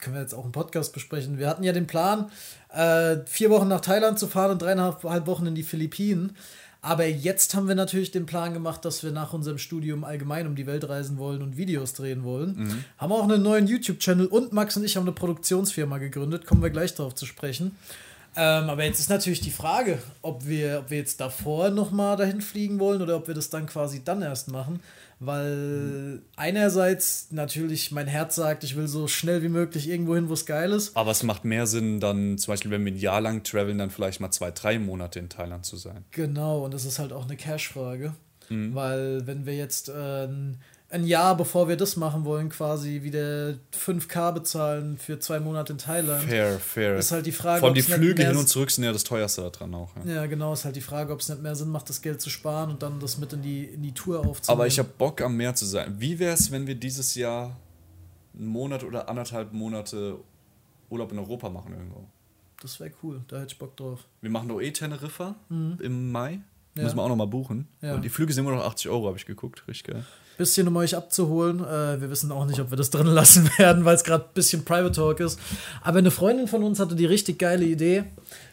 können 0.00 0.16
wir 0.16 0.22
jetzt 0.22 0.34
auch 0.34 0.44
im 0.44 0.52
Podcast 0.52 0.92
besprechen. 0.92 1.38
Wir 1.38 1.48
hatten 1.48 1.62
ja 1.62 1.72
den 1.72 1.86
Plan, 1.86 2.30
äh, 2.72 3.18
vier 3.26 3.50
Wochen 3.50 3.68
nach 3.68 3.80
Thailand 3.80 4.18
zu 4.18 4.28
fahren 4.28 4.52
und 4.52 4.62
dreieinhalb 4.62 5.02
Wochen 5.26 5.46
in 5.46 5.54
die 5.54 5.62
Philippinen. 5.62 6.36
Aber 6.82 7.06
jetzt 7.06 7.54
haben 7.54 7.68
wir 7.68 7.74
natürlich 7.74 8.10
den 8.10 8.24
Plan 8.24 8.54
gemacht, 8.54 8.84
dass 8.84 9.02
wir 9.02 9.12
nach 9.12 9.32
unserem 9.32 9.58
Studium 9.58 10.02
allgemein 10.02 10.46
um 10.46 10.54
die 10.54 10.66
Welt 10.66 10.88
reisen 10.88 11.18
wollen 11.18 11.42
und 11.42 11.56
Videos 11.56 11.92
drehen 11.92 12.24
wollen. 12.24 12.56
Mhm. 12.56 12.84
Haben 12.96 13.12
auch 13.12 13.24
einen 13.24 13.42
neuen 13.42 13.66
YouTube-Channel 13.66 14.26
und 14.26 14.52
Max 14.52 14.76
und 14.76 14.84
ich 14.84 14.96
haben 14.96 15.04
eine 15.04 15.12
Produktionsfirma 15.12 15.98
gegründet. 15.98 16.46
Kommen 16.46 16.62
wir 16.62 16.70
gleich 16.70 16.94
darauf 16.94 17.14
zu 17.14 17.26
sprechen. 17.26 17.76
Ähm, 18.36 18.70
aber 18.70 18.84
jetzt 18.84 19.00
ist 19.00 19.10
natürlich 19.10 19.40
die 19.40 19.50
Frage, 19.50 19.98
ob 20.22 20.46
wir, 20.46 20.80
ob 20.80 20.90
wir 20.90 20.98
jetzt 20.98 21.20
davor 21.20 21.70
nochmal 21.70 22.16
dahin 22.16 22.40
fliegen 22.40 22.78
wollen 22.78 23.02
oder 23.02 23.16
ob 23.16 23.26
wir 23.26 23.34
das 23.34 23.50
dann 23.50 23.66
quasi 23.66 24.02
dann 24.04 24.22
erst 24.22 24.50
machen 24.50 24.80
weil 25.20 26.22
einerseits 26.34 27.30
natürlich 27.30 27.92
mein 27.92 28.06
Herz 28.06 28.36
sagt, 28.36 28.64
ich 28.64 28.74
will 28.74 28.88
so 28.88 29.06
schnell 29.06 29.42
wie 29.42 29.50
möglich 29.50 29.86
irgendwo 29.88 30.14
hin, 30.14 30.30
wo 30.30 30.32
es 30.32 30.46
geil 30.46 30.72
ist. 30.72 30.96
Aber 30.96 31.10
es 31.10 31.22
macht 31.22 31.44
mehr 31.44 31.66
Sinn, 31.66 32.00
dann 32.00 32.38
zum 32.38 32.52
Beispiel, 32.52 32.70
wenn 32.70 32.84
wir 32.86 32.92
ein 32.92 32.98
Jahr 32.98 33.20
lang 33.20 33.44
traveln, 33.44 33.76
dann 33.76 33.90
vielleicht 33.90 34.20
mal 34.20 34.30
zwei, 34.30 34.50
drei 34.50 34.78
Monate 34.78 35.18
in 35.18 35.28
Thailand 35.28 35.66
zu 35.66 35.76
sein. 35.76 36.06
Genau, 36.10 36.64
und 36.64 36.72
das 36.72 36.86
ist 36.86 36.98
halt 36.98 37.12
auch 37.12 37.24
eine 37.24 37.36
Cash-Frage. 37.36 38.14
Mhm. 38.48 38.74
Weil 38.74 39.26
wenn 39.26 39.44
wir 39.44 39.54
jetzt 39.54 39.90
äh, 39.90 40.26
ein 40.90 41.04
Jahr, 41.04 41.36
bevor 41.36 41.68
wir 41.68 41.76
das 41.76 41.96
machen 41.96 42.24
wollen, 42.24 42.48
quasi 42.48 43.02
wieder 43.02 43.54
5K 43.72 44.32
bezahlen 44.32 44.98
für 44.98 45.20
zwei 45.20 45.38
Monate 45.38 45.72
in 45.72 45.78
Thailand. 45.78 46.24
Fair, 46.24 46.58
fair. 46.58 46.96
Ist 46.96 47.12
halt 47.12 47.26
die 47.26 47.32
Frage. 47.32 47.60
Vor 47.60 47.68
allem 47.68 47.76
die 47.76 47.82
Flüge 47.82 48.26
hin 48.26 48.36
und 48.36 48.48
zurück 48.48 48.72
sind 48.72 48.82
ja 48.82 48.92
das 48.92 49.04
teuerste 49.04 49.42
daran 49.42 49.72
auch. 49.74 49.94
Ja. 50.04 50.14
ja, 50.14 50.26
genau, 50.26 50.52
ist 50.52 50.64
halt 50.64 50.74
die 50.74 50.80
Frage, 50.80 51.12
ob 51.12 51.20
es 51.20 51.28
nicht 51.28 51.42
mehr 51.42 51.54
Sinn 51.54 51.68
macht, 51.68 51.88
das 51.88 52.02
Geld 52.02 52.20
zu 52.20 52.28
sparen 52.28 52.70
und 52.70 52.82
dann 52.82 52.98
das 52.98 53.18
mit 53.18 53.32
in 53.32 53.40
die, 53.40 53.64
in 53.64 53.82
die 53.82 53.94
Tour 53.94 54.18
aufzunehmen. 54.18 54.58
Aber 54.60 54.66
ich 54.66 54.78
habe 54.80 54.88
Bock 54.98 55.20
am 55.20 55.36
Meer 55.36 55.54
zu 55.54 55.64
sein. 55.64 55.94
Wie 55.98 56.18
wäre 56.18 56.34
es, 56.34 56.50
wenn 56.50 56.66
wir 56.66 56.74
dieses 56.74 57.14
Jahr 57.14 57.56
einen 58.36 58.48
Monat 58.48 58.82
oder 58.82 59.08
anderthalb 59.08 59.52
Monate 59.52 60.16
Urlaub 60.88 61.12
in 61.12 61.20
Europa 61.20 61.48
machen 61.50 61.72
irgendwo? 61.72 62.04
Das 62.60 62.80
wäre 62.80 62.90
cool, 63.04 63.20
da 63.28 63.36
hätte 63.36 63.52
ich 63.52 63.58
Bock 63.58 63.76
drauf. 63.76 64.06
Wir 64.20 64.30
machen 64.30 64.48
doch 64.48 64.60
eh 64.60 64.72
Teneriffa 64.72 65.36
mhm. 65.48 65.78
im 65.80 66.10
Mai. 66.10 66.40
Ja. 66.76 66.84
Müssen 66.84 66.96
wir 66.96 67.02
auch 67.02 67.08
nochmal 67.08 67.26
buchen. 67.26 67.68
Ja. 67.80 67.94
Und 67.94 68.02
die 68.02 68.08
Flüge 68.08 68.32
sind 68.32 68.44
immer 68.44 68.56
noch 68.56 68.64
80 68.64 68.90
Euro, 68.90 69.06
habe 69.06 69.16
ich 69.16 69.26
geguckt. 69.26 69.66
Richtig 69.68 69.92
geil 69.92 70.04
bisschen, 70.40 70.66
um 70.66 70.76
euch 70.76 70.96
abzuholen. 70.96 71.60
Äh, 71.60 72.00
wir 72.00 72.08
wissen 72.10 72.32
auch 72.32 72.46
nicht, 72.46 72.58
ob 72.60 72.70
wir 72.70 72.76
das 72.76 72.88
drin 72.88 73.06
lassen 73.06 73.50
werden, 73.58 73.84
weil 73.84 73.94
es 73.94 74.04
gerade 74.04 74.24
ein 74.24 74.34
bisschen 74.34 74.64
Private 74.64 74.92
Talk 74.92 75.20
ist. 75.20 75.38
Aber 75.82 75.98
eine 75.98 76.10
Freundin 76.10 76.48
von 76.48 76.64
uns 76.64 76.80
hatte 76.80 76.96
die 76.96 77.04
richtig 77.04 77.38
geile 77.38 77.64
Idee. 77.64 78.04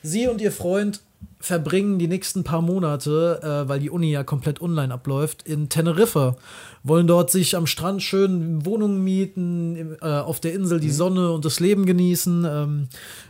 Sie 0.04 0.28
und 0.28 0.42
ihr 0.42 0.52
Freund 0.52 1.00
verbringen 1.40 2.00
die 2.00 2.08
nächsten 2.08 2.44
paar 2.44 2.62
Monate, 2.62 3.40
äh, 3.44 3.70
weil 3.70 3.80
die 3.80 3.90
Uni 3.90 4.12
ja 4.12 4.24
komplett 4.24 4.60
online 4.62 4.94
abläuft, 4.94 5.44
in 5.44 5.70
Teneriffa. 5.70 6.36
Wollen 6.84 7.06
dort 7.06 7.32
sich 7.32 7.56
am 7.56 7.68
Strand 7.68 8.02
schön 8.02 8.66
Wohnungen 8.66 9.04
mieten, 9.04 9.98
äh, 10.02 10.06
auf 10.06 10.40
der 10.40 10.54
Insel 10.54 10.80
die 10.80 10.88
mhm. 10.88 10.94
Sonne 10.94 11.32
und 11.32 11.46
das 11.46 11.60
Leben 11.60 11.86
genießen. 11.86 12.46
Ähm, 12.50 12.88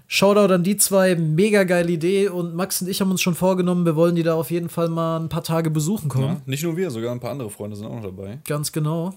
Shoutout 0.08 0.54
an 0.54 0.64
die 0.64 0.78
zwei, 0.78 1.16
mega 1.16 1.64
geile 1.66 1.92
Idee. 1.92 2.30
Und 2.30 2.56
Max 2.56 2.82
und 2.82 2.88
ich 2.88 3.02
haben 3.02 3.12
uns 3.12 3.22
schon 3.22 3.36
vorgenommen, 3.36 3.86
wir 3.86 3.96
wollen 3.96 4.16
die 4.16 4.24
da 4.24 4.36
auf 4.36 4.52
jeden 4.52 4.70
Fall 4.70 4.88
mal 4.88 5.20
ein 5.20 5.30
paar 5.30 5.44
Tage 5.44 5.70
besuchen 5.70 6.08
kommen. 6.08 6.26
Ja, 6.26 6.42
nicht 6.46 6.64
nur 6.64 6.78
wir, 6.78 6.90
sogar 6.92 7.12
ein 7.12 7.20
paar 7.20 7.32
andere 7.32 7.50
Freunde 7.50 7.76
sind 7.76 7.88
auch 7.88 7.96
noch 7.96 8.04
dabei. 8.04 8.40
Ganz 8.48 8.72
genau. 8.72 9.16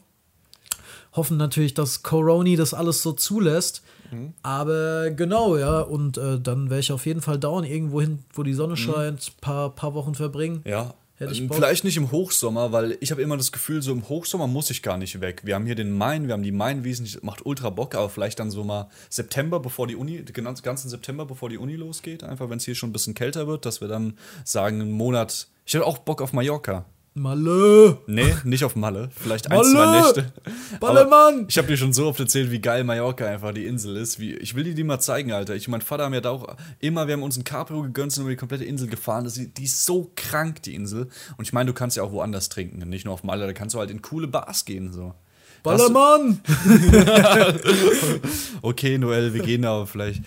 Hoffen 1.13 1.37
natürlich, 1.37 1.75
dass 1.75 2.03
Coroni 2.03 2.57
das 2.57 2.75
alles 2.75 3.03
so 3.03 3.13
zulässt. 3.13 3.83
Mhm. 4.11 4.35
Aber 4.43 5.11
genau, 5.11 5.57
ja, 5.57 5.81
und 5.81 6.19
äh, 6.19 6.41
dann 6.41 6.71
wäre 6.71 6.81
ich 6.81 6.93
auf 6.93 7.07
jeden 7.07 7.23
Fall 7.23 7.39
down, 7.39 7.65
irgendwo 7.65 8.01
hin, 8.01 8.21
wo 8.33 8.43
die 8.43 8.55
Sonne 8.55 8.73
mhm. 8.73 8.79
scheint, 8.79 9.41
paar, 9.41 9.75
paar 9.75 9.95
Wochen 9.95 10.15
verbringen. 10.15 10.63
Ja, 10.65 10.95
Vielleicht 11.29 11.85
nicht 11.85 11.99
im 11.99 12.11
Hochsommer, 12.11 12.73
weil 12.73 12.97
ich 13.01 13.11
habe 13.11 13.21
immer 13.21 13.37
das 13.37 13.53
Gefühl, 13.53 13.83
so 13.83 13.93
im 13.93 14.09
Hochsommer 14.09 14.47
muss 14.47 14.71
ich 14.71 14.83
gar 14.83 14.97
nicht 14.97 15.21
weg. 15.21 15.43
Wir 15.45 15.55
haben 15.55 15.67
hier 15.67 15.75
den 15.75 15.93
Main, 15.93 16.29
wir 16.29 16.33
haben 16.33 16.43
die 16.43 16.51
Mainwiesen, 16.51 17.05
das 17.05 17.23
macht 17.23 17.45
ultra 17.45 17.69
Bock, 17.69 17.95
aber 17.95 18.09
vielleicht 18.09 18.41
dann 18.41 18.51
so 18.51 18.65
mal 18.65 18.89
September, 19.11 19.61
bevor 19.61 19.87
die 19.87 19.97
Uni, 19.97 20.25
den 20.25 20.45
ganzen 20.63 20.89
September, 20.89 21.27
bevor 21.27 21.51
die 21.51 21.59
Uni 21.59 21.77
losgeht, 21.77 22.25
einfach 22.25 22.49
wenn 22.49 22.57
es 22.57 22.65
hier 22.65 22.75
schon 22.75 22.89
ein 22.89 22.95
bisschen 22.95 23.13
kälter 23.13 23.47
wird, 23.47 23.67
dass 23.67 23.83
wir 23.83 23.89
dann 23.89 24.15
sagen, 24.45 24.81
einen 24.81 24.93
Monat. 24.93 25.49
Ich 25.67 25.75
habe 25.75 25.85
auch 25.85 25.99
Bock 25.99 26.23
auf 26.23 26.33
Mallorca. 26.33 26.87
Malle! 27.15 27.99
Nee, 28.07 28.35
nicht 28.45 28.65
auf 28.65 28.77
Malle. 28.77 29.11
Vielleicht 29.13 29.51
ein, 29.51 29.57
Malle! 29.57 29.71
zwei 29.71 30.01
Nächte. 30.01 30.33
Ballermann! 30.79 31.47
Ich 31.49 31.59
habe 31.59 31.67
dir 31.67 31.77
schon 31.77 31.93
so 31.93 32.07
oft 32.07 32.21
erzählt, 32.21 32.53
wie 32.53 32.61
geil 32.61 32.85
Mallorca 32.85 33.27
einfach 33.27 33.53
die 33.53 33.67
Insel 33.67 33.97
ist. 33.97 34.21
Wie, 34.21 34.35
ich 34.35 34.55
will 34.55 34.63
dir 34.63 34.75
die 34.75 34.85
mal 34.85 35.01
zeigen, 35.01 35.33
Alter. 35.33 35.57
Ich 35.57 35.67
und 35.67 35.73
mein 35.73 35.81
Vater 35.81 36.05
haben 36.05 36.15
ja 36.15 36.21
da 36.21 36.31
auch 36.31 36.57
immer, 36.79 37.09
wir 37.09 37.15
haben 37.15 37.25
uns 37.25 37.37
ein 37.37 37.43
Cabrio 37.43 37.83
gegönnt, 37.83 38.13
sind 38.13 38.23
über 38.23 38.31
die 38.31 38.37
komplette 38.37 38.65
Insel 38.65 38.87
gefahren. 38.87 39.25
Das, 39.25 39.35
die 39.35 39.65
ist 39.65 39.85
so 39.85 40.13
krank, 40.15 40.63
die 40.63 40.75
Insel. 40.75 41.09
Und 41.37 41.45
ich 41.45 41.53
meine, 41.53 41.67
du 41.67 41.75
kannst 41.75 41.97
ja 41.97 42.05
auch 42.05 42.13
woanders 42.13 42.49
trinken. 42.49 42.89
Nicht 42.89 43.05
nur 43.05 43.15
auf 43.15 43.25
Malle, 43.25 43.47
da 43.47 43.53
kannst 43.53 43.75
du 43.75 43.81
halt 43.81 43.91
in 43.91 44.03
coole 44.03 44.29
Bars 44.29 44.65
gehen, 44.65 44.93
so. 44.93 45.15
Ballermann! 45.63 46.41
okay, 48.63 48.99
Noel, 48.99 49.35
wir 49.35 49.43
gehen 49.43 49.65
aber 49.65 49.87
vielleicht. 49.87 50.23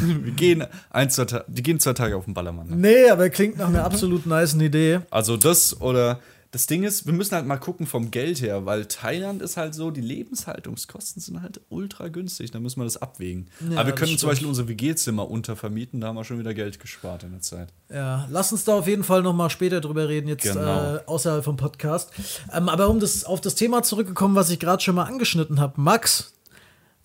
Wir 0.00 0.32
gehen 0.32 0.64
ein, 0.90 1.10
zwei 1.10 1.24
Tage, 1.24 1.44
die 1.48 1.62
gehen 1.62 1.78
zwei 1.80 1.92
Tage 1.92 2.16
auf 2.16 2.24
den 2.24 2.34
Ballermann. 2.34 2.68
Ne? 2.68 2.76
Nee, 2.76 3.10
aber 3.10 3.30
klingt 3.30 3.58
nach 3.58 3.68
einer 3.68 3.84
absolut 3.84 4.26
nice 4.26 4.54
Idee. 4.54 5.00
Also 5.10 5.36
das 5.36 5.80
oder 5.80 6.20
das 6.50 6.66
Ding 6.66 6.82
ist, 6.82 7.04
wir 7.04 7.12
müssen 7.12 7.34
halt 7.34 7.46
mal 7.46 7.58
gucken 7.58 7.86
vom 7.86 8.10
Geld 8.10 8.40
her, 8.40 8.64
weil 8.64 8.86
Thailand 8.86 9.42
ist 9.42 9.58
halt 9.58 9.74
so, 9.74 9.90
die 9.90 10.00
Lebenshaltungskosten 10.00 11.20
sind 11.20 11.42
halt 11.42 11.60
ultra 11.68 12.08
günstig, 12.08 12.50
da 12.50 12.58
müssen 12.58 12.80
wir 12.80 12.84
das 12.84 12.96
abwägen. 12.96 13.48
Ja, 13.70 13.80
Aber 13.80 13.88
wir 13.88 13.94
können 13.94 14.16
zum 14.16 14.30
Beispiel 14.30 14.48
unser 14.48 14.66
WG-Zimmer 14.66 15.30
untervermieten, 15.30 16.00
da 16.00 16.08
haben 16.08 16.16
wir 16.16 16.24
schon 16.24 16.38
wieder 16.38 16.54
Geld 16.54 16.80
gespart 16.80 17.22
in 17.24 17.32
der 17.32 17.40
Zeit. 17.40 17.68
Ja, 17.90 18.26
lass 18.30 18.50
uns 18.50 18.64
da 18.64 18.78
auf 18.78 18.86
jeden 18.86 19.04
Fall 19.04 19.22
nochmal 19.22 19.50
später 19.50 19.82
drüber 19.82 20.08
reden, 20.08 20.28
jetzt 20.28 20.44
genau. 20.44 20.96
äh, 20.96 21.00
außerhalb 21.04 21.44
vom 21.44 21.56
Podcast. 21.56 22.10
Ähm, 22.52 22.70
aber 22.70 22.88
um 22.88 22.98
das, 22.98 23.24
auf 23.24 23.42
das 23.42 23.54
Thema 23.54 23.82
zurückgekommen, 23.82 24.34
was 24.34 24.48
ich 24.48 24.58
gerade 24.58 24.82
schon 24.82 24.94
mal 24.94 25.04
angeschnitten 25.04 25.60
habe, 25.60 25.78
Max 25.80 26.32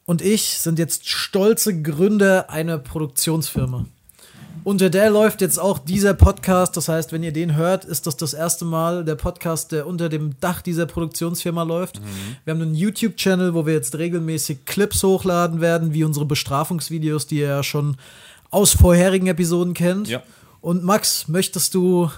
und 0.06 0.22
ich 0.22 0.60
sind 0.60 0.80
jetzt 0.80 1.10
stolze 1.10 1.82
Gründer 1.82 2.50
einer 2.50 2.78
Produktionsfirma. 2.78 3.86
Unter 4.64 4.90
der 4.90 5.10
läuft 5.10 5.42
jetzt 5.42 5.60
auch 5.60 5.78
dieser 5.78 6.14
Podcast. 6.14 6.78
Das 6.78 6.88
heißt, 6.88 7.12
wenn 7.12 7.24
ihr 7.24 7.34
den 7.34 7.56
hört, 7.56 7.84
ist 7.84 8.08
das 8.08 8.16
das 8.16 8.34
erste 8.34 8.64
Mal 8.64 9.04
der 9.04 9.16
Podcast, 9.16 9.72
der 9.72 9.88
unter 9.88 10.08
dem 10.08 10.40
Dach 10.40 10.62
dieser 10.62 10.86
Produktionsfirma 10.86 11.64
läuft. 11.64 12.00
Mhm. 12.00 12.06
Wir 12.46 12.54
haben 12.54 12.62
einen 12.62 12.76
YouTube-Channel, 12.76 13.54
wo 13.54 13.66
wir 13.66 13.74
jetzt 13.74 13.98
regelmäßig 13.98 14.66
Clips 14.66 15.04
hochladen 15.04 15.60
werden, 15.60 15.94
wie 15.94 16.04
unsere 16.04 16.26
Bestrafungsvideos, 16.26 17.28
die 17.28 17.40
ihr 17.40 17.48
ja 17.48 17.64
schon 17.64 17.98
aus 18.52 18.72
vorherigen 18.72 19.28
Episoden 19.28 19.74
kennt. 19.74 20.08
Ja. 20.08 20.24
Und 20.62 20.84
Max, 20.84 21.28
möchtest 21.28 21.74
du, 21.74 22.10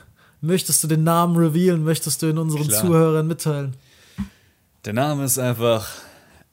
möchtest 0.41 0.83
du 0.83 0.87
den 0.87 1.03
Namen 1.03 1.37
revealen? 1.37 1.83
Möchtest 1.83 2.21
du 2.21 2.27
in 2.27 2.37
unseren 2.37 2.67
Klar. 2.67 2.81
Zuhörern 2.81 3.27
mitteilen? 3.27 3.73
Der 4.85 4.93
Name 4.93 5.25
ist 5.25 5.39
einfach 5.39 5.89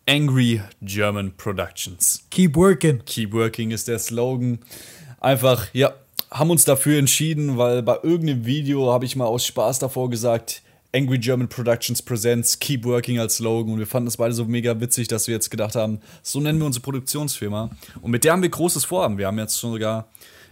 Angry 0.09 0.63
German 0.81 1.33
Productions. 1.37 2.25
Keep 2.31 2.57
working. 2.57 3.03
Keep 3.05 3.35
working 3.35 3.73
ist 3.73 3.89
der 3.89 3.99
Slogan 3.99 4.59
einfach, 5.23 5.69
ja, 5.73 5.95
haben 6.31 6.51
uns 6.51 6.65
dafür 6.65 6.99
entschieden, 6.99 7.59
weil 7.59 7.83
bei 7.83 7.99
irgendeinem 8.03 8.45
Video 8.47 8.93
habe 8.93 9.05
ich 9.05 9.17
mal 9.17 9.27
aus 9.27 9.47
Spaß 9.47 9.79
davor 9.79 10.11
gesagt, 10.11 10.63
Angry 10.95 11.19
German 11.19 11.49
Productions 11.49 12.03
Presents 12.03 12.59
Keep 12.59 12.85
Working 12.85 13.19
als 13.19 13.37
Slogan 13.37 13.73
und 13.73 13.79
wir 13.79 13.87
fanden 13.87 14.07
das 14.07 14.19
beide 14.19 14.35
so 14.35 14.45
mega 14.45 14.79
witzig, 14.79 15.09
dass 15.09 15.27
wir 15.27 15.35
jetzt 15.35 15.51
gedacht 15.51 15.75
haben, 15.75 16.01
so 16.23 16.41
nennen 16.41 16.59
wir 16.59 16.67
unsere 16.67 16.83
Produktionsfirma 16.83 17.71
und 18.03 18.11
mit 18.11 18.25
der 18.25 18.33
haben 18.33 18.43
wir 18.43 18.51
großes 18.51 18.85
Vorhaben. 18.85 19.17
Wir 19.17 19.27
haben 19.27 19.39
jetzt 19.39 19.59
schon 19.59 19.73
sogar 19.73 20.07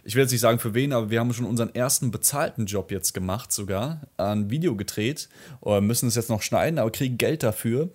ich 0.04 0.14
will 0.14 0.22
jetzt 0.22 0.32
nicht 0.32 0.40
sagen 0.40 0.58
für 0.58 0.74
wen, 0.74 0.92
aber 0.92 1.10
wir 1.10 1.20
haben 1.20 1.32
schon 1.32 1.46
unseren 1.46 1.74
ersten 1.74 2.10
bezahlten 2.10 2.66
Job 2.66 2.90
jetzt 2.90 3.12
gemacht, 3.12 3.52
sogar. 3.52 4.00
Ein 4.16 4.50
Video 4.50 4.76
gedreht. 4.76 5.28
Oder 5.60 5.80
müssen 5.80 6.08
es 6.08 6.14
jetzt 6.14 6.30
noch 6.30 6.42
schneiden, 6.42 6.78
aber 6.78 6.90
kriegen 6.90 7.18
Geld 7.18 7.42
dafür. 7.42 7.90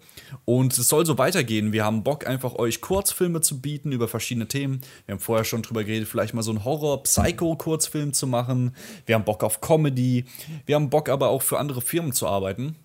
Und 0.45 0.77
es 0.77 0.87
soll 0.87 1.05
so 1.05 1.17
weitergehen. 1.17 1.71
Wir 1.71 1.83
haben 1.83 2.03
Bock, 2.03 2.27
einfach 2.27 2.55
euch 2.55 2.81
Kurzfilme 2.81 3.41
zu 3.41 3.61
bieten 3.61 3.91
über 3.91 4.07
verschiedene 4.07 4.47
Themen. 4.47 4.81
Wir 5.05 5.13
haben 5.13 5.19
vorher 5.19 5.45
schon 5.45 5.61
drüber 5.61 5.83
geredet, 5.83 6.07
vielleicht 6.07 6.33
mal 6.33 6.43
so 6.43 6.51
einen 6.51 6.63
Horror-Psycho-Kurzfilm 6.63 8.13
zu 8.13 8.27
machen. 8.27 8.75
Wir 9.05 9.15
haben 9.15 9.25
Bock 9.25 9.43
auf 9.43 9.61
Comedy. 9.61 10.25
Wir 10.65 10.75
haben 10.75 10.89
Bock 10.89 11.09
aber 11.09 11.29
auch 11.29 11.41
für 11.41 11.59
andere 11.59 11.81
Firmen 11.81 12.11
zu 12.11 12.27
arbeiten. 12.27 12.75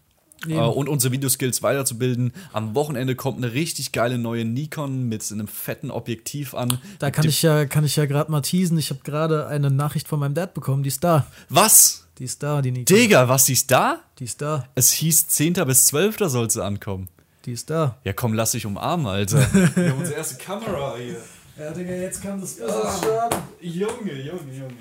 Äh, 0.49 0.55
und 0.55 0.89
unsere 0.89 1.13
Videoskills 1.13 1.63
weiterzubilden. 1.63 2.33
Am 2.53 2.75
Wochenende 2.75 3.15
kommt 3.15 3.39
eine 3.39 3.53
richtig 3.53 3.93
geile 3.93 4.19
neue 4.19 4.45
Nikon 4.45 5.09
mit 5.09 5.31
einem 5.31 5.49
fetten 5.49 5.91
Objektiv 5.91 6.55
an. 6.55 6.79
Da 6.99 7.11
kann 7.11 7.27
ich 7.27 7.43
ja, 7.43 7.67
kann 7.67 7.85
ich 7.85 7.97
ja 7.97 8.07
gerade 8.07 8.31
mal 8.31 8.41
teasen. 8.41 8.79
Ich 8.79 8.91
habe 8.91 9.01
gerade 9.05 9.47
eine 9.47 9.71
Nachricht 9.71 10.09
von 10.09 10.19
meinem 10.19 10.35
Dad 10.35 10.55
bekommen, 10.55 10.83
die 10.83 10.89
ist 10.89 11.05
da. 11.05 11.27
Was? 11.49 12.07
Die 12.19 12.25
ist 12.25 12.43
da, 12.43 12.63
die 12.63 12.71
Nikon. 12.71 12.97
Digga, 12.97 13.29
was, 13.29 13.45
die 13.45 13.53
ist 13.53 13.71
da? 13.71 14.01
Die 14.19 14.25
ist 14.25 14.41
da. 14.41 14.67
Es 14.75 14.93
hieß 14.93 15.29
10. 15.29 15.55
bis 15.67 15.87
12. 15.87 16.17
soll 16.27 16.51
sie 16.51 16.65
ankommen. 16.65 17.09
Die 17.47 17.53
ist 17.53 17.71
da. 17.71 17.97
Ja, 18.05 18.13
komm, 18.13 18.35
lass 18.35 18.53
dich 18.53 18.67
umarmen, 18.67 19.07
Alter. 19.07 19.39
Wir 19.75 19.91
haben 19.91 19.99
unsere 19.99 20.19
erste 20.19 20.37
Kamera 20.37 20.97
hier. 20.97 21.17
Ja, 21.59 21.71
Digga, 21.73 21.93
jetzt 21.93 22.23
kann 22.23 22.41
das 22.41 22.61
ah. 22.63 23.29
Junge, 23.61 24.13
Junge, 24.13 24.53
Junge. 24.53 24.75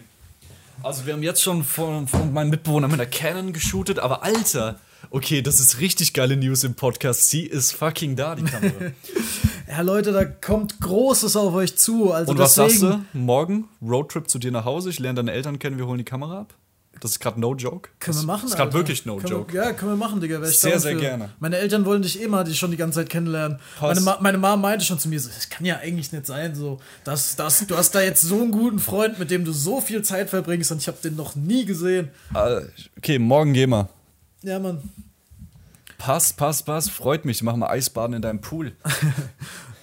Also, 0.82 1.06
wir 1.06 1.12
haben 1.12 1.24
jetzt 1.24 1.42
schon 1.42 1.66
von, 1.66 2.08
von 2.08 2.32
meinem 2.32 2.52
Mitbewohner 2.52 2.88
mit 2.88 3.00
der 3.00 3.10
Canon 3.10 3.52
geshootet, 3.52 4.00
aber 4.00 4.24
Alter, 4.24 4.80
Okay, 5.12 5.42
das 5.42 5.60
ist 5.60 5.80
richtig 5.80 6.14
geile 6.14 6.38
News 6.38 6.64
im 6.64 6.76
Podcast. 6.76 7.30
Sie 7.30 7.44
ist 7.44 7.72
fucking 7.72 8.16
da, 8.16 8.36
die 8.36 8.44
Kamera. 8.44 8.74
ja, 9.68 9.82
Leute, 9.82 10.12
da 10.12 10.26
kommt 10.26 10.80
Großes 10.82 11.36
auf 11.36 11.54
euch 11.54 11.78
zu. 11.78 12.12
Also 12.12 12.32
Und 12.32 12.38
was 12.38 12.56
sagst 12.56 12.82
du? 12.82 13.04
Morgen 13.14 13.68
Roadtrip 13.82 14.30
zu 14.30 14.40
dir 14.40 14.52
nach 14.52 14.66
Hause. 14.66 14.90
Ich 14.90 15.00
lerne 15.00 15.18
deine 15.18 15.32
Eltern 15.32 15.60
kennen, 15.60 15.78
wir 15.78 15.88
holen 15.88 15.98
die 15.98 16.04
Kamera 16.04 16.42
ab. 16.42 16.54
Das 17.00 17.12
ist 17.12 17.20
gerade 17.20 17.40
no 17.40 17.56
joke. 17.56 17.90
Können 18.00 18.18
das 18.18 18.24
wir 18.24 18.28
machen, 18.28 18.50
ist 18.50 18.56
gerade 18.58 18.74
wirklich 18.74 19.06
no 19.06 19.18
können 19.18 19.32
joke. 19.32 19.54
Wir, 19.54 19.64
ja, 19.64 19.74
können 19.74 19.94
wir 19.94 19.96
machen, 19.96 20.20
Digga. 20.20 20.44
Sehr, 20.44 20.80
sehr 20.80 20.96
gerne. 20.96 21.30
Meine 21.40 21.58
Eltern 21.58 21.86
wollen 21.86 22.02
dich 22.02 22.22
immer 22.22 22.44
die 22.44 22.54
schon 22.54 22.72
die 22.72 22.78
ganze 22.78 23.00
Zeit 23.00 23.10
kennenlernen. 23.10 23.60
Meine, 23.80 24.02
Ma 24.02 24.18
meine 24.20 24.38
Mama 24.38 24.58
meinte 24.58 24.84
schon 24.84 25.00
zu 25.00 25.08
mir 25.08 25.20
so, 25.20 25.30
das 25.30 25.50
kann 25.50 25.66
ja 25.66 25.78
eigentlich 25.78 26.12
nicht 26.12 26.26
sein, 26.26 26.56
so, 26.56 26.80
dass, 27.06 27.38
dass 27.38 27.66
du 27.66 27.78
hast 27.78 27.96
da 27.96 28.02
jetzt 28.02 28.22
so 28.22 28.42
einen 28.42 28.52
guten 28.52 28.80
Freund, 28.80 29.18
mit 29.18 29.32
dem 29.32 29.46
du 29.46 29.54
so 29.54 29.80
viel 29.80 30.02
Zeit 30.02 30.30
verbringst 30.30 30.72
und 30.72 30.82
ich 30.82 30.88
habe 30.88 30.98
den 31.02 31.16
noch 31.16 31.36
nie 31.36 31.66
gesehen. 31.66 32.10
Äh, 32.34 32.62
Okay, 32.98 33.18
morgen 33.18 33.54
gehen 33.54 33.70
wir. 33.70 33.88
Ja, 34.44 34.60
Mann. 34.60 34.82
Passt, 35.98 36.38
passt, 36.38 36.66
passt. 36.66 36.92
Freut 36.92 37.26
mich. 37.26 37.44
Machen 37.44 37.60
wir 37.60 37.70
Eisbaden 37.70 38.16
in 38.16 38.22
deinem 38.22 38.42
Pool. 38.42 38.74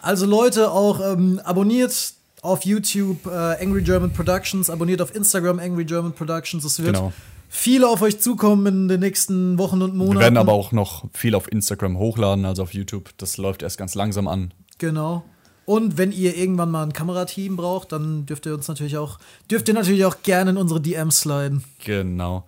Also 0.03 0.25
Leute, 0.25 0.71
auch 0.71 1.01
ähm, 1.01 1.41
abonniert 1.43 2.13
auf 2.43 2.65
YouTube 2.65 3.27
äh, 3.27 3.31
Angry 3.61 3.83
German 3.83 4.13
Productions, 4.13 4.71
abonniert 4.71 5.03
auf 5.03 5.13
Instagram 5.13 5.59
Angry 5.59 5.85
German 5.85 6.13
Productions. 6.13 6.65
Es 6.65 6.79
wird 6.81 6.95
Genau. 6.95 7.13
viele 7.49 7.89
auf 7.89 8.03
euch 8.03 8.21
zukommen 8.21 8.67
in 8.67 8.87
den 8.87 9.01
nächsten 9.01 9.59
Wochen 9.59 9.83
und 9.83 9.97
Monaten. 9.97 10.19
Wir 10.19 10.21
werden 10.21 10.37
aber 10.37 10.53
auch 10.53 10.71
noch 10.71 11.07
viel 11.13 11.35
auf 11.35 11.51
Instagram 11.51 11.99
hochladen, 11.99 12.45
also 12.45 12.63
auf 12.63 12.73
YouTube. 12.73 13.11
Das 13.17 13.37
läuft 13.37 13.63
erst 13.63 13.79
ganz 13.79 13.97
langsam 13.97 14.29
an. 14.29 14.55
Genau. 14.79 15.25
Und 15.65 15.99
wenn 15.99 16.13
ihr 16.13 16.37
irgendwann 16.37 16.71
mal 16.71 16.85
ein 16.85 16.93
Kamerateam 16.93 17.57
braucht, 17.57 17.91
dann 17.91 18.27
dürft 18.27 18.47
ihr 18.47 18.55
uns 18.55 18.69
natürlich 18.69 18.97
auch, 18.99 19.19
dürft 19.51 19.67
ihr 19.67 19.75
natürlich 19.75 20.05
auch 20.05 20.23
gerne 20.23 20.51
in 20.53 20.57
unsere 20.57 20.81
DMs 20.81 21.23
sliden. 21.23 21.65
Genau. 21.85 22.45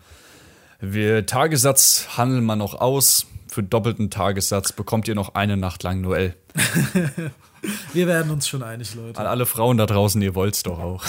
Wir 0.80 1.26
Tagessatz 1.26 2.06
handeln 2.16 2.44
wir 2.44 2.54
noch 2.54 2.74
aus. 2.74 3.26
Für 3.48 3.64
doppelten 3.64 4.10
Tagessatz 4.10 4.70
bekommt 4.70 5.08
ihr 5.08 5.16
noch 5.16 5.34
eine 5.34 5.56
Nacht 5.56 5.82
lang 5.82 6.00
Noel. 6.00 6.34
Wir 7.92 8.06
werden 8.06 8.30
uns 8.30 8.46
schon 8.46 8.62
einig, 8.62 8.94
Leute. 8.94 9.18
An 9.18 9.26
alle 9.26 9.46
Frauen 9.46 9.76
da 9.76 9.86
draußen, 9.86 10.22
ihr 10.22 10.36
wollt's 10.36 10.62
doch 10.62 10.78
auch. 10.78 11.04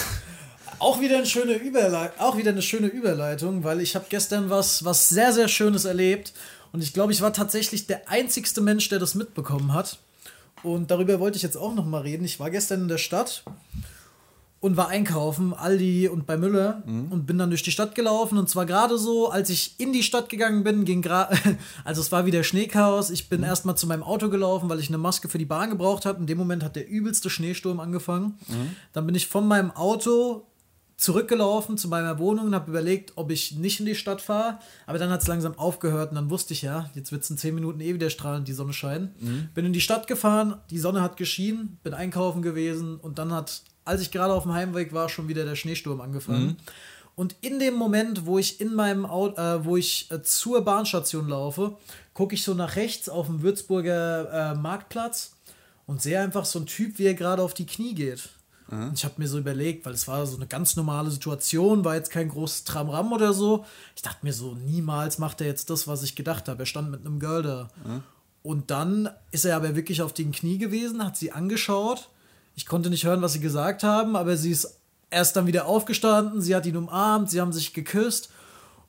Auch 0.79 0.99
wieder 1.01 1.17
eine 1.17 1.27
schöne 1.27 1.53
Überleitung, 1.53 2.19
auch 2.19 2.37
wieder 2.37 2.49
eine 2.49 2.63
schöne 2.63 2.87
Überleitung, 2.87 3.63
weil 3.63 3.81
ich 3.81 3.95
habe 3.95 4.05
gestern 4.09 4.49
was, 4.49 4.85
was 4.85 5.09
sehr, 5.09 5.33
sehr 5.33 5.47
Schönes 5.47 5.85
erlebt. 5.85 6.33
Und 6.71 6.81
ich 6.81 6.93
glaube, 6.93 7.11
ich 7.11 7.21
war 7.21 7.33
tatsächlich 7.33 7.85
der 7.85 8.09
einzigste 8.09 8.61
Mensch, 8.61 8.89
der 8.89 8.97
das 8.97 9.13
mitbekommen 9.13 9.73
hat. 9.73 9.99
Und 10.63 10.89
darüber 10.89 11.19
wollte 11.19 11.37
ich 11.37 11.43
jetzt 11.43 11.57
auch 11.57 11.75
noch 11.75 11.85
mal 11.85 12.01
reden. 12.01 12.25
Ich 12.25 12.39
war 12.39 12.49
gestern 12.49 12.81
in 12.81 12.87
der 12.87 12.97
Stadt 12.97 13.43
und 14.61 14.75
war 14.75 14.89
einkaufen, 14.89 15.53
Aldi 15.53 16.09
und 16.09 16.25
bei 16.25 16.37
Müller 16.37 16.83
und 17.11 17.25
bin 17.25 17.37
dann 17.37 17.49
durch 17.49 17.63
die 17.63 17.71
Stadt 17.71 17.95
gelaufen 17.95 18.37
und 18.37 18.49
zwar 18.49 18.65
gerade 18.65 18.97
so, 18.97 19.29
als 19.29 19.49
ich 19.49 19.75
in 19.79 19.93
die 19.93 20.03
Stadt 20.03 20.29
gegangen 20.29 20.63
bin, 20.63 20.83
ging 20.85 21.01
gerade, 21.01 21.37
also 21.85 22.01
es 22.01 22.11
war 22.11 22.25
wieder 22.25 22.43
Schneechaos. 22.43 23.09
Ich 23.09 23.29
bin 23.29 23.43
erstmal 23.43 23.75
zu 23.75 23.87
meinem 23.87 24.03
Auto 24.03 24.29
gelaufen, 24.29 24.69
weil 24.69 24.79
ich 24.79 24.89
eine 24.89 24.97
Maske 24.97 25.29
für 25.29 25.37
die 25.37 25.45
Bahn 25.45 25.69
gebraucht 25.69 26.05
habe. 26.05 26.19
In 26.19 26.27
dem 26.27 26.37
Moment 26.37 26.63
hat 26.63 26.75
der 26.75 26.89
übelste 26.89 27.29
Schneesturm 27.29 27.79
angefangen. 27.79 28.37
Dann 28.93 29.05
bin 29.05 29.15
ich 29.15 29.27
von 29.27 29.47
meinem 29.47 29.71
Auto 29.71 30.45
zurückgelaufen 30.99 31.77
zu 31.77 31.87
meiner 31.87 32.19
Wohnung 32.19 32.47
und 32.47 32.55
habe 32.55 32.69
überlegt, 32.69 33.13
ob 33.15 33.31
ich 33.31 33.53
nicht 33.53 33.79
in 33.79 33.85
die 33.85 33.95
Stadt 33.95 34.19
fahre. 34.21 34.59
Aber 34.85 34.97
dann 34.99 35.09
hat 35.09 35.21
es 35.21 35.27
langsam 35.27 35.57
aufgehört 35.57 36.09
und 36.09 36.15
dann 36.15 36.29
wusste 36.29 36.53
ich 36.53 36.61
ja, 36.61 36.89
jetzt 36.93 37.13
wird 37.13 37.23
es 37.23 37.29
in 37.29 37.37
10 37.37 37.55
Minuten 37.55 37.79
eh 37.79 37.93
wieder 37.93 38.09
strahlend 38.09 38.49
die 38.49 38.53
Sonne 38.53 38.73
scheinen. 38.73 39.15
Bin 39.53 39.65
in 39.65 39.71
die 39.71 39.79
Stadt 39.79 40.07
gefahren, 40.07 40.55
die 40.69 40.77
Sonne 40.79 41.01
hat 41.01 41.15
geschienen, 41.15 41.77
bin 41.83 41.93
einkaufen 41.93 42.41
gewesen 42.41 42.97
und 42.97 43.17
dann 43.17 43.31
hat, 43.31 43.61
als 43.89 44.01
ich 44.01 44.11
gerade 44.11 44.33
auf 44.33 44.43
dem 44.43 44.53
Heimweg 44.53 44.93
war, 44.93 45.09
schon 45.09 45.27
wieder 45.27 45.45
der 45.45 45.55
Schneesturm 45.55 45.99
angefangen. 45.99 46.57
Und 47.15 47.35
in 47.41 47.59
dem 47.59 47.73
Moment, 47.73 48.25
wo 48.25 48.37
ich 48.37 48.61
in 48.61 48.73
meinem 48.75 49.05
Auto, 49.05 49.41
äh, 49.41 49.65
wo 49.65 49.75
ich 49.75 50.09
äh, 50.09 50.21
zur 50.21 50.63
Bahnstation 50.63 51.27
laufe, 51.27 51.75
gucke 52.13 52.35
ich 52.35 52.43
so 52.43 52.53
nach 52.53 52.77
rechts 52.77 53.09
auf 53.09 53.25
dem 53.25 53.41
Würzburger 53.41 54.53
äh, 54.53 54.55
Marktplatz 54.55 55.33
und 55.85 56.01
sehe 56.01 56.21
einfach 56.21 56.45
so 56.45 56.59
einen 56.59 56.67
Typ, 56.67 56.97
wie 56.97 57.07
er 57.07 57.15
gerade 57.15 57.41
auf 57.41 57.53
die 57.53 57.65
Knie 57.65 57.93
geht. 57.93 58.29
Und 58.71 58.93
ich 58.93 59.03
habe 59.03 59.15
mir 59.17 59.27
so 59.27 59.39
überlegt, 59.39 59.85
weil 59.85 59.93
es 59.93 60.07
war 60.07 60.25
so 60.27 60.37
eine 60.37 60.45
ganz 60.45 60.75
normale 60.75 61.09
Situation, 61.09 61.83
war 61.83 61.95
jetzt 61.95 62.11
kein 62.11 62.29
großes 62.29 62.65
Tramram 62.65 63.11
oder 63.11 63.33
so. 63.33 63.65
Ich 63.95 64.03
dachte 64.03 64.19
mir 64.21 64.31
so, 64.31 64.53
niemals 64.53 65.17
macht 65.17 65.41
er 65.41 65.47
jetzt 65.47 65.71
das, 65.71 65.87
was 65.87 66.03
ich 66.03 66.15
gedacht 66.15 66.47
habe. 66.47 66.61
Er 66.61 66.67
stand 66.67 66.91
mit 66.91 67.03
einem 67.03 67.19
Girl 67.19 67.41
da. 67.41 67.69
Und 68.43 68.69
dann 68.69 69.09
ist 69.31 69.45
er 69.45 69.55
aber 69.55 69.75
wirklich 69.75 70.03
auf 70.03 70.13
den 70.13 70.31
Knie 70.31 70.59
gewesen, 70.59 71.03
hat 71.03 71.17
sie 71.17 71.31
angeschaut. 71.31 72.09
Ich 72.59 72.65
konnte 72.65 72.89
nicht 72.89 73.05
hören, 73.05 73.21
was 73.21 73.31
sie 73.31 73.39
gesagt 73.39 73.83
haben, 73.83 74.17
aber 74.17 74.35
sie 74.35 74.51
ist 74.51 74.75
erst 75.09 75.37
dann 75.37 75.47
wieder 75.47 75.65
aufgestanden, 75.65 76.41
sie 76.41 76.53
hat 76.53 76.65
ihn 76.65 76.75
umarmt, 76.75 77.29
sie 77.29 77.39
haben 77.39 77.53
sich 77.53 77.73
geküsst. 77.73 78.29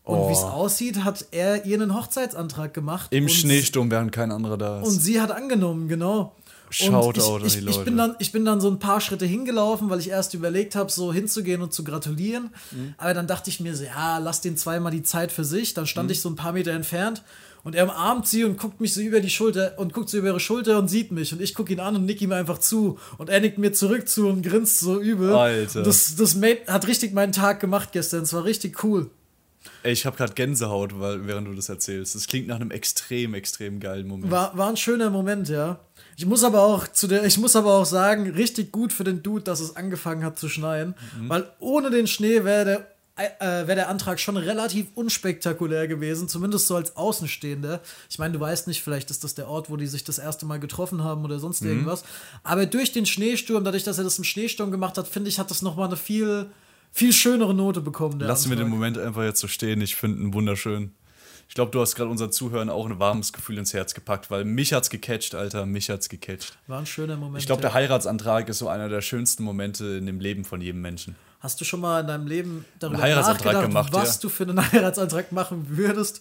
Und 0.02 0.18
Oh. 0.18 0.28
wie 0.28 0.32
es 0.32 0.40
aussieht, 0.42 1.04
hat 1.04 1.26
er 1.30 1.64
ihr 1.66 1.80
einen 1.80 1.94
Hochzeitsantrag 1.94 2.74
gemacht. 2.74 3.12
Im 3.12 3.28
Schneesturm, 3.28 3.88
während 3.92 4.10
kein 4.10 4.32
anderer 4.32 4.58
da 4.58 4.80
ist. 4.80 4.88
und 4.88 4.94
sie 5.00 5.20
hat 5.20 5.30
angenommen, 5.30 5.86
genau. 5.86 6.32
Shoutout 6.70 7.38
ich, 7.38 7.42
die 7.42 7.46
ich, 7.48 7.56
ich, 7.58 7.62
Leute. 7.76 7.84
bin 7.84 7.96
dann, 7.96 8.16
ich 8.18 8.32
bin 8.32 8.44
dann 8.44 8.60
so 8.60 8.70
ein 8.70 8.78
paar 8.78 9.00
Schritte 9.00 9.26
hingelaufen, 9.26 9.90
weil 9.90 9.98
ich 10.00 10.08
erst 10.10 10.34
überlegt 10.34 10.74
habe, 10.76 10.90
so 10.90 11.12
hinzugehen 11.12 11.62
und 11.62 11.72
zu 11.72 11.84
gratulieren. 11.84 12.50
Mhm. 12.70 12.94
Aber 12.98 13.12
dann 13.14 13.26
dachte 13.26 13.50
ich 13.50 13.60
mir 13.60 13.74
so, 13.76 13.84
ja, 13.84 14.18
lass 14.18 14.40
den 14.40 14.56
zweimal 14.56 14.92
die 14.92 15.02
Zeit 15.02 15.32
für 15.32 15.44
sich. 15.44 15.74
Dann 15.74 15.84
Mhm. 15.84 15.88
stand 15.88 16.10
ich 16.10 16.20
so 16.20 16.28
ein 16.28 16.36
paar 16.36 16.52
Meter 16.52 16.70
entfernt 16.72 17.22
und 17.64 17.74
er 17.74 17.84
umarmt 17.84 18.26
sie 18.28 18.44
und 18.44 18.56
guckt 18.56 18.80
mich 18.80 18.94
so 18.94 19.00
über 19.00 19.20
die 19.20 19.28
Schulter 19.30 19.74
und 19.78 19.92
guckt 19.92 20.08
so 20.08 20.16
über 20.18 20.28
ihre 20.28 20.40
Schulter 20.40 20.78
und 20.78 20.88
sieht 20.88 21.12
mich. 21.12 21.32
Und 21.32 21.42
ich 21.42 21.54
gucke 21.54 21.72
ihn 21.72 21.80
an 21.80 21.96
und 21.96 22.06
nick 22.06 22.22
ihm 22.22 22.32
einfach 22.32 22.58
zu. 22.58 22.98
Und 23.18 23.28
er 23.28 23.40
nickt 23.40 23.58
mir 23.58 23.72
zurück 23.72 24.08
zu 24.08 24.28
und 24.28 24.42
grinst 24.42 24.78
so 24.80 25.00
übel. 25.00 25.34
Alter. 25.34 25.80
Und 25.80 25.86
Das, 25.86 26.14
das 26.16 26.34
made, 26.36 26.60
hat 26.68 26.86
richtig 26.86 27.12
meinen 27.12 27.32
Tag 27.32 27.60
gemacht 27.60 27.90
gestern. 27.92 28.22
Es 28.22 28.32
war 28.32 28.44
richtig 28.44 28.82
cool. 28.84 29.10
Ey, 29.82 29.92
ich 29.92 30.06
habe 30.06 30.16
gerade 30.16 30.32
Gänsehaut, 30.32 30.98
weil, 30.98 31.26
während 31.26 31.46
du 31.48 31.52
das 31.54 31.68
erzählst. 31.68 32.14
Das 32.14 32.26
klingt 32.26 32.46
nach 32.48 32.56
einem 32.56 32.70
extrem, 32.70 33.34
extrem 33.34 33.78
geilen 33.78 34.06
Moment. 34.08 34.30
War, 34.30 34.56
war 34.56 34.70
ein 34.70 34.78
schöner 34.78 35.10
Moment, 35.10 35.50
ja. 35.50 35.80
Ich 36.20 36.26
muss 36.26 36.44
aber 36.44 36.60
auch 36.60 36.86
zu 36.86 37.06
der, 37.06 37.24
ich 37.24 37.38
muss 37.38 37.56
aber 37.56 37.72
auch 37.72 37.86
sagen, 37.86 38.28
richtig 38.28 38.72
gut 38.72 38.92
für 38.92 39.04
den 39.04 39.22
Dude, 39.22 39.42
dass 39.42 39.58
es 39.58 39.74
angefangen 39.74 40.22
hat 40.22 40.38
zu 40.38 40.50
schneien. 40.50 40.94
Weil 41.28 41.50
ohne 41.60 41.88
den 41.88 42.06
Schnee 42.06 42.44
wäre 42.44 42.86
der, 43.16 43.40
äh, 43.40 43.66
wäre 43.66 43.76
der 43.76 43.88
Antrag 43.88 44.20
schon 44.20 44.36
relativ 44.36 44.88
unspektakulär 44.96 45.88
gewesen, 45.88 46.28
zumindest 46.28 46.66
so 46.66 46.76
als 46.76 46.94
Außenstehender. 46.94 47.80
Ich 48.10 48.18
meine, 48.18 48.34
du 48.34 48.40
weißt 48.40 48.68
nicht, 48.68 48.82
vielleicht 48.82 49.10
ist 49.10 49.24
das 49.24 49.34
der 49.34 49.48
Ort, 49.48 49.70
wo 49.70 49.78
die 49.78 49.86
sich 49.86 50.04
das 50.04 50.18
erste 50.18 50.44
Mal 50.44 50.60
getroffen 50.60 51.02
haben 51.02 51.24
oder 51.24 51.38
sonst 51.38 51.62
irgendwas. 51.62 52.04
Aber 52.42 52.66
durch 52.66 52.92
den 52.92 53.06
Schneesturm, 53.06 53.64
dadurch, 53.64 53.84
dass 53.84 53.96
er 53.96 54.04
das 54.04 54.18
im 54.18 54.24
Schneesturm 54.24 54.70
gemacht 54.70 54.98
hat, 54.98 55.08
finde 55.08 55.30
ich, 55.30 55.38
hat 55.38 55.50
das 55.50 55.62
nochmal 55.62 55.86
eine 55.86 55.96
viel, 55.96 56.50
viel 56.92 57.14
schönere 57.14 57.54
Note 57.54 57.80
bekommen. 57.80 58.20
Lassen 58.20 58.50
wir 58.50 58.56
den 58.56 58.66
Antrag. 58.66 58.78
Moment 58.78 58.98
einfach 58.98 59.22
jetzt 59.22 59.40
so 59.40 59.48
stehen. 59.48 59.80
Ich 59.80 59.96
finde 59.96 60.20
ihn 60.22 60.34
wunderschön. 60.34 60.92
Ich 61.50 61.54
glaube, 61.54 61.72
du 61.72 61.80
hast 61.80 61.96
gerade 61.96 62.08
unseren 62.08 62.30
Zuhörern 62.30 62.70
auch 62.70 62.86
ein 62.86 63.00
warmes 63.00 63.32
Gefühl 63.32 63.58
ins 63.58 63.74
Herz 63.74 63.92
gepackt, 63.92 64.30
weil 64.30 64.44
mich 64.44 64.72
hat's 64.72 64.88
gecatcht, 64.88 65.34
Alter. 65.34 65.66
Mich 65.66 65.90
hat's 65.90 66.08
gecatcht. 66.08 66.56
War 66.68 66.78
ein 66.78 66.86
schöner 66.86 67.16
Moment. 67.16 67.40
Ich 67.42 67.46
glaube, 67.46 67.60
der. 67.60 67.74
Heiratsantrag 67.74 68.48
ist 68.48 68.58
so 68.58 68.68
einer 68.68 68.88
der 68.88 69.00
schönsten 69.00 69.42
Momente 69.42 69.84
in 69.84 70.06
dem 70.06 70.20
Leben 70.20 70.44
von 70.44 70.60
jedem 70.60 70.80
Menschen. 70.80 71.16
Hast 71.40 71.60
du 71.60 71.64
schon 71.64 71.80
mal 71.80 72.02
in 72.02 72.06
deinem 72.06 72.28
Leben 72.28 72.64
darüber 72.78 72.98
nachgedacht, 72.98 73.62
gemacht, 73.62 73.92
was 73.92 74.14
ja. 74.14 74.20
du 74.22 74.28
für 74.28 74.44
einen 74.44 74.72
Heiratsantrag 74.72 75.32
machen 75.32 75.66
würdest? 75.70 76.20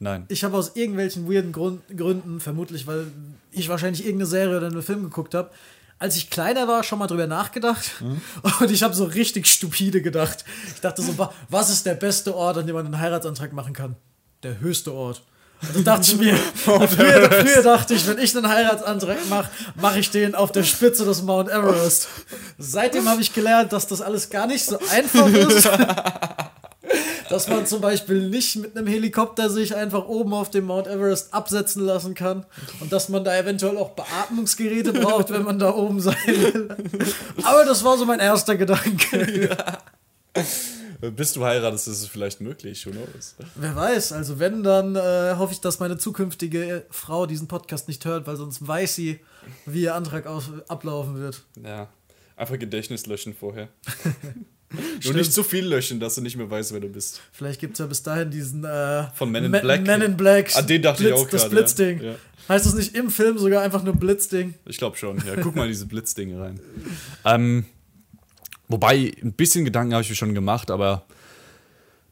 Nein. 0.00 0.26
Ich 0.28 0.44
habe 0.44 0.54
aus 0.58 0.76
irgendwelchen 0.76 1.32
weirden 1.32 1.52
Grund, 1.52 1.80
Gründen, 1.96 2.38
vermutlich 2.38 2.86
weil 2.86 3.06
ich 3.50 3.70
wahrscheinlich 3.70 4.04
irgendeine 4.04 4.26
Serie 4.26 4.58
oder 4.58 4.66
einen 4.66 4.82
Film 4.82 5.02
geguckt 5.02 5.34
habe, 5.34 5.50
als 5.98 6.14
ich 6.16 6.28
kleiner 6.28 6.68
war, 6.68 6.84
schon 6.84 6.98
mal 6.98 7.06
drüber 7.06 7.26
nachgedacht. 7.26 8.02
Mhm. 8.02 8.20
Und 8.60 8.70
ich 8.70 8.82
habe 8.82 8.92
so 8.94 9.04
richtig 9.04 9.46
stupide 9.46 10.02
gedacht. 10.02 10.44
Ich 10.74 10.82
dachte 10.82 11.00
so, 11.00 11.16
wa- 11.16 11.32
was 11.48 11.70
ist 11.70 11.86
der 11.86 11.94
beste 11.94 12.36
Ort, 12.36 12.58
an 12.58 12.66
dem 12.66 12.76
man 12.76 12.84
einen 12.84 12.98
Heiratsantrag 12.98 13.54
machen 13.54 13.72
kann? 13.72 13.96
Der 14.42 14.60
höchste 14.60 14.92
Ort. 14.92 15.22
Und 15.62 15.74
dann 15.74 15.84
dachte 15.84 16.12
ich 16.12 16.18
mir, 16.18 16.36
früher, 16.36 16.88
früher 17.30 17.62
dachte 17.62 17.94
ich, 17.94 18.06
wenn 18.06 18.18
ich 18.18 18.36
einen 18.36 18.48
Heiratsantrag 18.48 19.28
mache, 19.28 19.50
mache 19.74 19.98
ich 19.98 20.10
den 20.10 20.34
auf 20.34 20.52
der 20.52 20.62
Spitze 20.62 21.04
des 21.04 21.22
Mount 21.22 21.48
Everest. 21.48 22.08
Seitdem 22.58 23.08
habe 23.08 23.20
ich 23.20 23.32
gelernt, 23.32 23.72
dass 23.72 23.86
das 23.86 24.00
alles 24.00 24.30
gar 24.30 24.46
nicht 24.46 24.64
so 24.64 24.78
einfach 24.90 25.28
ist. 25.28 25.68
Dass 27.28 27.46
man 27.46 27.66
zum 27.66 27.82
Beispiel 27.82 28.30
nicht 28.30 28.56
mit 28.56 28.74
einem 28.74 28.86
Helikopter 28.86 29.50
sich 29.50 29.76
einfach 29.76 30.08
oben 30.08 30.32
auf 30.32 30.48
dem 30.48 30.64
Mount 30.64 30.86
Everest 30.86 31.34
absetzen 31.34 31.84
lassen 31.84 32.14
kann 32.14 32.46
und 32.80 32.90
dass 32.90 33.10
man 33.10 33.22
da 33.22 33.36
eventuell 33.36 33.76
auch 33.76 33.90
Beatmungsgeräte 33.90 34.94
braucht, 34.94 35.28
wenn 35.28 35.42
man 35.42 35.58
da 35.58 35.74
oben 35.74 36.00
sein 36.00 36.16
will. 36.24 36.74
Aber 37.42 37.66
das 37.66 37.84
war 37.84 37.98
so 37.98 38.06
mein 38.06 38.20
erster 38.20 38.56
Gedanke. 38.56 39.50
Bis 41.00 41.32
du 41.32 41.44
heiratest, 41.44 41.86
ist 41.88 42.02
es 42.02 42.08
vielleicht 42.08 42.40
möglich, 42.40 42.84
who 42.86 42.90
knows? 42.90 43.36
Wer 43.54 43.76
weiß, 43.76 44.12
also 44.12 44.38
wenn, 44.40 44.62
dann 44.64 44.96
äh, 44.96 45.34
hoffe 45.36 45.52
ich, 45.52 45.60
dass 45.60 45.78
meine 45.78 45.96
zukünftige 45.96 46.86
Frau 46.90 47.26
diesen 47.26 47.46
Podcast 47.46 47.86
nicht 47.88 48.04
hört, 48.04 48.26
weil 48.26 48.36
sonst 48.36 48.66
weiß 48.66 48.96
sie, 48.96 49.20
wie 49.66 49.82
ihr 49.82 49.94
Antrag 49.94 50.26
ablaufen 50.68 51.16
wird. 51.18 51.42
Ja. 51.64 51.88
Einfach 52.36 52.58
Gedächtnis 52.58 53.06
löschen 53.06 53.34
vorher. 53.34 53.68
Nur 55.04 55.14
nicht 55.14 55.32
zu 55.32 55.42
viel 55.42 55.64
löschen, 55.66 55.98
dass 55.98 56.16
du 56.16 56.20
nicht 56.20 56.36
mehr 56.36 56.50
weißt, 56.50 56.72
wer 56.72 56.80
du 56.80 56.88
bist. 56.88 57.20
Vielleicht 57.32 57.58
gibt 57.60 57.74
es 57.74 57.78
ja 57.78 57.86
bis 57.86 58.02
dahin 58.02 58.30
diesen 58.30 58.64
äh, 58.64 59.04
Von 59.14 59.30
Men 59.30 59.44
in 59.44 59.50
Ma- 59.50 59.60
Black. 59.60 59.86
Men 59.86 60.02
in 60.02 60.16
Black. 60.16 60.54
An 60.56 60.66
den 60.66 60.82
dachte 60.82 61.04
ich 61.04 61.08
Blitz, 61.08 61.20
auch 61.20 61.30
Das 61.30 61.42
gerade, 61.42 61.54
Blitzding. 61.54 62.00
ja. 62.02 62.10
Ja. 62.10 62.16
Heißt 62.50 62.66
das 62.66 62.74
nicht 62.74 62.94
im 62.96 63.10
Film 63.10 63.38
sogar 63.38 63.62
einfach 63.62 63.82
nur 63.82 63.94
Blitzding? 63.94 64.54
Ich 64.66 64.78
glaube 64.78 64.96
schon. 64.96 65.18
Ja, 65.26 65.36
guck 65.40 65.54
mal 65.54 65.68
diese 65.68 65.86
Blitzdinge 65.86 66.40
rein. 66.40 66.60
Ähm, 67.24 67.66
wobei, 68.68 69.12
ein 69.22 69.32
bisschen 69.32 69.64
Gedanken 69.64 69.94
habe 69.94 70.02
ich 70.02 70.10
mir 70.10 70.16
schon 70.16 70.34
gemacht, 70.34 70.70
aber 70.70 71.04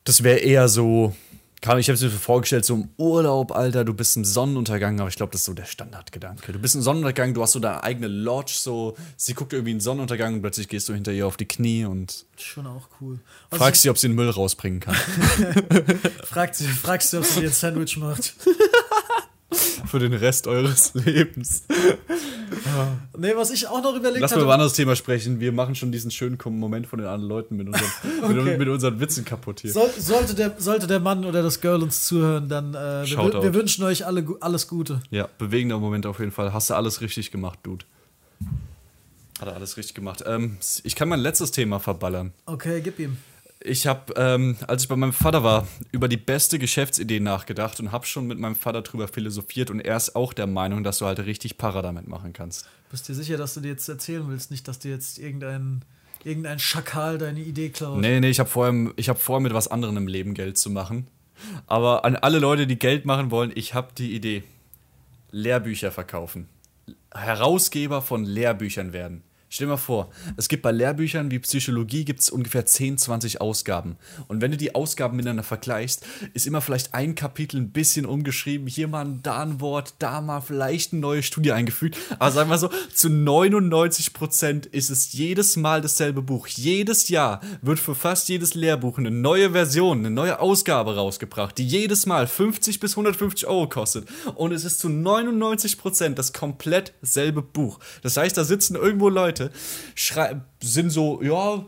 das 0.04 0.22
wäre 0.22 0.38
eher 0.38 0.68
so, 0.68 1.14
ich 1.62 1.68
habe 1.68 1.80
es 1.80 2.02
mir 2.02 2.10
vorgestellt, 2.10 2.64
so 2.64 2.74
im 2.74 2.88
Urlaub, 2.96 3.50
Alter, 3.50 3.84
du 3.84 3.92
bist 3.92 4.16
im 4.16 4.24
Sonnenuntergang, 4.24 5.00
aber 5.00 5.08
ich 5.08 5.16
glaube, 5.16 5.32
das 5.32 5.40
ist 5.40 5.46
so 5.46 5.54
der 5.54 5.64
Standardgedanke. 5.64 6.52
Du 6.52 6.58
bist 6.60 6.76
im 6.76 6.82
Sonnenuntergang, 6.82 7.34
du 7.34 7.42
hast 7.42 7.52
so 7.52 7.58
deine 7.58 7.82
eigene 7.82 8.06
Lodge, 8.06 8.52
so, 8.54 8.96
sie 9.16 9.34
guckt 9.34 9.52
irgendwie 9.52 9.72
in 9.72 9.78
den 9.78 9.82
Sonnenuntergang 9.82 10.34
und 10.34 10.42
plötzlich 10.42 10.68
gehst 10.68 10.88
du 10.88 10.94
hinter 10.94 11.12
ihr 11.12 11.26
auf 11.26 11.36
die 11.36 11.46
Knie 11.46 11.84
und 11.84 12.26
Schon 12.36 12.66
auch 12.66 12.88
cool. 13.00 13.18
Was 13.50 13.58
fragst 13.58 13.82
sie, 13.82 13.90
ob 13.90 13.98
sie 13.98 14.08
den 14.08 14.14
Müll 14.14 14.30
rausbringen 14.30 14.80
kann. 14.80 14.94
fragst, 16.24 16.60
sie, 16.60 16.68
fragst 16.68 17.12
du, 17.12 17.18
ob 17.18 17.24
sie 17.24 17.40
dir 17.40 17.48
ein 17.48 17.52
Sandwich 17.52 17.96
macht. 17.96 18.36
Für 19.86 19.98
den 19.98 20.12
Rest 20.12 20.46
eures 20.46 20.92
Lebens. 20.94 21.64
Nee, 23.16 23.32
was 23.36 23.50
ich 23.50 23.66
auch 23.66 23.82
noch 23.82 23.94
überlegt 23.96 24.20
Lass 24.20 24.32
mal 24.32 24.42
über 24.42 24.50
ein 24.50 24.54
anderes 24.54 24.74
Thema 24.74 24.96
sprechen. 24.96 25.40
Wir 25.40 25.52
machen 25.52 25.74
schon 25.74 25.92
diesen 25.92 26.10
schönen 26.10 26.38
Moment 26.44 26.86
von 26.86 26.98
den 26.98 27.08
anderen 27.08 27.28
Leuten 27.28 27.56
mit 27.56 27.68
unseren, 27.68 27.90
Okay. 28.22 28.34
mit, 28.34 28.58
mit 28.58 28.68
unseren 28.68 29.00
Witzen 29.00 29.24
kaputt 29.24 29.60
hier. 29.60 29.72
Soll, 29.72 29.90
sollte, 29.98 30.34
der, 30.34 30.54
sollte 30.58 30.86
der 30.86 31.00
Mann 31.00 31.24
oder 31.24 31.42
das 31.42 31.60
Girl 31.60 31.82
uns 31.82 32.04
zuhören, 32.04 32.48
dann 32.48 32.74
äh, 32.74 33.04
wir, 33.06 33.42
wir 33.42 33.54
wünschen 33.54 33.84
euch 33.84 34.06
alle, 34.06 34.24
alles 34.40 34.68
Gute. 34.68 35.00
Ja, 35.10 35.28
bewegender 35.38 35.78
Moment 35.78 36.06
auf 36.06 36.18
jeden 36.18 36.32
Fall. 36.32 36.52
Hast 36.52 36.70
du 36.70 36.74
alles 36.74 37.00
richtig 37.00 37.30
gemacht, 37.30 37.58
Dude. 37.62 37.84
Hat 39.40 39.48
er 39.48 39.54
alles 39.54 39.76
richtig 39.76 39.94
gemacht. 39.94 40.24
Ähm, 40.26 40.56
ich 40.82 40.94
kann 40.94 41.08
mein 41.08 41.20
letztes 41.20 41.50
Thema 41.50 41.78
verballern. 41.78 42.32
Okay, 42.46 42.80
gib 42.80 42.98
ihm. 42.98 43.18
Ich 43.60 43.86
habe, 43.86 44.12
ähm, 44.16 44.56
als 44.66 44.82
ich 44.82 44.88
bei 44.88 44.96
meinem 44.96 45.12
Vater 45.12 45.42
war, 45.42 45.66
über 45.90 46.08
die 46.08 46.18
beste 46.18 46.58
Geschäftsidee 46.58 47.20
nachgedacht 47.20 47.80
und 47.80 47.90
habe 47.90 48.06
schon 48.06 48.26
mit 48.26 48.38
meinem 48.38 48.54
Vater 48.54 48.82
drüber 48.82 49.08
philosophiert 49.08 49.70
und 49.70 49.80
er 49.80 49.96
ist 49.96 50.14
auch 50.14 50.32
der 50.32 50.46
Meinung, 50.46 50.84
dass 50.84 50.98
du 50.98 51.06
halt 51.06 51.20
richtig 51.20 51.56
Para 51.56 51.80
damit 51.82 52.06
machen 52.06 52.32
kannst. 52.32 52.68
Bist 52.90 53.08
dir 53.08 53.14
sicher, 53.14 53.36
dass 53.36 53.54
du 53.54 53.60
dir 53.60 53.68
jetzt 53.68 53.88
erzählen 53.88 54.24
willst? 54.28 54.50
Nicht, 54.50 54.68
dass 54.68 54.78
dir 54.78 54.90
jetzt 54.90 55.18
irgendein, 55.18 55.82
irgendein 56.22 56.58
Schakal 56.58 57.18
deine 57.18 57.40
Idee 57.40 57.70
klaut. 57.70 57.98
Nee, 57.98 58.20
nee, 58.20 58.28
ich 58.28 58.40
habe 58.40 58.48
vorher, 58.48 58.92
ich 58.96 59.08
hab 59.08 59.20
vor, 59.20 59.40
mit 59.40 59.54
was 59.54 59.68
anderem 59.68 59.96
im 59.96 60.06
Leben 60.06 60.34
Geld 60.34 60.58
zu 60.58 60.70
machen. 60.70 61.08
Aber 61.66 62.04
an 62.04 62.16
alle 62.16 62.38
Leute, 62.38 62.66
die 62.66 62.78
Geld 62.78 63.04
machen 63.04 63.30
wollen, 63.30 63.52
ich 63.54 63.74
habe 63.74 63.88
die 63.96 64.14
Idee. 64.14 64.44
Lehrbücher 65.30 65.90
verkaufen. 65.90 66.48
Herausgeber 67.12 68.02
von 68.02 68.24
Lehrbüchern 68.24 68.92
werden. 68.92 69.22
Stell 69.48 69.68
dir 69.68 69.74
mal 69.74 69.76
vor, 69.76 70.10
es 70.36 70.48
gibt 70.48 70.64
bei 70.64 70.72
Lehrbüchern 70.72 71.30
wie 71.30 71.38
Psychologie 71.38 72.04
gibt 72.04 72.18
es 72.18 72.30
ungefähr 72.30 72.66
10, 72.66 72.98
20 72.98 73.40
Ausgaben. 73.40 73.96
Und 74.26 74.40
wenn 74.40 74.50
du 74.50 74.56
die 74.56 74.74
Ausgaben 74.74 75.16
miteinander 75.16 75.44
vergleichst, 75.44 76.04
ist 76.34 76.48
immer 76.48 76.60
vielleicht 76.60 76.94
ein 76.94 77.14
Kapitel 77.14 77.60
ein 77.60 77.70
bisschen 77.70 78.06
umgeschrieben, 78.06 78.66
hier 78.66 78.88
mal 78.88 79.04
ein, 79.04 79.20
da 79.22 79.42
ein 79.42 79.60
Wort, 79.60 79.94
da 80.00 80.20
mal 80.20 80.40
vielleicht 80.40 80.92
eine 80.92 81.00
neue 81.00 81.22
Studie 81.22 81.52
eingefügt. 81.52 81.96
Aber 82.18 82.32
sagen 82.32 82.50
wir 82.50 82.58
so, 82.58 82.70
zu 82.92 83.08
99 83.08 84.14
Prozent 84.14 84.66
ist 84.66 84.90
es 84.90 85.12
jedes 85.12 85.54
Mal 85.56 85.80
dasselbe 85.80 86.22
Buch. 86.22 86.48
Jedes 86.48 87.08
Jahr 87.08 87.40
wird 87.62 87.78
für 87.78 87.94
fast 87.94 88.28
jedes 88.28 88.54
Lehrbuch 88.54 88.98
eine 88.98 89.12
neue 89.12 89.52
Version, 89.52 89.98
eine 89.98 90.10
neue 90.10 90.40
Ausgabe 90.40 90.96
rausgebracht, 90.96 91.56
die 91.56 91.66
jedes 91.66 92.04
Mal 92.06 92.26
50 92.26 92.80
bis 92.80 92.92
150 92.94 93.46
Euro 93.46 93.68
kostet. 93.68 94.08
Und 94.34 94.50
es 94.50 94.64
ist 94.64 94.80
zu 94.80 94.88
99 94.88 95.78
Prozent 95.78 96.18
das 96.18 96.32
komplett 96.32 96.94
selbe 97.00 97.42
Buch. 97.42 97.78
Das 98.02 98.16
heißt, 98.16 98.36
da 98.36 98.42
sitzen 98.42 98.74
irgendwo 98.74 99.08
Leute, 99.08 99.35
schrei- 99.94 100.40
sind 100.62 100.90
so, 100.90 101.22
ja, 101.22 101.64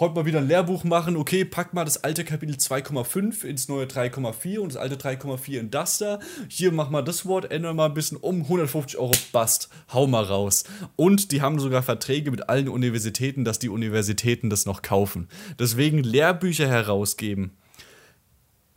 heute 0.00 0.14
mal 0.16 0.26
wieder 0.26 0.40
ein 0.40 0.48
Lehrbuch 0.48 0.82
machen, 0.82 1.16
okay, 1.16 1.44
pack 1.44 1.72
mal 1.72 1.84
das 1.84 2.02
alte 2.02 2.24
Kapitel 2.24 2.56
2,5 2.56 3.44
ins 3.44 3.68
neue 3.68 3.86
3,4 3.86 4.58
und 4.58 4.72
das 4.72 4.76
alte 4.76 4.96
3,4 4.96 5.60
in 5.60 5.70
das 5.70 5.98
da. 5.98 6.18
Hier 6.48 6.72
mach 6.72 6.90
mal 6.90 7.02
das 7.02 7.26
Wort, 7.26 7.50
ändere 7.52 7.74
mal 7.74 7.86
ein 7.86 7.94
bisschen 7.94 8.16
um, 8.18 8.42
150 8.42 8.98
Euro, 8.98 9.12
bast, 9.30 9.68
hau 9.92 10.06
mal 10.08 10.24
raus. 10.24 10.64
Und 10.96 11.30
die 11.30 11.42
haben 11.42 11.60
sogar 11.60 11.82
Verträge 11.84 12.30
mit 12.32 12.48
allen 12.48 12.68
Universitäten, 12.68 13.44
dass 13.44 13.60
die 13.60 13.68
Universitäten 13.68 14.50
das 14.50 14.66
noch 14.66 14.82
kaufen. 14.82 15.28
Deswegen 15.60 16.02
Lehrbücher 16.02 16.68
herausgeben. 16.68 17.52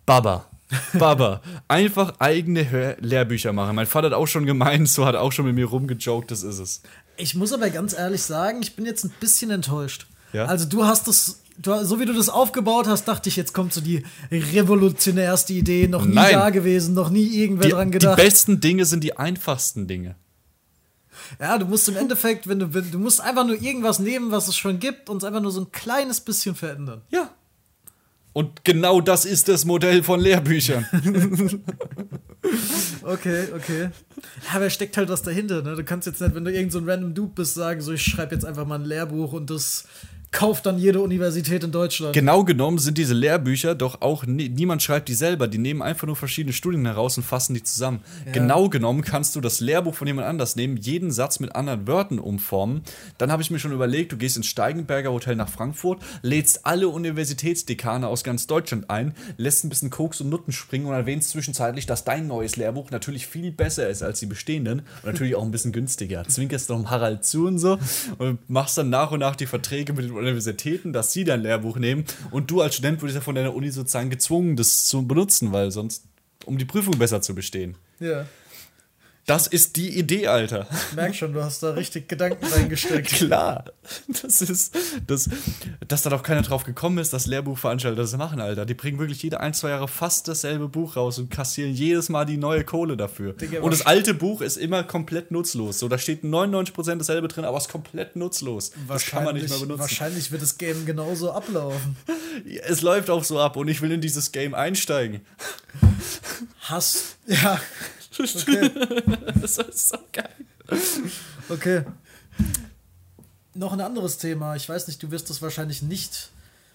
Baba. 0.05 0.45
Baba. 0.93 1.41
Einfach 1.67 2.13
eigene 2.19 2.69
Hör 2.69 2.95
Lehrbücher 2.99 3.53
machen. 3.53 3.75
Mein 3.75 3.87
Vater 3.87 4.07
hat 4.07 4.13
auch 4.13 4.27
schon 4.27 4.45
gemeint, 4.45 4.87
so 4.87 5.05
hat 5.05 5.15
auch 5.15 5.31
schon 5.31 5.45
mit 5.45 5.55
mir 5.55 5.65
rumgejoked, 5.65 6.29
das 6.29 6.43
ist 6.43 6.59
es. 6.59 6.81
Ich 7.17 7.35
muss 7.35 7.51
aber 7.53 7.69
ganz 7.69 7.93
ehrlich 7.93 8.21
sagen, 8.21 8.61
ich 8.61 8.75
bin 8.75 8.85
jetzt 8.85 9.03
ein 9.03 9.13
bisschen 9.19 9.51
enttäuscht. 9.51 10.07
Ja? 10.33 10.45
Also 10.45 10.65
du 10.65 10.85
hast 10.85 11.07
das, 11.07 11.41
du, 11.57 11.83
so 11.83 11.99
wie 11.99 12.05
du 12.05 12.13
das 12.13 12.29
aufgebaut 12.29 12.87
hast, 12.87 13.05
dachte 13.07 13.29
ich, 13.29 13.35
jetzt 13.35 13.53
kommt 13.53 13.73
so 13.73 13.81
die 13.81 14.03
revolutionärste 14.31 15.53
Idee, 15.53 15.87
noch 15.87 16.05
nie 16.05 16.15
Nein. 16.15 16.33
da 16.33 16.49
gewesen, 16.49 16.93
noch 16.93 17.09
nie 17.09 17.25
irgendwer 17.27 17.65
Die, 17.65 17.71
dran 17.71 17.87
die 17.91 17.99
gedacht. 17.99 18.17
besten 18.17 18.59
Dinge 18.59 18.85
sind 18.85 19.03
die 19.03 19.17
einfachsten 19.17 19.87
Dinge. 19.87 20.15
Ja, 21.39 21.57
du 21.57 21.65
musst 21.65 21.89
im 21.89 21.97
Endeffekt, 21.97 22.47
wenn 22.47 22.59
du, 22.59 22.73
wenn, 22.73 22.89
du 22.91 22.99
musst 22.99 23.19
einfach 23.21 23.45
nur 23.45 23.59
irgendwas 23.61 23.99
nehmen, 23.99 24.31
was 24.31 24.47
es 24.47 24.55
schon 24.55 24.79
gibt, 24.79 25.09
und 25.09 25.17
es 25.17 25.23
einfach 25.23 25.41
nur 25.41 25.51
so 25.51 25.61
ein 25.61 25.71
kleines 25.71 26.21
bisschen 26.21 26.55
verändern. 26.55 27.01
Ja. 27.09 27.31
Und 28.37 28.63
genau 28.63 29.01
das 29.01 29.25
ist 29.25 29.47
das 29.47 29.65
Modell 29.65 30.03
von 30.03 30.19
Lehrbüchern. 30.19 30.85
Okay, 33.01 33.47
okay. 33.55 33.89
Ja, 34.43 34.55
aber 34.55 34.69
steckt 34.69 34.95
halt 34.95 35.09
was 35.09 35.21
dahinter, 35.21 35.61
ne? 35.61 35.75
Du 35.75 35.83
kannst 35.83 36.07
jetzt 36.07 36.21
nicht, 36.21 36.35
wenn 36.35 36.45
du 36.45 36.51
irgend 36.51 36.71
so 36.71 36.79
random 36.79 37.13
Dude 37.13 37.33
bist, 37.35 37.55
sagen, 37.55 37.81
so 37.81 37.91
ich 37.91 38.03
schreibe 38.03 38.35
jetzt 38.35 38.45
einfach 38.45 38.65
mal 38.65 38.79
ein 38.79 38.85
Lehrbuch 38.85 39.33
und 39.33 39.49
das 39.49 39.85
kauft 40.31 40.65
dann 40.65 40.77
jede 40.77 41.01
Universität 41.01 41.63
in 41.63 41.71
Deutschland. 41.71 42.13
genau 42.13 42.43
genommen 42.43 42.79
sind 42.79 42.97
diese 42.97 43.13
Lehrbücher 43.13 43.75
doch 43.75 44.01
auch, 44.01 44.25
nie, 44.25 44.49
niemand 44.49 44.83
schreibt 44.83 45.07
die 45.07 45.13
selber. 45.13 45.47
Die 45.47 45.57
nehmen 45.57 45.81
einfach 45.81 46.05
nur 46.05 46.15
verschiedene 46.15 46.53
Studien 46.53 46.85
heraus 46.85 47.17
und 47.17 47.23
fassen 47.23 47.53
die 47.53 47.63
zusammen. 47.63 48.01
Genau 48.33 48.69
genommen 48.69 49.01
kannst 49.01 49.35
du 49.35 49.41
das 49.41 49.59
Lehrbuch 49.59 49.95
von 49.95 50.07
jemand 50.07 50.27
anders 50.27 50.55
nehmen, 50.55 50.77
jeden 50.77 51.11
Satz 51.11 51.39
mit 51.39 51.55
anderen 51.55 51.87
Wörtern 51.87 52.19
umformen. 52.19 52.81
Dann 53.17 53.31
habe 53.31 53.41
ich 53.41 53.51
mir 53.51 53.59
schon 53.59 53.71
überlegt, 53.71 54.11
du 54.11 54.17
gehst 54.17 54.37
ins 54.37 54.47
Steigenberger 54.47 55.11
Hotel 55.11 55.35
nach 55.35 55.49
Frankfurt, 55.49 56.01
lädst 56.21 56.65
alle 56.65 56.89
Universitätsdekane 56.89 58.07
aus 58.07 58.23
ganz 58.23 58.47
Deutschland 58.47 58.89
ein, 58.89 59.15
lässt 59.37 59.63
ein 59.63 59.69
bisschen 59.69 59.89
Koks 59.89 60.21
und 60.21 60.29
Nutten 60.29 60.51
springen 60.51 60.85
und 60.85 60.93
erwähnst 60.93 61.29
zwischenzeitlich, 61.29 61.85
dass 61.85 62.03
dein 62.03 62.27
neues 62.27 62.57
Lehrbuch 62.57 62.91
natürlich 62.91 63.27
viel 63.27 63.51
besser 63.51 63.89
ist 63.89 64.03
als 64.03 64.19
die 64.19 64.25
bestehenden 64.25 64.81
und 65.03 65.05
natürlich 65.05 65.35
auch 65.35 65.43
ein 65.43 65.51
bisschen 65.51 65.71
günstiger. 65.71 66.25
Zwinkerst 66.27 66.69
noch 66.69 66.85
Harald 66.89 67.23
zu 67.23 67.47
und 67.47 67.59
so 67.59 67.77
und 68.17 68.49
machst 68.49 68.77
dann 68.77 68.89
nach 68.89 69.11
und 69.11 69.19
nach 69.19 69.35
die 69.35 69.45
Verträge 69.45 69.93
mit 69.93 70.05
den 70.05 70.16
Universitäten, 70.17 70.93
dass 70.93 71.13
sie 71.13 71.23
dein 71.23 71.41
Lehrbuch 71.41 71.77
nehmen 71.77 72.05
und 72.31 72.51
du 72.51 72.61
als 72.61 72.75
Student 72.75 73.01
wurdest 73.01 73.15
ja 73.15 73.21
von 73.21 73.35
deiner 73.35 73.53
Uni 73.53 73.69
sozusagen 73.69 74.09
gezwungen, 74.09 74.55
das 74.55 74.85
zu 74.85 75.05
benutzen, 75.05 75.51
weil 75.51 75.71
sonst, 75.71 76.05
um 76.45 76.57
die 76.57 76.65
Prüfung 76.65 76.97
besser 76.97 77.21
zu 77.21 77.35
bestehen. 77.35 77.75
Ja. 77.99 78.25
Das 79.27 79.45
ist 79.45 79.75
die 79.75 79.89
Idee, 79.99 80.27
Alter. 80.27 80.67
Ich 80.71 80.95
merk 80.95 81.13
schon, 81.13 81.33
du 81.33 81.43
hast 81.43 81.61
da 81.61 81.71
richtig 81.71 82.07
Gedanken 82.07 82.45
reingesteckt. 82.45 83.09
Klar. 83.13 83.65
Das 84.23 84.41
ist, 84.41 84.73
das, 85.05 85.29
dass 85.85 86.01
da 86.03 86.09
doch 86.09 86.23
keiner 86.23 86.43
drauf 86.43 86.63
gekommen 86.63 86.97
ist, 86.99 87.11
dass 87.11 87.27
Lehrbuchveranstalter 87.27 88.01
das 88.01 88.15
machen, 88.15 88.39
Alter. 88.39 88.65
Die 88.65 88.73
bringen 88.73 88.99
wirklich 88.99 89.21
jede 89.21 89.41
ein, 89.41 89.53
zwei 89.53 89.71
Jahre 89.71 89.89
fast 89.89 90.29
dasselbe 90.29 90.69
Buch 90.69 90.95
raus 90.95 91.19
und 91.19 91.29
kassieren 91.29 91.73
jedes 91.73 92.07
Mal 92.07 92.23
die 92.23 92.37
neue 92.37 92.63
Kohle 92.63 92.95
dafür. 92.95 93.33
Digga, 93.33 93.59
und 93.59 93.71
das 93.71 93.85
alte 93.85 94.13
Buch 94.13 94.39
ist 94.39 94.55
immer 94.55 94.83
komplett 94.83 95.29
nutzlos. 95.29 95.79
So, 95.79 95.89
da 95.89 95.97
steht 95.97 96.23
99% 96.23 96.95
dasselbe 96.95 97.27
drin, 97.27 97.43
aber 97.43 97.57
es 97.57 97.65
ist 97.65 97.71
komplett 97.71 98.15
nutzlos. 98.15 98.71
Das 98.87 99.07
kann 99.07 99.25
man 99.25 99.35
nicht 99.35 99.49
mehr 99.49 99.59
benutzen. 99.59 99.81
Wahrscheinlich 99.81 100.31
wird 100.31 100.41
das 100.41 100.57
Game 100.57 100.85
genauso 100.85 101.33
ablaufen. 101.33 101.97
Es 102.67 102.81
läuft 102.81 103.09
auch 103.09 103.23
so 103.23 103.39
ab 103.39 103.55
und 103.55 103.67
ich 103.67 103.81
will 103.81 103.91
in 103.91 103.99
dieses 103.99 104.31
Game 104.31 104.53
einsteigen. 104.53 105.21
Hass. 106.61 107.17
Ja. 107.25 107.59
Okay. 108.19 108.71
Das 109.41 109.57
ist 109.57 109.89
so 109.89 109.97
geil. 110.11 110.29
Okay. 111.49 111.83
Noch 113.53 113.73
ein 113.73 113.81
anderes 113.81 114.17
Thema. 114.17 114.55
Ich 114.55 114.67
weiß 114.67 114.87
nicht, 114.87 115.01
du 115.01 115.11
wirst 115.11 115.29
das 115.29 115.41
wahrscheinlich 115.41 115.81
nicht 115.81 116.29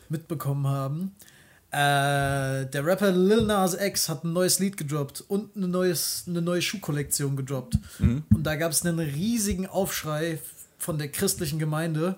mitbekommen 0.08 0.66
haben. 0.66 1.14
Äh, 1.70 2.66
der 2.66 2.84
Rapper 2.84 3.12
Lil 3.12 3.46
Nas 3.46 3.74
X 3.74 4.08
hat 4.08 4.24
ein 4.24 4.32
neues 4.32 4.58
Lied 4.58 4.76
gedroppt 4.76 5.24
und 5.26 5.56
eine, 5.56 5.68
neues, 5.68 6.24
eine 6.26 6.42
neue 6.42 6.60
Schuhkollektion 6.60 7.34
gedroppt. 7.36 7.78
Und 8.34 8.42
da 8.42 8.56
gab 8.56 8.72
es 8.72 8.84
einen 8.84 8.98
riesigen 8.98 9.66
Aufschrei 9.66 10.38
von 10.76 10.98
der 10.98 11.08
christlichen 11.08 11.58
Gemeinde, 11.58 12.16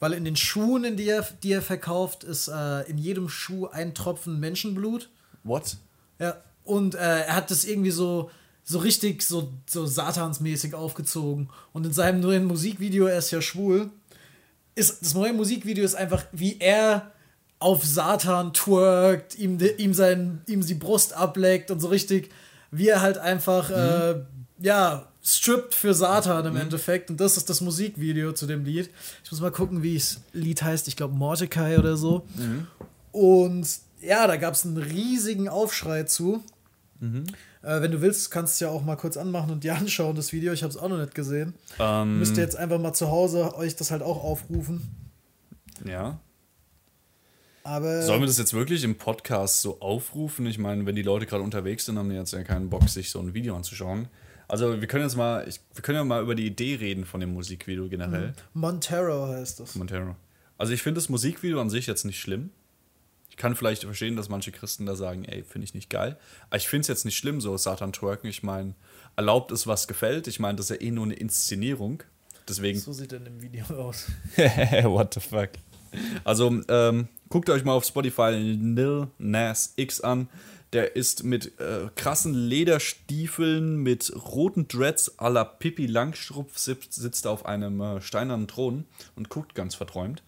weil 0.00 0.14
in 0.14 0.24
den 0.24 0.36
Schuhen, 0.36 0.84
in 0.84 0.96
die 0.96 1.08
er, 1.08 1.26
die 1.42 1.52
er 1.52 1.62
verkauft, 1.62 2.24
ist 2.24 2.48
äh, 2.48 2.82
in 2.90 2.98
jedem 2.98 3.28
Schuh 3.28 3.66
ein 3.66 3.94
Tropfen 3.94 4.40
Menschenblut. 4.40 5.10
What? 5.44 5.76
Ja, 6.18 6.36
und 6.64 6.94
äh, 6.94 6.98
er 6.98 7.36
hat 7.36 7.50
das 7.50 7.64
irgendwie 7.64 7.90
so, 7.92 8.30
so 8.68 8.80
richtig 8.80 9.22
so, 9.22 9.50
so 9.64 9.86
satansmäßig 9.86 10.74
aufgezogen. 10.74 11.48
Und 11.72 11.86
in 11.86 11.92
seinem 11.94 12.20
neuen 12.20 12.44
Musikvideo, 12.44 13.06
er 13.06 13.16
ist 13.16 13.30
ja 13.30 13.40
schwul, 13.40 13.88
ist 14.74 15.00
das 15.00 15.14
neue 15.14 15.32
Musikvideo 15.32 15.82
ist 15.82 15.94
einfach, 15.94 16.24
wie 16.32 16.58
er 16.60 17.12
auf 17.60 17.82
Satan 17.82 18.52
twerkt, 18.52 19.38
ihm, 19.38 19.56
de, 19.56 19.74
ihm, 19.78 19.94
sein, 19.94 20.42
ihm 20.46 20.60
die 20.60 20.74
Brust 20.74 21.14
ableckt 21.14 21.70
und 21.70 21.80
so 21.80 21.88
richtig, 21.88 22.30
wie 22.70 22.88
er 22.88 23.00
halt 23.00 23.16
einfach, 23.16 23.70
äh, 23.70 24.20
ja, 24.58 25.08
strippt 25.24 25.74
für 25.74 25.94
Satan 25.94 26.44
im 26.44 26.56
Endeffekt. 26.56 27.08
Und 27.08 27.18
das 27.20 27.38
ist 27.38 27.48
das 27.48 27.62
Musikvideo 27.62 28.32
zu 28.32 28.46
dem 28.46 28.66
Lied. 28.66 28.90
Ich 29.24 29.30
muss 29.30 29.40
mal 29.40 29.50
gucken, 29.50 29.82
wie 29.82 29.94
das 29.94 30.20
Lied 30.34 30.60
heißt. 30.60 30.88
Ich 30.88 30.96
glaube 30.96 31.14
Mordecai 31.14 31.78
oder 31.78 31.96
so. 31.96 32.26
Und 33.12 33.66
ja, 34.02 34.26
da 34.26 34.36
gab 34.36 34.52
es 34.52 34.66
einen 34.66 34.76
riesigen 34.76 35.48
Aufschrei 35.48 36.02
zu. 36.02 36.44
Äh, 37.62 37.80
wenn 37.82 37.90
du 37.90 38.00
willst, 38.00 38.30
kannst 38.30 38.60
du 38.60 38.66
ja 38.66 38.70
auch 38.70 38.84
mal 38.84 38.96
kurz 38.96 39.16
anmachen 39.16 39.50
und 39.50 39.64
dir 39.64 39.74
anschauen, 39.76 40.16
das 40.16 40.32
Video. 40.32 40.52
Ich 40.52 40.62
habe 40.62 40.70
es 40.70 40.76
auch 40.76 40.88
noch 40.88 40.98
nicht 40.98 41.14
gesehen. 41.14 41.54
Ähm, 41.78 42.18
Müsst 42.18 42.36
ihr 42.36 42.42
jetzt 42.42 42.56
einfach 42.56 42.78
mal 42.78 42.92
zu 42.92 43.10
Hause 43.10 43.54
euch 43.56 43.76
das 43.76 43.90
halt 43.90 44.02
auch 44.02 44.22
aufrufen. 44.22 44.88
ja. 45.84 46.18
Aber 47.64 48.00
Sollen 48.02 48.20
wir 48.20 48.26
das 48.26 48.38
jetzt 48.38 48.54
wirklich 48.54 48.82
im 48.82 48.94
Podcast 48.96 49.60
so 49.60 49.78
aufrufen? 49.80 50.46
Ich 50.46 50.56
meine, 50.58 50.86
wenn 50.86 50.96
die 50.96 51.02
Leute 51.02 51.26
gerade 51.26 51.42
unterwegs 51.42 51.84
sind, 51.84 51.98
haben 51.98 52.08
die 52.08 52.14
jetzt 52.16 52.32
ja 52.32 52.42
keinen 52.42 52.70
Bock, 52.70 52.88
sich 52.88 53.10
so 53.10 53.20
ein 53.20 53.34
Video 53.34 53.54
anzuschauen. 53.54 54.08
Also 54.46 54.80
wir 54.80 54.88
können 54.88 55.04
jetzt 55.04 55.16
mal, 55.16 55.46
ich, 55.46 55.60
wir 55.74 55.82
können 55.82 55.96
ja 55.98 56.04
mal 56.04 56.22
über 56.22 56.34
die 56.34 56.46
Idee 56.46 56.76
reden 56.76 57.04
von 57.04 57.20
dem 57.20 57.34
Musikvideo 57.34 57.88
generell. 57.90 58.32
Montero 58.54 59.26
heißt 59.28 59.60
das. 59.60 59.74
Montero. 59.74 60.16
Also 60.56 60.72
ich 60.72 60.82
finde 60.82 60.98
das 60.98 61.10
Musikvideo 61.10 61.60
an 61.60 61.68
sich 61.68 61.86
jetzt 61.86 62.04
nicht 62.06 62.18
schlimm. 62.18 62.48
Ich 63.38 63.40
kann 63.40 63.54
vielleicht 63.54 63.84
verstehen, 63.84 64.16
dass 64.16 64.28
manche 64.28 64.50
Christen 64.50 64.84
da 64.84 64.96
sagen, 64.96 65.24
ey, 65.24 65.44
finde 65.44 65.64
ich 65.64 65.72
nicht 65.72 65.88
geil. 65.88 66.18
Aber 66.50 66.56
ich 66.56 66.66
finde 66.66 66.80
es 66.80 66.88
jetzt 66.88 67.04
nicht 67.04 67.16
schlimm, 67.16 67.40
so 67.40 67.56
Satan 67.56 67.92
twerken. 67.92 68.26
Ich 68.26 68.42
meine, 68.42 68.74
erlaubt 69.14 69.52
ist, 69.52 69.68
was 69.68 69.86
gefällt. 69.86 70.26
Ich 70.26 70.40
meine, 70.40 70.56
das 70.56 70.68
ist 70.68 70.80
ja 70.80 70.84
eh 70.84 70.90
nur 70.90 71.04
eine 71.04 71.14
Inszenierung. 71.14 72.02
Deswegen. 72.48 72.80
So 72.80 72.92
sieht 72.92 73.12
er 73.12 73.24
im 73.24 73.40
Video 73.40 73.64
aus. 73.76 74.08
What 74.36 75.14
the 75.14 75.20
fuck. 75.20 75.50
Also, 76.24 76.60
ähm, 76.66 77.06
guckt 77.28 77.48
euch 77.48 77.62
mal 77.62 77.74
auf 77.74 77.84
Spotify 77.84 78.32
Lil 78.32 79.06
Nas 79.18 79.72
X 79.76 80.00
an. 80.00 80.28
Der 80.72 80.96
ist 80.96 81.22
mit 81.22 81.60
äh, 81.60 81.90
krassen 81.94 82.34
Lederstiefeln, 82.34 83.76
mit 83.76 84.12
roten 84.16 84.66
Dreads 84.66 85.16
à 85.20 85.30
la 85.30 85.44
Pippi 85.44 85.86
Langstrumpf, 85.86 86.58
sitzt, 86.58 86.92
sitzt 86.92 87.28
auf 87.28 87.46
einem 87.46 87.80
äh, 87.80 88.00
steinernen 88.00 88.48
Thron 88.48 88.84
und 89.14 89.28
guckt 89.28 89.54
ganz 89.54 89.76
verträumt. 89.76 90.24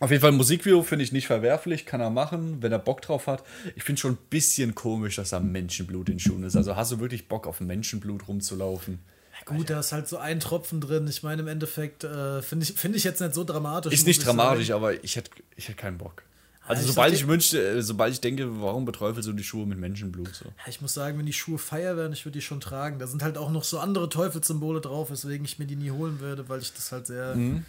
Auf 0.00 0.10
jeden 0.10 0.22
Fall 0.22 0.32
Musikvideo 0.32 0.82
finde 0.82 1.04
ich 1.04 1.12
nicht 1.12 1.26
verwerflich, 1.26 1.84
kann 1.86 2.00
er 2.00 2.10
machen, 2.10 2.62
wenn 2.62 2.72
er 2.72 2.78
Bock 2.78 3.02
drauf 3.02 3.26
hat. 3.26 3.44
Ich 3.76 3.84
finde 3.84 4.00
schon 4.00 4.12
ein 4.14 4.18
bisschen 4.30 4.74
komisch, 4.74 5.16
dass 5.16 5.30
da 5.30 5.40
Menschenblut 5.40 6.08
in 6.08 6.18
Schuhen 6.18 6.42
ist. 6.42 6.56
Also 6.56 6.74
hast 6.74 6.90
du 6.90 7.00
wirklich 7.00 7.28
Bock 7.28 7.46
auf 7.46 7.60
Menschenblut 7.60 8.26
rumzulaufen? 8.26 8.98
Gut, 9.44 9.70
da 9.70 9.80
ist 9.80 9.92
halt 9.92 10.08
so 10.08 10.16
ein 10.18 10.40
Tropfen 10.40 10.80
drin. 10.80 11.06
Ich 11.08 11.22
meine, 11.22 11.42
im 11.42 11.48
Endeffekt 11.48 12.04
äh, 12.04 12.40
finde 12.42 12.64
ich, 12.64 12.72
find 12.74 12.96
ich 12.96 13.04
jetzt 13.04 13.20
nicht 13.20 13.34
so 13.34 13.44
dramatisch. 13.44 13.92
Ist 13.92 14.06
nicht 14.06 14.18
ich 14.18 14.24
dramatisch, 14.24 14.68
sagen. 14.68 14.82
aber 14.82 15.04
ich 15.04 15.16
hätte 15.16 15.30
ich 15.56 15.68
hätt 15.68 15.76
keinen 15.76 15.98
Bock. 15.98 16.22
Also 16.66 16.82
ich 16.82 16.88
sobald 16.88 17.12
ich 17.14 17.26
wünschte, 17.26 17.60
äh, 17.60 17.82
sobald 17.82 18.12
ich 18.12 18.20
denke, 18.20 18.60
warum 18.60 18.84
beträufelst 18.84 19.28
du 19.28 19.32
die 19.32 19.42
Schuhe 19.42 19.66
mit 19.66 19.78
Menschenblut 19.78 20.34
so? 20.34 20.44
Ich 20.68 20.80
muss 20.80 20.94
sagen, 20.94 21.18
wenn 21.18 21.26
die 21.26 21.32
Schuhe 21.32 21.58
feier 21.58 21.96
wären, 21.96 22.12
ich 22.12 22.24
würde 22.24 22.38
die 22.38 22.42
schon 22.44 22.60
tragen. 22.60 22.98
Da 22.98 23.06
sind 23.06 23.22
halt 23.22 23.36
auch 23.38 23.50
noch 23.50 23.64
so 23.64 23.78
andere 23.80 24.08
Teufelssymbole 24.08 24.80
drauf, 24.80 25.10
weswegen 25.10 25.44
ich 25.44 25.58
mir 25.58 25.66
die 25.66 25.76
nie 25.76 25.90
holen 25.90 26.20
würde, 26.20 26.48
weil 26.48 26.60
ich 26.60 26.72
das 26.72 26.92
halt 26.92 27.06
sehr, 27.06 27.34
Mhm. 27.34 27.64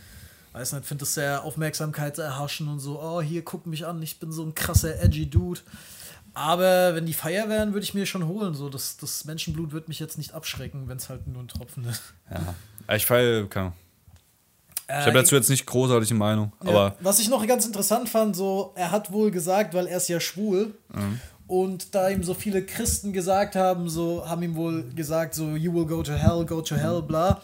Weiß 0.54 0.74
nicht, 0.74 0.86
finde 0.86 1.02
das 1.04 1.14
sehr 1.14 1.44
aufmerksamkeitserhaschen 1.44 2.68
und 2.68 2.80
so, 2.80 3.00
oh, 3.02 3.22
hier, 3.22 3.44
guck 3.44 3.66
mich 3.68 3.86
an, 3.86 4.02
ich 4.02 4.20
bin 4.20 4.32
so 4.32 4.44
ein 4.44 4.54
krasser, 4.56 5.02
edgy 5.02 5.30
Dude. 5.30 5.62
Aber 6.34 6.96
wenn 6.96 7.06
die 7.06 7.14
feier 7.14 7.50
wären, 7.50 7.74
würde 7.74 7.84
ich 7.84 7.94
mir 7.94 8.06
schon 8.06 8.26
holen. 8.28 8.54
So, 8.54 8.70
das, 8.70 8.96
das 8.98 9.26
Menschenblut 9.26 9.74
wird 9.74 9.88
mich 9.90 10.00
jetzt 10.00 10.18
nicht 10.18 10.34
abschrecken, 10.34 10.88
wenn 10.88 10.98
es 10.98 11.10
halt 11.10 11.28
nur 11.28 11.44
ein 11.44 11.48
Tropfen 11.50 11.84
ist. 11.86 12.02
Ja. 12.30 12.96
Ich 12.96 13.06
Ahnung. 13.62 13.74
Äh, 14.88 15.00
Ich 15.02 15.06
habe 15.08 15.18
dazu 15.20 15.36
jetzt 15.36 15.50
nicht 15.50 15.66
großartige 15.66 16.14
Meinung, 16.16 16.54
Ja, 16.64 16.70
aber 16.70 16.96
was 17.02 17.20
ich 17.20 17.30
noch 17.30 17.46
ganz 17.48 17.66
interessant 17.66 18.08
fand, 18.10 18.36
so, 18.36 18.72
er 18.76 18.92
hat 18.92 19.12
wohl 19.12 19.30
gesagt, 19.32 19.74
weil 19.74 19.88
er 19.88 19.98
ist 19.98 20.08
ja 20.10 20.20
schwul, 20.20 20.74
Mhm. 20.94 21.20
und 21.48 21.96
da 21.96 22.08
ihm 22.10 22.24
so 22.24 22.34
viele 22.34 22.66
Christen 22.66 23.12
gesagt 23.14 23.56
haben, 23.58 23.90
so, 23.90 24.28
haben 24.28 24.42
ihm 24.44 24.56
wohl 24.56 24.84
gesagt, 24.94 25.34
so, 25.36 25.56
you 25.56 25.74
will 25.74 25.86
go 25.86 26.02
to 26.02 26.14
hell, 26.14 26.46
go 26.46 26.62
to 26.62 26.76
hell, 26.76 27.02
bla, 27.02 27.42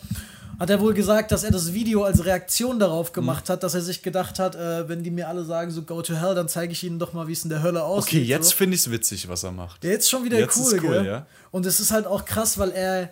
hat 0.60 0.70
er 0.70 0.80
wohl 0.80 0.94
gesagt, 0.94 1.32
dass 1.32 1.44
er 1.44 1.52
das 1.52 1.74
Video 1.74 2.04
als 2.04 2.26
Reaktion 2.26 2.80
darauf 2.80 3.12
gemacht 3.14 3.48
Mhm. 3.48 3.54
hat, 3.54 3.64
dass 3.64 3.74
er 3.76 3.82
sich 3.82 4.02
gedacht 4.02 4.40
hat, 4.40 4.56
äh, 4.56 4.88
wenn 4.90 5.04
die 5.04 5.12
mir 5.12 5.28
alle 5.28 5.44
sagen, 5.46 5.70
so, 5.72 5.84
go 5.84 6.02
to 6.02 6.16
hell, 6.16 6.34
dann 6.36 6.48
zeige 6.50 6.72
ich 6.74 6.84
ihnen 6.84 6.98
doch 7.00 7.14
mal, 7.14 7.28
wie 7.28 7.34
es 7.34 7.44
in 7.44 7.50
der 7.50 7.62
Hölle 7.62 7.84
aussieht. 7.84 8.14
okay, 8.22 8.24
jetzt 8.24 8.50
so. 8.50 8.56
finde 8.56 8.76
ich 8.76 8.82
es 8.82 8.92
witzig, 8.92 9.28
was 9.30 9.44
er 9.44 9.52
macht. 9.52 9.84
Der 9.84 9.98
ist 9.98 10.10
schon 10.10 10.24
wieder 10.24 10.40
Jetzt 10.40 10.58
cool, 10.58 10.74
ist 10.74 10.84
cool, 10.84 10.92
gell? 10.92 11.06
ja. 11.06 11.26
Und 11.52 11.66
es 11.66 11.80
ist 11.80 11.92
halt 11.92 12.08
auch 12.08 12.26
krass, 12.26 12.58
weil 12.58 12.72
er, 12.72 13.10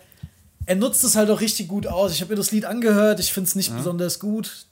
er 0.66 0.76
nutzt 0.76 1.04
es 1.04 1.14
halt 1.16 1.30
auch 1.30 1.40
richtig 1.40 1.68
gut 1.68 1.86
aus. 1.86 2.12
Ich 2.12 2.20
habe 2.20 2.30
mir 2.32 2.36
das 2.36 2.50
Lied 2.50 2.64
angehört, 2.64 3.20
ich 3.20 3.32
finde 3.32 3.48
es 3.48 3.54
nicht 3.54 3.74
besonders 3.76 4.18
gut. 4.18 4.66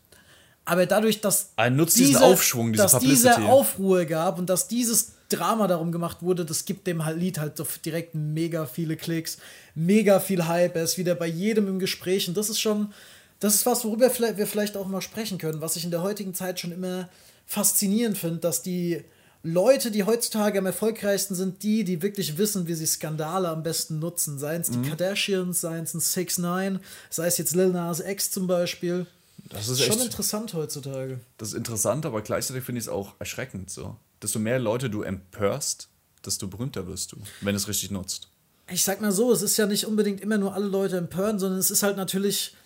Aber 0.67 0.87
dadurch, 0.87 1.21
dass, 1.21 1.51
Er 1.57 1.71
nutzt 1.71 1.97
diesen 1.99 2.17
Aufschwung, 2.17 2.73
diese 2.73 2.83
dass 2.85 2.93
Publicity. 2.93 3.35
diese 3.37 3.49
Aufruhr 3.49 4.05
gab 4.07 4.39
und 4.39 4.49
dass 4.49 4.67
dieses 4.67 5.13
Drama 5.29 5.67
darum 5.67 5.91
gemacht 5.93 6.19
wurde, 6.23 6.45
das 6.45 6.65
gibt 6.65 6.87
dem 6.87 7.05
halt 7.05 7.19
Lied 7.19 7.39
halt 7.39 7.57
so 7.57 7.67
direkt 7.85 8.15
mega 8.15 8.67
viele 8.67 8.97
Klicks, 8.97 9.39
mega 9.75 10.21
viel 10.21 10.47
Hype. 10.47 10.77
Er 10.77 10.85
ist 10.85 10.99
wieder 10.99 11.15
bei 11.15 11.27
jedem 11.27 11.67
im 11.69 11.79
Gespräch 11.79 12.29
und 12.29 12.37
das 12.37 12.51
ist 12.51 12.61
schon, 12.61 12.93
das 13.41 13.55
ist 13.55 13.67
was, 13.67 13.85
worüber 13.85 14.11
wir 14.37 14.47
vielleicht 14.47 14.77
auch 14.77 14.87
mal 14.87 15.01
sprechen 15.03 15.39
können, 15.39 15.61
was 15.61 15.77
ich 15.77 15.85
in 15.85 15.91
der 15.91 16.03
heutigen 16.03 16.35
Zeit 16.35 16.61
schon 16.61 16.73
immer 16.73 17.09
faszinierend 17.47 18.19
finde, 18.19 18.39
dass 18.39 18.63
die 18.63 19.03
Leute, 19.43 19.91
die 19.91 20.05
heutzutage 20.05 20.59
am 20.59 20.65
erfolgreichsten 20.67 21.35
sind, 21.35 21.63
die, 21.63 21.85
die 21.85 22.01
wirklich 22.01 22.39
wissen, 22.39 22.67
wie 22.67 22.75
sie 22.75 22.87
Skandale 22.87 23.49
am 23.51 23.63
besten 23.63 23.99
nutzen. 23.99 24.39
Seien 24.39 24.63
es 24.63 24.71
die 24.71 24.79
Mhm. 24.79 24.87
Kardashians, 24.89 25.61
seien 25.61 25.85
es 25.85 25.93
ein 25.93 26.01
6 26.01 26.39
9 26.39 26.81
sei 27.11 27.27
es 27.27 27.37
jetzt 27.37 27.55
Lil 27.55 27.69
Nas 27.69 28.01
X 28.01 28.31
zum 28.31 28.47
Beispiel. 28.47 29.07
Das 29.51 29.69
ist 29.69 29.83
Schon 29.83 29.97
echt, 29.97 30.05
interessant 30.07 30.55
heutzutage. 30.55 31.21
das 31.37 31.49
ist 31.49 31.55
interessant, 31.55 32.07
aber 32.07 32.23
gleichzeitig 32.23 32.65
finde 32.65 32.79
ich 32.79 32.87
es 32.87 32.89
auch 32.89 33.13
erschreckend 33.19 33.71
so. 33.71 33.97
Desto 34.25 34.39
mehr 34.39 34.59
Leute 34.59 34.89
du 34.89 35.03
empörst, 35.03 35.91
desto 36.25 36.49
berühmter 36.49 36.87
wirst 36.87 37.13
du, 37.13 37.19
wenn 37.43 37.53
du 37.53 37.59
es 37.59 37.69
richtig 37.69 37.91
nutzt. 37.91 38.31
Ich 38.71 38.83
sag 38.83 39.03
mal 39.03 39.13
so, 39.13 39.31
es 39.31 39.43
ist 39.43 39.59
ja 39.59 39.67
nicht 39.67 39.85
unbedingt 39.85 40.23
immer 40.23 40.39
nur 40.39 40.55
alle 40.55 40.65
Leute 40.65 40.97
empören, 40.97 41.39
sondern 41.39 41.59
es 41.59 41.71
ist 41.71 41.83
halt 41.83 41.99
natürlich. 41.99 42.57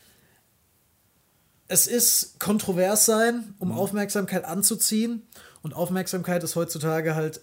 Es 1.66 1.88
ist 1.88 2.38
kontrovers 2.38 3.06
sein, 3.06 3.54
um 3.58 3.72
Aufmerksamkeit 3.72 4.44
anzuziehen. 4.44 5.26
Und 5.62 5.74
Aufmerksamkeit 5.74 6.44
ist 6.44 6.54
heutzutage 6.54 7.16
halt 7.16 7.40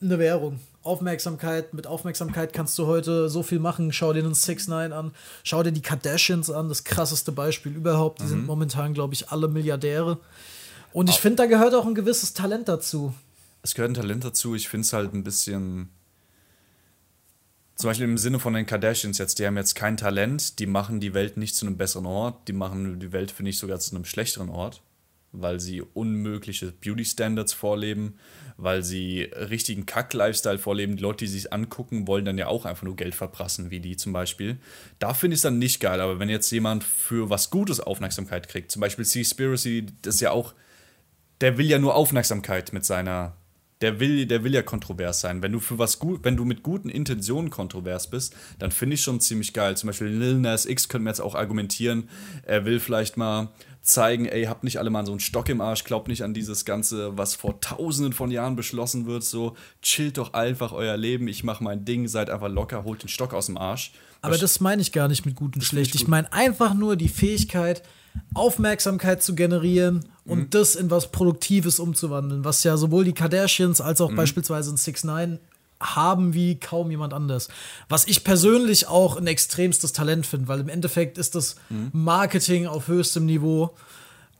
eine 0.00 0.18
Währung. 0.18 0.58
Aufmerksamkeit, 0.82 1.72
mit 1.72 1.86
Aufmerksamkeit 1.86 2.52
kannst 2.52 2.76
du 2.80 2.88
heute 2.88 3.28
so 3.28 3.44
viel 3.44 3.60
machen. 3.60 3.92
Schau 3.92 4.12
dir 4.12 4.24
den 4.24 4.34
6 4.34 4.66
9 4.66 4.92
an, 4.92 5.12
schau 5.44 5.62
dir 5.62 5.70
die 5.70 5.82
Kardashians 5.82 6.50
an, 6.50 6.68
das 6.68 6.82
krasseste 6.82 7.30
Beispiel 7.30 7.76
überhaupt. 7.76 8.22
Die 8.22 8.26
sind 8.26 8.44
momentan, 8.44 8.92
glaube 8.92 9.14
ich, 9.14 9.28
alle 9.28 9.46
Milliardäre. 9.46 10.18
Und 10.92 11.08
ich 11.08 11.20
finde, 11.20 11.36
da 11.36 11.46
gehört 11.46 11.74
auch 11.76 11.86
ein 11.86 11.94
gewisses 11.94 12.34
Talent 12.34 12.68
dazu. 12.68 13.14
Es 13.62 13.74
gehört 13.74 13.92
ein 13.92 13.94
Talent 13.94 14.24
dazu. 14.24 14.54
Ich 14.54 14.68
finde 14.68 14.84
es 14.84 14.92
halt 14.92 15.14
ein 15.14 15.24
bisschen. 15.24 15.90
Zum 17.76 17.88
Beispiel 17.88 18.04
im 18.04 18.18
Sinne 18.18 18.38
von 18.38 18.52
den 18.52 18.66
Kardashians 18.66 19.18
jetzt, 19.18 19.38
die 19.38 19.46
haben 19.46 19.56
jetzt 19.56 19.74
kein 19.74 19.96
Talent, 19.96 20.58
die 20.58 20.66
machen 20.66 21.00
die 21.00 21.14
Welt 21.14 21.36
nicht 21.36 21.56
zu 21.56 21.66
einem 21.66 21.78
besseren 21.78 22.06
Ort, 22.06 22.46
die 22.46 22.52
machen 22.52 23.00
die 23.00 23.12
Welt, 23.12 23.30
finde 23.30 23.50
ich, 23.50 23.58
sogar 23.58 23.80
zu 23.80 23.96
einem 23.96 24.04
schlechteren 24.04 24.50
Ort, 24.50 24.82
weil 25.32 25.58
sie 25.58 25.80
unmögliche 25.80 26.70
Beauty-Standards 26.70 27.54
vorleben, 27.54 28.18
weil 28.56 28.82
sie 28.82 29.22
richtigen 29.22 29.86
Kack-Lifestyle 29.86 30.58
vorleben. 30.58 30.96
Die 30.96 31.02
Leute, 31.02 31.24
die 31.24 31.30
sich 31.30 31.52
angucken, 31.52 32.06
wollen 32.06 32.26
dann 32.26 32.38
ja 32.38 32.46
auch 32.46 32.66
einfach 32.66 32.84
nur 32.84 32.94
Geld 32.94 33.14
verprassen, 33.14 33.70
wie 33.70 33.80
die 33.80 33.96
zum 33.96 34.12
Beispiel. 34.12 34.58
Da 34.98 35.14
finde 35.14 35.34
ich 35.34 35.38
es 35.38 35.42
dann 35.42 35.58
nicht 35.58 35.80
geil, 35.80 36.00
aber 36.00 36.18
wenn 36.18 36.28
jetzt 36.28 36.50
jemand 36.52 36.84
für 36.84 37.30
was 37.30 37.50
Gutes 37.50 37.80
Aufmerksamkeit 37.80 38.48
kriegt, 38.48 38.70
zum 38.70 38.80
Beispiel 38.80 39.06
Seaspiracy, 39.06 39.86
das 40.02 40.16
ist 40.16 40.20
ja 40.20 40.30
auch 40.30 40.54
der 41.42 41.58
will 41.58 41.66
ja 41.66 41.78
nur 41.78 41.94
Aufmerksamkeit 41.94 42.72
mit 42.72 42.84
seiner. 42.86 43.36
Der 43.82 44.00
will, 44.00 44.26
der 44.26 44.44
will 44.44 44.54
ja 44.54 44.62
kontrovers 44.62 45.20
sein. 45.20 45.42
Wenn 45.42 45.52
du 45.52 45.60
für 45.60 45.78
was 45.78 45.98
gut, 45.98 46.20
wenn 46.24 46.36
du 46.36 46.44
mit 46.44 46.62
guten 46.62 46.88
Intentionen 46.88 47.50
kontrovers 47.50 48.08
bist, 48.08 48.34
dann 48.58 48.70
finde 48.70 48.94
ich 48.94 49.02
schon 49.02 49.20
ziemlich 49.20 49.52
geil. 49.52 49.76
Zum 49.76 49.88
Beispiel 49.88 50.06
Lil 50.06 50.38
Nas 50.38 50.66
X 50.66 50.88
könnte 50.88 51.04
man 51.04 51.10
jetzt 51.10 51.20
auch 51.20 51.34
argumentieren. 51.34 52.08
Er 52.44 52.64
will 52.64 52.80
vielleicht 52.80 53.16
mal 53.16 53.50
zeigen, 53.82 54.26
ey, 54.26 54.44
habt 54.44 54.62
nicht 54.62 54.78
alle 54.78 54.90
mal 54.90 55.04
so 55.04 55.12
einen 55.12 55.20
Stock 55.20 55.48
im 55.48 55.60
Arsch, 55.60 55.84
glaubt 55.84 56.08
nicht 56.08 56.22
an 56.22 56.34
dieses 56.34 56.64
Ganze, 56.64 57.18
was 57.18 57.34
vor 57.34 57.60
tausenden 57.60 58.12
von 58.12 58.30
Jahren 58.30 58.54
beschlossen 58.54 59.06
wird, 59.06 59.24
so 59.24 59.56
chillt 59.82 60.18
doch 60.18 60.32
einfach 60.34 60.72
euer 60.72 60.96
Leben, 60.96 61.26
ich 61.26 61.42
mach 61.42 61.60
mein 61.60 61.84
Ding, 61.84 62.06
seid 62.06 62.30
einfach 62.30 62.48
locker, 62.48 62.84
holt 62.84 63.02
den 63.02 63.08
Stock 63.08 63.34
aus 63.34 63.46
dem 63.46 63.56
Arsch. 63.56 63.92
Aber 64.20 64.38
das 64.38 64.60
meine 64.60 64.80
ich 64.80 64.92
gar 64.92 65.08
nicht 65.08 65.26
mit 65.26 65.34
gut 65.34 65.56
und 65.56 65.62
schlecht. 65.62 65.96
ich 65.96 66.06
meine 66.06 66.32
einfach 66.32 66.74
nur 66.74 66.94
die 66.94 67.08
Fähigkeit, 67.08 67.82
Aufmerksamkeit 68.34 69.22
zu 69.22 69.34
generieren 69.34 70.04
und 70.24 70.38
Mhm. 70.38 70.50
das 70.50 70.74
in 70.74 70.90
was 70.90 71.10
Produktives 71.12 71.78
umzuwandeln, 71.78 72.44
was 72.44 72.64
ja 72.64 72.76
sowohl 72.76 73.04
die 73.04 73.12
Kardashians 73.12 73.80
als 73.80 74.00
Mhm. 74.00 74.06
auch 74.06 74.12
beispielsweise 74.14 74.72
ein 74.72 74.76
6 74.76 75.04
9 75.04 75.38
haben 75.80 76.32
wie 76.32 76.60
kaum 76.60 76.90
jemand 76.90 77.12
anders. 77.12 77.48
Was 77.88 78.06
ich 78.06 78.22
persönlich 78.22 78.86
auch 78.88 79.16
ein 79.16 79.26
extremstes 79.26 79.92
Talent 79.92 80.26
finde, 80.26 80.46
weil 80.48 80.60
im 80.60 80.68
Endeffekt 80.68 81.18
ist 81.18 81.34
das 81.34 81.56
Mhm. 81.70 81.90
Marketing 81.92 82.66
auf 82.66 82.86
höchstem 82.88 83.26
Niveau. 83.26 83.74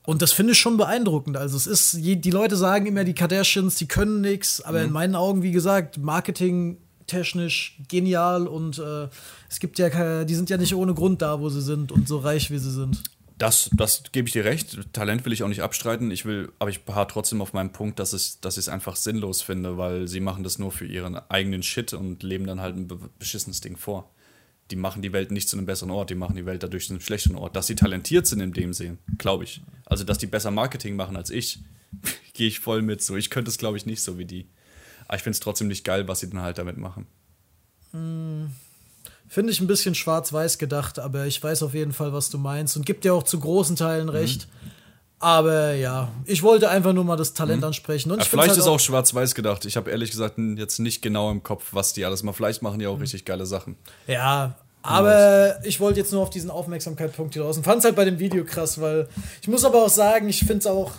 Und 0.04 0.22
das 0.22 0.32
finde 0.32 0.52
ich 0.52 0.58
schon 0.58 0.76
beeindruckend. 0.76 1.36
Also 1.36 1.56
es 1.56 1.66
ist, 1.66 1.94
die 2.00 2.30
Leute 2.30 2.56
sagen 2.56 2.86
immer, 2.86 3.04
die 3.04 3.14
Kardashians, 3.14 3.76
die 3.76 3.86
können 3.86 4.20
nichts, 4.20 4.60
aber 4.60 4.78
Mhm. 4.80 4.86
in 4.86 4.92
meinen 4.92 5.14
Augen, 5.16 5.42
wie 5.42 5.52
gesagt, 5.52 5.98
Marketing 5.98 6.78
technisch 7.08 7.78
genial 7.88 8.46
und 8.46 8.78
äh, 8.78 9.08
es 9.50 9.58
gibt 9.58 9.78
ja, 9.78 9.90
keine, 9.90 10.24
die 10.24 10.34
sind 10.36 10.48
ja 10.48 10.56
nicht 10.56 10.74
ohne 10.74 10.94
Grund 10.94 11.20
da, 11.22 11.40
wo 11.40 11.48
sie 11.50 11.60
sind 11.60 11.90
und 11.92 12.06
so 12.08 12.18
reich, 12.18 12.50
wie 12.50 12.58
sie 12.58 12.70
sind. 12.70 13.02
Das, 13.38 13.70
das 13.76 14.04
gebe 14.12 14.28
ich 14.28 14.32
dir 14.32 14.44
recht. 14.44 14.78
Talent 14.92 15.24
will 15.24 15.32
ich 15.32 15.42
auch 15.42 15.48
nicht 15.48 15.62
abstreiten. 15.62 16.10
Ich 16.10 16.24
will, 16.24 16.52
aber 16.58 16.70
ich 16.70 16.84
beharre 16.84 17.08
trotzdem 17.08 17.40
auf 17.42 17.52
meinem 17.52 17.72
Punkt, 17.72 17.98
dass 17.98 18.12
ich, 18.12 18.40
dass 18.40 18.56
es 18.56 18.68
einfach 18.68 18.94
sinnlos 18.96 19.42
finde, 19.42 19.76
weil 19.78 20.06
sie 20.06 20.20
machen 20.20 20.44
das 20.44 20.58
nur 20.58 20.70
für 20.70 20.86
ihren 20.86 21.16
eigenen 21.30 21.62
Shit 21.62 21.92
und 21.92 22.22
leben 22.22 22.46
dann 22.46 22.60
halt 22.60 22.76
ein 22.76 22.88
be- 22.88 23.10
beschissenes 23.18 23.60
Ding 23.60 23.76
vor. 23.76 24.10
Die 24.70 24.76
machen 24.76 25.02
die 25.02 25.12
Welt 25.12 25.30
nicht 25.32 25.48
zu 25.48 25.56
einem 25.56 25.66
besseren 25.66 25.90
Ort, 25.90 26.10
die 26.10 26.14
machen 26.14 26.36
die 26.36 26.46
Welt 26.46 26.62
dadurch 26.62 26.86
zu 26.86 26.92
einem 26.92 27.00
schlechteren 27.00 27.36
Ort. 27.36 27.56
Dass 27.56 27.66
sie 27.66 27.74
talentiert 27.74 28.26
sind 28.26 28.40
in 28.40 28.52
dem 28.52 28.72
sehen, 28.72 28.98
glaube 29.18 29.44
ich. 29.44 29.60
Also, 29.86 30.04
dass 30.04 30.18
die 30.18 30.26
besser 30.26 30.50
Marketing 30.50 30.94
machen 30.94 31.16
als 31.16 31.30
ich, 31.30 31.58
gehe 32.34 32.48
ich 32.48 32.60
voll 32.60 32.82
mit. 32.82 33.02
So, 33.02 33.16
ich 33.16 33.28
könnte 33.30 33.50
es, 33.50 33.58
glaube 33.58 33.76
ich, 33.76 33.86
nicht 33.86 34.02
so 34.02 34.18
wie 34.18 34.24
die. 34.24 34.46
Aber 35.06 35.16
ich 35.16 35.22
finde 35.22 35.34
es 35.34 35.40
trotzdem 35.40 35.68
nicht 35.68 35.84
geil, 35.84 36.06
was 36.06 36.20
sie 36.20 36.30
dann 36.30 36.40
halt 36.42 36.58
damit 36.58 36.76
machen. 36.78 37.06
Finde 39.32 39.50
ich 39.50 39.62
ein 39.62 39.66
bisschen 39.66 39.94
schwarz-weiß 39.94 40.58
gedacht, 40.58 40.98
aber 40.98 41.24
ich 41.24 41.42
weiß 41.42 41.62
auf 41.62 41.72
jeden 41.72 41.94
Fall, 41.94 42.12
was 42.12 42.28
du 42.28 42.36
meinst 42.36 42.76
und 42.76 42.84
gibt 42.84 43.02
dir 43.02 43.14
auch 43.14 43.22
zu 43.22 43.40
großen 43.40 43.76
Teilen 43.76 44.10
recht. 44.10 44.46
Aber 45.20 45.72
ja, 45.72 46.12
ich 46.26 46.42
wollte 46.42 46.68
einfach 46.68 46.92
nur 46.92 47.04
mal 47.04 47.16
das 47.16 47.32
Talent 47.32 47.64
ansprechen. 47.64 48.12
Und 48.12 48.18
Ja, 48.18 48.26
vielleicht 48.26 48.50
halt 48.50 48.58
ist 48.58 48.66
auch 48.66 48.78
schwarz-weiß 48.78 49.34
gedacht. 49.34 49.64
Ich 49.64 49.78
habe 49.78 49.90
ehrlich 49.90 50.10
gesagt 50.10 50.34
jetzt 50.36 50.80
nicht 50.80 51.00
genau 51.00 51.30
im 51.30 51.42
Kopf, 51.42 51.68
was 51.72 51.94
die 51.94 52.04
alles 52.04 52.22
machen. 52.22 52.34
Vielleicht 52.34 52.60
machen 52.60 52.78
die 52.78 52.86
auch 52.86 53.00
richtig 53.00 53.24
geile 53.24 53.46
Sachen. 53.46 53.76
Ja, 54.06 54.54
aber 54.82 55.64
ich 55.64 55.80
wollte 55.80 56.00
jetzt 56.00 56.12
nur 56.12 56.20
auf 56.20 56.28
diesen 56.28 56.50
Aufmerksamkeitspunkt 56.50 57.32
hier 57.32 57.42
draußen. 57.42 57.64
Fand 57.64 57.78
es 57.78 57.86
halt 57.86 57.96
bei 57.96 58.04
dem 58.04 58.18
Video 58.18 58.44
krass, 58.44 58.82
weil 58.82 59.08
ich 59.40 59.48
muss 59.48 59.64
aber 59.64 59.82
auch 59.82 59.88
sagen, 59.88 60.28
ich 60.28 60.40
finde 60.40 60.58
es 60.58 60.66
auch. 60.66 60.92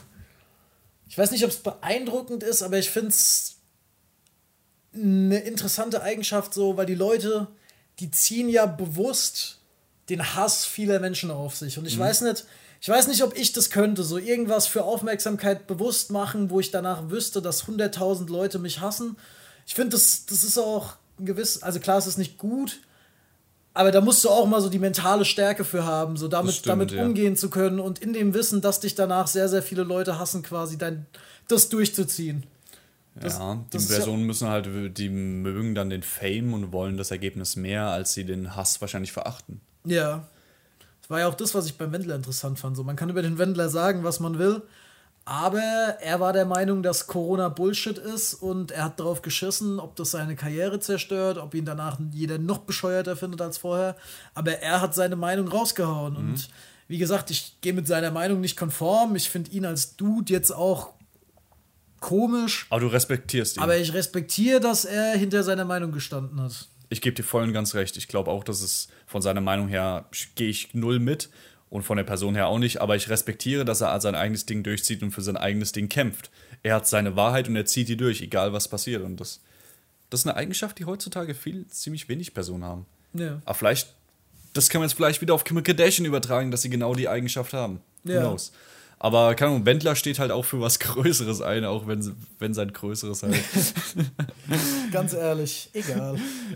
Ich 1.07 1.19
weiß 1.19 1.29
nicht, 1.29 1.43
ob 1.43 1.51
es 1.51 1.57
beeindruckend 1.57 2.41
ist, 2.41 2.63
aber 2.63 2.79
ich 2.79 2.89
finde 2.89 3.09
es 3.09 3.57
eine 4.95 5.38
interessante 5.38 6.01
Eigenschaft 6.01 6.55
so, 6.55 6.77
weil 6.77 6.88
die 6.88 6.95
Leute, 6.95 7.47
die 7.99 8.11
ziehen 8.11 8.49
ja 8.49 8.65
bewusst 8.65 9.59
den 10.09 10.35
Hass 10.35 10.65
vieler 10.65 10.99
Menschen 10.99 11.31
auf 11.31 11.55
sich. 11.55 11.77
Und 11.77 11.85
ich 11.85 11.97
weiß 11.97 12.21
nicht, 12.21 12.45
ich 12.81 12.89
weiß 12.89 13.07
nicht, 13.07 13.23
ob 13.23 13.37
ich 13.37 13.53
das 13.53 13.69
könnte, 13.69 14.03
so 14.03 14.17
irgendwas 14.17 14.67
für 14.67 14.83
Aufmerksamkeit 14.83 15.67
bewusst 15.67 16.11
machen, 16.11 16.49
wo 16.49 16.59
ich 16.59 16.69
danach 16.69 17.09
wüsste, 17.09 17.41
dass 17.41 17.65
100.000 17.65 18.29
Leute 18.29 18.59
mich 18.59 18.81
hassen. 18.81 19.15
Ich 19.65 19.75
finde, 19.75 19.91
das, 19.91 20.25
das 20.25 20.43
ist 20.43 20.57
auch 20.57 20.95
ein 21.17 21.25
gewiss, 21.25 21.63
also 21.63 21.79
klar, 21.79 21.97
es 21.97 22.07
ist 22.07 22.17
nicht 22.17 22.37
gut, 22.37 22.81
aber 23.73 23.91
da 23.91 24.01
musst 24.01 24.23
du 24.23 24.29
auch 24.29 24.45
mal 24.45 24.61
so 24.61 24.69
die 24.69 24.79
mentale 24.79 25.23
Stärke 25.23 25.63
für 25.63 25.85
haben, 25.85 26.17
so 26.17 26.27
damit, 26.27 26.55
stimmt, 26.55 26.67
damit 26.67 26.91
ja. 26.91 27.05
umgehen 27.05 27.37
zu 27.37 27.49
können 27.49 27.79
und 27.79 27.99
in 27.99 28.11
dem 28.11 28.33
Wissen, 28.33 28.61
dass 28.61 28.81
dich 28.81 28.95
danach 28.95 29.27
sehr, 29.27 29.47
sehr 29.47 29.63
viele 29.63 29.83
Leute 29.83 30.19
hassen, 30.19 30.43
quasi 30.43 30.77
dein, 30.77 31.05
das 31.47 31.69
durchzuziehen. 31.69 32.43
Das- 33.16 33.38
ja, 33.38 33.59
die 33.72 33.78
ist 33.78 33.89
ja- 33.91 33.97
Personen 33.97 34.24
müssen 34.24 34.47
halt, 34.49 34.68
die 34.97 35.09
mögen 35.09 35.76
dann 35.76 35.89
den 35.89 36.01
Fame 36.03 36.53
und 36.53 36.72
wollen 36.72 36.97
das 36.97 37.11
Ergebnis 37.11 37.55
mehr, 37.55 37.88
als 37.88 38.14
sie 38.14 38.26
den 38.26 38.55
Hass 38.55 38.82
wahrscheinlich 38.82 39.11
verachten. 39.11 39.61
Ja. 39.86 40.28
Das 41.01 41.09
war 41.09 41.20
ja 41.20 41.28
auch 41.28 41.36
das, 41.36 41.53
was 41.53 41.66
ich 41.68 41.78
beim 41.78 41.91
Wendler 41.91 42.16
interessant 42.16 42.57
fand. 42.59 42.76
So, 42.78 42.84
man 42.84 42.95
kann 42.95 43.09
über 43.09 43.22
den 43.22 43.38
Wendler 43.38 43.70
sagen, 43.70 44.03
was 44.03 44.20
man 44.22 44.39
will, 44.39 44.61
aber 45.26 45.59
er 45.59 46.20
war 46.20 46.34
der 46.34 46.45
Meinung, 46.45 46.82
dass 46.82 47.07
Corona 47.07 47.49
Bullshit 47.49 47.97
ist 47.97 48.34
und 48.34 48.72
er 48.72 48.86
hat 48.86 48.99
darauf 48.99 49.22
geschissen, 49.22 49.80
ob 49.80 49.95
das 49.95 50.11
seine 50.11 50.36
Karriere 50.36 50.80
zerstört, 50.80 51.38
ob 51.38 51.53
ihn 51.53 51.66
danach 51.66 51.97
jeder 52.11 52.38
noch 52.39 52.59
bescheuerter 52.59 53.16
findet 53.16 53.41
als 53.41 53.57
vorher. 53.57 53.95
Aber 54.34 54.53
er 54.59 54.82
hat 54.82 54.95
seine 54.95 55.16
Meinung 55.16 55.47
rausgehauen 55.49 56.16
und 56.16 56.49
wie 56.88 56.97
gesagt, 56.97 57.32
ich 57.32 57.55
gehe 57.61 57.74
mit 57.74 57.88
seiner 57.88 58.11
Meinung 58.11 58.41
nicht 58.41 58.57
konform. 58.57 59.16
Ich 59.16 59.30
finde 59.30 59.51
ihn 59.51 59.66
als 59.66 59.95
Dude 59.95 60.32
jetzt 60.34 60.51
auch 60.51 60.89
komisch, 62.03 62.67
Aber 62.69 62.81
du 62.81 62.87
respektierst 62.87 63.57
ihn. 63.57 63.63
aber 63.63 63.77
ich 63.77 63.93
respektiere, 63.93 64.59
dass 64.59 64.85
er 64.85 65.17
hinter 65.17 65.41
seiner 65.43 65.65
Meinung 65.65 65.91
gestanden 65.91 66.39
hat. 66.41 66.67
ich 66.89 67.01
gebe 67.01 67.15
dir 67.15 67.23
voll 67.23 67.43
und 67.43 67.53
ganz 67.53 67.73
recht. 67.73 67.97
Ich 67.97 68.07
glaube 68.07 68.29
auch, 68.29 68.43
dass 68.43 68.61
es 68.61 68.89
von 69.07 69.21
seiner 69.21 69.41
Meinung 69.41 69.67
her 69.69 70.05
gehe 70.35 70.49
ich 70.49 70.73
null 70.73 70.99
mit 70.99 71.29
und 71.69 71.81
von 71.83 71.97
der 71.97 72.03
Person 72.03 72.35
her 72.35 72.47
auch 72.47 72.59
nicht. 72.59 72.81
Aber 72.81 72.95
ich 72.95 73.09
respektiere, 73.09 73.65
dass 73.65 73.81
er 73.81 73.99
sein 74.01 74.13
eigenes 74.15 74.45
Ding 74.45 74.61
durchzieht 74.63 75.01
und 75.01 75.09
für 75.11 75.21
sein 75.23 75.37
eigenes 75.37 75.71
Ding 75.71 75.89
kämpft. 75.89 76.29
Er 76.61 76.75
hat 76.75 76.87
seine 76.87 77.15
Wahrheit 77.15 77.47
und 77.47 77.55
er 77.55 77.65
zieht 77.65 77.87
die 77.87 77.97
durch, 77.97 78.21
egal 78.21 78.53
was 78.53 78.67
passiert. 78.67 79.01
Und 79.01 79.17
das, 79.19 79.39
das 80.11 80.19
ist 80.21 80.27
eine 80.27 80.35
Eigenschaft, 80.35 80.77
die 80.77 80.85
heutzutage 80.85 81.33
viel, 81.33 81.65
ziemlich 81.67 82.07
wenig 82.09 82.33
Personen 82.35 82.63
haben. 82.63 82.85
Ja. 83.15 83.41
Aber 83.45 83.55
vielleicht, 83.55 83.93
das 84.53 84.69
kann 84.69 84.79
man 84.81 84.87
jetzt 84.89 84.95
vielleicht 84.95 85.21
wieder 85.21 85.33
auf 85.33 85.43
Kim 85.45 85.63
Kardashian 85.63 86.05
übertragen, 86.05 86.51
dass 86.51 86.61
sie 86.61 86.69
genau 86.69 86.93
die 86.95 87.07
Eigenschaft 87.09 87.53
haben. 87.53 87.79
Who 88.03 88.11
Ja. 88.11 88.19
knows? 88.21 88.51
Aber 89.03 89.35
keine 89.35 89.51
Ahnung, 89.51 89.65
Wendler 89.65 89.97
steht 89.97 90.17
halt 90.17 90.31
auch 90.31 90.45
für 90.45 90.61
was 90.61 90.79
Größeres 90.79 91.41
ein, 91.41 91.65
auch 91.65 91.87
wenn, 91.87 92.15
wenn 92.39 92.53
sein 92.53 92.71
Größeres 92.71 93.23
halt. 93.23 93.35
Ganz 94.93 95.11
ehrlich, 95.11 95.69
egal. 95.73 96.15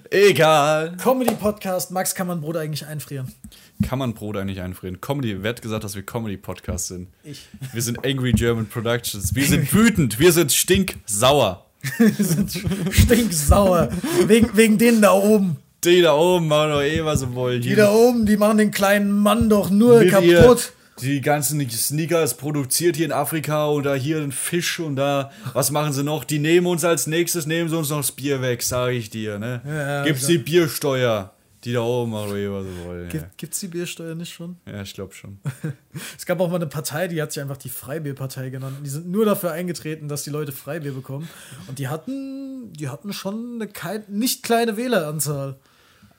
Egal. 0.10 0.96
Comedy-Podcast, 0.96 1.92
Max 1.92 2.16
kann 2.16 2.28
man 2.28 2.40
Brot 2.40 2.56
eigentlich 2.56 2.86
einfrieren. 2.86 3.34
Kann 3.84 4.00
man 4.00 4.14
Brot 4.14 4.38
eigentlich 4.38 4.62
einfrieren? 4.62 5.02
Comedy, 5.02 5.44
wer 5.44 5.50
hat 5.50 5.62
gesagt, 5.62 5.84
dass 5.84 5.96
wir 5.96 6.04
Comedy-Podcast 6.04 6.88
sind? 6.88 7.10
Ich. 7.26 7.48
Wir 7.74 7.82
sind 7.82 8.06
Angry 8.06 8.32
German 8.32 8.66
Productions. 8.66 9.36
Wir 9.36 9.46
sind 9.46 9.74
wütend. 9.74 10.18
Wir 10.18 10.32
sind 10.32 10.54
stinksauer. 10.54 11.66
Stinksauer. 12.92 13.90
wegen, 14.26 14.56
wegen 14.56 14.78
denen 14.78 15.02
da 15.02 15.12
oben. 15.12 15.58
Die 15.84 16.02
da 16.02 16.16
oben 16.16 16.48
machen 16.48 16.72
doch 16.72 16.82
eh, 16.82 17.04
was 17.04 17.20
sie 17.20 17.36
wollen. 17.36 17.62
Die 17.62 17.76
da 17.76 17.92
oben, 17.92 18.26
die 18.26 18.38
machen 18.38 18.58
den 18.58 18.72
kleinen 18.72 19.12
Mann 19.12 19.50
doch 19.50 19.70
nur 19.70 20.00
Mit 20.00 20.12
kaputt. 20.12 20.72
Die 21.02 21.22
ganzen 21.22 21.70
Sneakers 21.70 22.38
produziert 22.38 22.96
hier 22.96 23.06
in 23.06 23.12
Afrika 23.12 23.70
oder 23.70 23.96
hier 23.96 24.18
ein 24.18 24.32
Fisch 24.32 24.80
und 24.80 24.96
da, 24.96 25.32
was 25.54 25.70
machen 25.70 25.94
sie 25.94 26.04
noch? 26.04 26.24
Die 26.24 26.40
nehmen 26.40 26.66
uns 26.66 26.84
als 26.84 27.06
nächstes, 27.08 27.46
nehmen 27.46 27.70
sie 27.70 27.78
uns 27.78 27.90
noch 27.90 27.98
das 27.98 28.12
Bier 28.12 28.42
weg, 28.42 28.64
sag 28.64 28.92
ich 28.92 29.10
dir, 29.10 29.38
ne? 29.38 29.62
Ja, 29.66 30.04
Gibt's 30.04 30.26
die 30.28 30.40
Biersteuer. 30.40 31.34
Die 31.64 31.74
da 31.74 31.82
oben 31.82 32.12
machen 32.12 32.30
was 32.30 32.66
sie 32.66 32.86
wollen. 32.86 33.04
Ja, 33.06 33.10
Gibt, 33.10 33.38
gibt's 33.38 33.60
die 33.60 33.68
Biersteuer 33.68 34.16
nicht 34.16 34.32
schon? 34.32 34.58
ja 34.66 34.82
ich 34.82 34.94
glaube 34.94 35.14
schon. 35.14 35.40
Es 36.18 36.26
gab 36.26 36.40
auch 36.40 36.50
mal 36.50 36.58
eine 36.58 36.68
Partei, 36.68 37.08
die 37.08 37.22
hat 37.22 37.32
sich 37.32 37.42
einfach 37.42 37.58
die 37.58 37.70
Freibierpartei 37.70 38.50
genannt. 38.50 38.78
Die 38.84 38.90
sind 38.90 39.10
nur 39.10 39.26
dafür 39.26 39.52
eingetreten, 39.52 40.08
dass 40.08 40.24
die 40.24 40.30
Leute 40.30 40.52
Freibier 40.52 40.94
bekommen. 40.94 41.28
Und 41.68 41.80
die 41.80 41.88
hatten, 41.88 42.72
die 42.74 42.90
hatten 42.90 43.12
schon 43.12 43.62
eine 43.62 44.04
nicht 44.08 44.44
kleine 44.44 44.78
Wähleranzahl. 44.78 45.58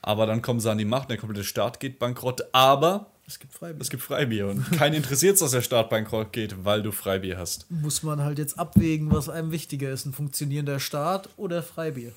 Aber 0.01 0.25
dann 0.25 0.41
kommen 0.41 0.59
sie 0.59 0.69
an 0.69 0.77
die 0.77 0.85
Macht, 0.85 1.09
der 1.09 1.17
komplette 1.17 1.45
Staat 1.45 1.79
geht 1.79 1.99
bankrott, 1.99 2.43
aber 2.51 3.07
Es 3.29 3.37
gibt 3.37 3.53
Freibier. 3.53 3.81
es 3.81 3.89
gibt 3.91 4.01
Freibier 4.01 4.47
und 4.47 4.71
keinen 4.71 4.95
interessiert 4.95 5.39
dass 5.39 5.51
der 5.51 5.61
Staat 5.61 5.91
bankrott 5.91 6.33
geht, 6.33 6.65
weil 6.65 6.81
du 6.81 6.91
Freibier 6.91 7.37
hast. 7.37 7.69
Muss 7.69 8.01
man 8.01 8.23
halt 8.23 8.39
jetzt 8.39 8.57
abwägen, 8.57 9.11
was 9.11 9.29
einem 9.29 9.51
wichtiger 9.51 9.91
ist: 9.91 10.07
ein 10.07 10.13
funktionierender 10.13 10.79
Staat 10.79 11.29
oder 11.37 11.61
Freibier. 11.61 12.11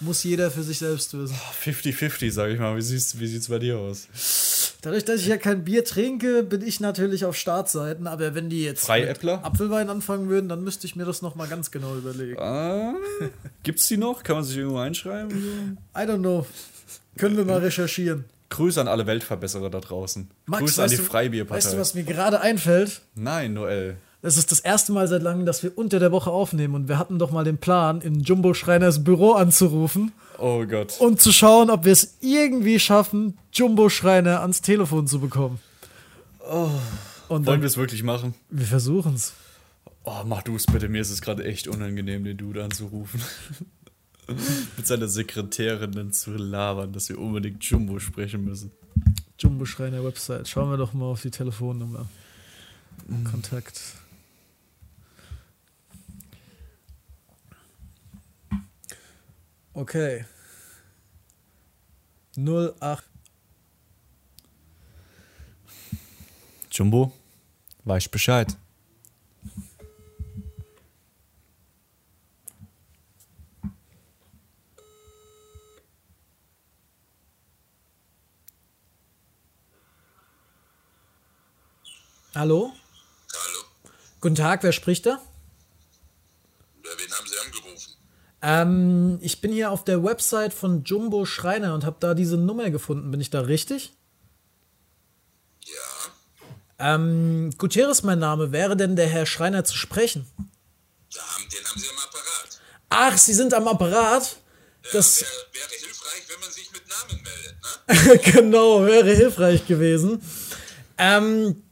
Muss 0.00 0.24
jeder 0.24 0.50
für 0.50 0.64
sich 0.64 0.80
selbst 0.80 1.16
wissen. 1.16 1.36
50-50, 1.64 2.32
sag 2.32 2.50
ich 2.50 2.58
mal. 2.58 2.76
Wie 2.76 2.82
sieht's, 2.82 3.18
wie 3.20 3.26
sieht's 3.28 3.48
bei 3.48 3.60
dir 3.60 3.78
aus? 3.78 4.78
Dadurch, 4.82 5.04
dass 5.04 5.20
ich 5.20 5.28
ja 5.28 5.38
kein 5.38 5.64
Bier 5.64 5.84
trinke, 5.84 6.42
bin 6.42 6.60
ich 6.60 6.80
natürlich 6.80 7.24
auf 7.24 7.36
Startseiten. 7.36 8.06
Aber 8.06 8.34
wenn 8.34 8.50
die 8.50 8.64
jetzt 8.64 8.84
Freiäppler? 8.84 9.42
Apfelwein 9.44 9.88
anfangen 9.88 10.28
würden, 10.28 10.48
dann 10.48 10.62
müsste 10.64 10.86
ich 10.86 10.96
mir 10.96 11.04
das 11.04 11.22
nochmal 11.22 11.48
ganz 11.48 11.70
genau 11.70 11.96
überlegen. 11.96 12.38
Ah, 12.38 12.94
gibt's 13.62 13.86
die 13.88 13.96
noch? 13.96 14.22
Kann 14.22 14.36
man 14.36 14.44
sich 14.44 14.58
irgendwo 14.58 14.78
einschreiben? 14.78 15.78
I 15.96 16.00
don't 16.00 16.18
know. 16.18 16.44
Können 17.16 17.36
wir 17.36 17.44
mal 17.44 17.60
recherchieren. 17.60 18.24
Grüße 18.48 18.80
an 18.80 18.88
alle 18.88 19.06
Weltverbesserer 19.06 19.70
da 19.70 19.80
draußen. 19.80 20.30
Max, 20.46 20.60
Grüße 20.62 20.82
an 20.84 20.90
die 20.90 20.96
Freibierpartei. 20.96 21.56
Weißt 21.64 21.74
du, 21.74 21.78
was 21.78 21.94
mir 21.94 22.04
gerade 22.04 22.40
einfällt? 22.40 23.00
Nein, 23.14 23.54
Noel. 23.54 23.96
Es 24.22 24.36
ist 24.36 24.50
das 24.50 24.60
erste 24.60 24.92
Mal 24.92 25.06
seit 25.08 25.22
langem, 25.22 25.46
dass 25.46 25.62
wir 25.62 25.76
unter 25.76 25.98
der 26.00 26.10
Woche 26.12 26.30
aufnehmen 26.30 26.74
und 26.74 26.88
wir 26.88 26.98
hatten 26.98 27.18
doch 27.18 27.30
mal 27.30 27.44
den 27.44 27.58
Plan, 27.58 28.00
in 28.00 28.20
Jumbo 28.20 28.54
Schreiners 28.54 29.04
Büro 29.04 29.32
anzurufen 29.32 30.12
Oh 30.38 30.64
Gott. 30.66 30.98
und 31.00 31.20
zu 31.20 31.32
schauen, 31.32 31.70
ob 31.70 31.84
wir 31.84 31.92
es 31.92 32.16
irgendwie 32.20 32.80
schaffen, 32.80 33.38
Jumbo 33.52 33.88
Schreiner 33.88 34.40
ans 34.40 34.62
Telefon 34.62 35.06
zu 35.06 35.20
bekommen. 35.20 35.60
Und 37.28 37.46
Wollen 37.46 37.60
wir 37.60 37.66
es 37.66 37.76
wirklich 37.76 38.02
machen? 38.02 38.34
wir 38.50 38.66
versuchen 38.66 39.14
es. 39.14 39.32
Oh, 40.04 40.22
mach 40.24 40.42
du 40.42 40.54
es 40.56 40.66
bitte. 40.66 40.88
Mir 40.88 41.00
ist 41.00 41.10
es 41.10 41.20
gerade 41.20 41.44
echt 41.44 41.66
unangenehm, 41.68 42.22
den 42.24 42.36
Dude 42.36 42.62
anzurufen. 42.64 43.20
Mit 44.76 44.86
seiner 44.86 45.08
Sekretärin 45.08 45.92
dann 45.92 46.12
zu 46.12 46.32
labern, 46.32 46.92
dass 46.92 47.08
wir 47.08 47.18
unbedingt 47.18 47.62
Jumbo 47.64 47.98
sprechen 47.98 48.44
müssen. 48.44 48.72
Jumbo 49.38 49.64
Schreiner 49.64 50.02
Website. 50.02 50.48
Schauen 50.48 50.70
wir 50.70 50.76
doch 50.76 50.92
mal 50.92 51.06
auf 51.06 51.22
die 51.22 51.30
Telefonnummer. 51.30 52.08
Kontakt. 53.30 53.80
Okay. 59.74 60.24
08. 62.36 63.04
Jumbo, 66.72 67.12
weißt 67.84 68.10
Bescheid. 68.10 68.56
Hallo? 82.36 82.70
Hallo, 83.32 83.64
Guten 84.20 84.34
Tag, 84.34 84.62
wer 84.62 84.72
spricht 84.72 85.06
da? 85.06 85.22
Ja, 86.84 86.90
wen 86.98 87.10
haben 87.10 87.26
Sie 87.26 87.38
angerufen? 87.38 87.94
Ähm, 88.42 89.18
ich 89.22 89.40
bin 89.40 89.52
hier 89.52 89.70
auf 89.70 89.84
der 89.84 90.04
Website 90.04 90.52
von 90.52 90.84
Jumbo 90.84 91.24
Schreiner 91.24 91.72
und 91.72 91.86
habe 91.86 91.96
da 91.98 92.12
diese 92.12 92.36
Nummer 92.36 92.68
gefunden. 92.68 93.10
Bin 93.10 93.22
ich 93.22 93.30
da 93.30 93.40
richtig? 93.40 93.94
Ja, 95.64 96.94
Ähm, 96.94 97.52
Gutierrez, 97.56 98.02
mein 98.02 98.18
Name. 98.18 98.52
Wäre 98.52 98.76
denn 98.76 98.96
der 98.96 99.08
Herr 99.08 99.24
Schreiner 99.24 99.64
zu 99.64 99.74
sprechen? 99.78 100.26
haben, 101.16 101.48
den 101.48 101.64
haben 101.66 101.80
Sie 101.80 101.88
am 101.88 101.96
Apparat. 101.96 102.60
Ach, 102.90 103.16
Sie 103.16 103.32
sind 103.32 103.54
am 103.54 103.66
Apparat? 103.66 104.36
Das 104.92 105.22
Wäre, 105.22 105.30
wäre 105.54 105.68
hilfreich, 105.80 106.22
wenn 106.28 106.40
man 106.40 106.50
sich 106.50 106.70
mit 106.70 106.82
Namen 106.86 107.22
meldet, 107.22 108.24
ne? 108.26 108.32
genau, 108.32 108.84
wäre 108.84 109.14
hilfreich 109.14 109.66
gewesen. 109.66 110.20
Ähm, 110.98 111.62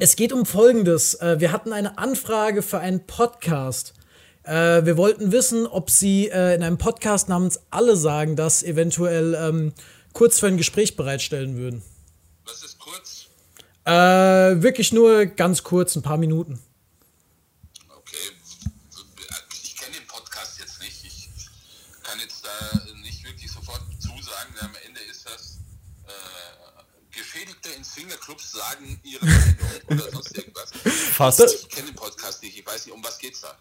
es 0.00 0.16
geht 0.16 0.32
um 0.32 0.46
Folgendes. 0.46 1.14
Äh, 1.14 1.40
wir 1.40 1.52
hatten 1.52 1.72
eine 1.72 1.98
Anfrage 1.98 2.62
für 2.62 2.78
einen 2.78 3.06
Podcast. 3.06 3.94
Äh, 4.42 4.84
wir 4.84 4.96
wollten 4.96 5.32
wissen, 5.32 5.66
ob 5.66 5.90
Sie 5.90 6.28
äh, 6.28 6.54
in 6.54 6.62
einem 6.62 6.78
Podcast 6.78 7.28
namens 7.28 7.60
Alle 7.70 7.96
sagen, 7.96 8.36
das 8.36 8.62
eventuell 8.62 9.34
ähm, 9.34 9.72
kurz 10.12 10.38
für 10.38 10.46
ein 10.46 10.56
Gespräch 10.56 10.96
bereitstellen 10.96 11.56
würden. 11.56 11.82
Was 12.44 12.62
ist 12.62 12.78
kurz? 12.78 13.26
Äh, 13.84 14.62
wirklich 14.62 14.92
nur 14.92 15.26
ganz 15.26 15.62
kurz, 15.62 15.96
ein 15.96 16.02
paar 16.02 16.16
Minuten. 16.16 16.60
Okay. 17.88 18.16
Ich 19.64 19.76
kenne 19.76 19.96
den 19.96 20.06
Podcast 20.06 20.60
jetzt 20.60 20.80
nicht. 20.80 21.04
Ich 21.04 21.28
kann 22.02 22.18
jetzt 22.20 22.44
da 22.44 22.80
nicht 23.02 23.24
wirklich 23.24 23.50
sofort 23.50 23.82
zusagen. 23.98 24.54
Am 24.60 24.74
Ende 24.86 25.00
ist 25.10 25.26
das 25.26 25.58
äh, 26.06 27.16
Geschädigte 27.16 27.70
Swingerclubs 28.26 28.52
sagen 28.52 29.00
ihre 29.04 29.24
Meinung 29.24 29.56
oder 29.88 30.10
sonst 30.10 30.36
irgendwas. 30.36 30.70
Fast. 31.12 31.40
Ich 31.40 31.68
kenne 31.68 31.88
den 31.88 31.94
Podcast 31.94 32.42
nicht. 32.42 32.58
Ich 32.58 32.66
weiß 32.66 32.86
nicht, 32.86 32.94
um 32.94 33.02
was 33.04 33.18
geht's 33.18 33.40
da? 33.40 33.54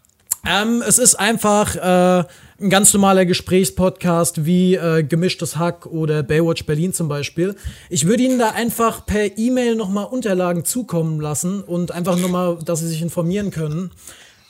Ähm, 0.48 0.84
es 0.86 1.00
ist 1.00 1.16
einfach 1.16 1.76
äh, 1.76 2.28
ein 2.60 2.70
ganz 2.70 2.94
normaler 2.94 3.26
Gesprächspodcast 3.26 4.46
wie 4.46 4.76
äh, 4.76 5.04
Gemischtes 5.04 5.56
Hack 5.58 5.88
oder 5.88 6.22
Baywatch 6.22 6.66
Berlin 6.66 6.94
zum 6.94 7.08
Beispiel. 7.08 7.56
Ich 7.90 8.06
würde 8.06 8.24
Ihnen 8.24 8.38
da 8.38 8.52
einfach 8.52 9.06
per 9.06 9.38
E-Mail 9.38 9.76
nochmal 9.76 10.06
Unterlagen 10.06 10.64
zukommen 10.64 11.20
lassen 11.20 11.64
und 11.64 11.92
einfach 11.92 12.16
nochmal, 12.18 12.60
dass 12.64 12.80
Sie 12.80 12.88
sich 12.88 13.02
informieren 13.02 13.50
können. 13.50 13.92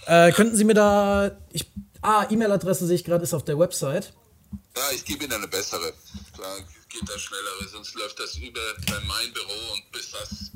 Äh, 0.05 0.31
könnten 0.33 0.57
Sie 0.57 0.65
mir 0.65 0.73
da. 0.73 1.31
Ich, 1.53 1.71
ah, 2.01 2.25
E-Mail-Adresse 2.29 2.85
sehe 2.87 2.95
ich 2.95 3.05
gerade, 3.05 3.23
ist 3.23 3.33
auf 3.33 3.45
der 3.45 3.57
Website. 3.57 4.11
Ja, 4.75 4.83
ich 4.93 5.05
gebe 5.05 5.23
Ihnen 5.23 5.33
eine 5.33 5.47
bessere. 5.47 5.93
Da 6.37 6.57
geht 6.99 7.09
das 7.09 7.21
schneller, 7.21 7.51
weil 7.59 7.67
sonst 7.67 7.93
läuft 7.95 8.19
das 8.19 8.37
über 8.37 8.59
bei 8.87 8.99
mein 9.07 9.33
Büro 9.33 9.73
und 9.73 9.91
bis 9.91 10.11
das 10.11 10.51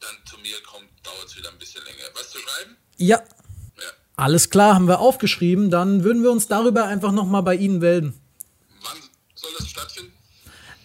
dann 0.00 0.16
zu 0.28 0.36
mir 0.38 0.56
kommt, 0.70 0.88
dauert 1.02 1.26
es 1.26 1.36
wieder 1.36 1.50
ein 1.50 1.58
bisschen 1.58 1.82
länger. 1.84 2.04
Was 2.14 2.30
zu 2.30 2.38
schreiben? 2.38 2.76
Ja, 2.98 3.16
Ja. 3.18 3.90
alles 4.16 4.50
klar, 4.50 4.74
haben 4.74 4.86
wir 4.88 5.00
aufgeschrieben. 5.00 5.70
Dann 5.70 6.04
würden 6.04 6.22
wir 6.22 6.30
uns 6.30 6.46
darüber 6.46 6.84
einfach 6.84 7.12
nochmal 7.12 7.42
bei 7.42 7.54
Ihnen 7.56 7.78
melden. 7.78 8.14
Wann 8.82 8.98
soll 9.34 9.50
das 9.58 9.68
stattfinden? 9.68 10.12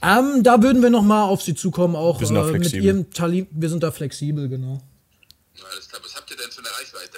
Ähm, 0.01 0.43
da 0.43 0.63
würden 0.63 0.81
wir 0.81 0.89
nochmal 0.89 1.23
auf 1.23 1.41
Sie 1.41 1.55
zukommen, 1.55 1.95
auch 1.95 2.19
Wir 2.21 2.27
sind 2.27 2.35
da 2.37 2.41
äh, 2.47 2.51
mit 2.51 2.61
flexibel. 2.61 2.85
Ihrem 2.85 3.11
Tali 3.11 3.47
Wir 3.51 3.69
sind 3.69 3.83
da 3.83 3.91
flexibel, 3.91 4.47
genau. 4.47 4.81
Na, 5.57 5.65
Alles 5.73 5.89
klar. 5.89 6.01
Was 6.03 6.15
habt 6.15 6.31
ihr 6.31 6.37
denn 6.37 6.49
für 6.51 6.59
eine 6.59 6.69
Reichweite? 6.69 7.17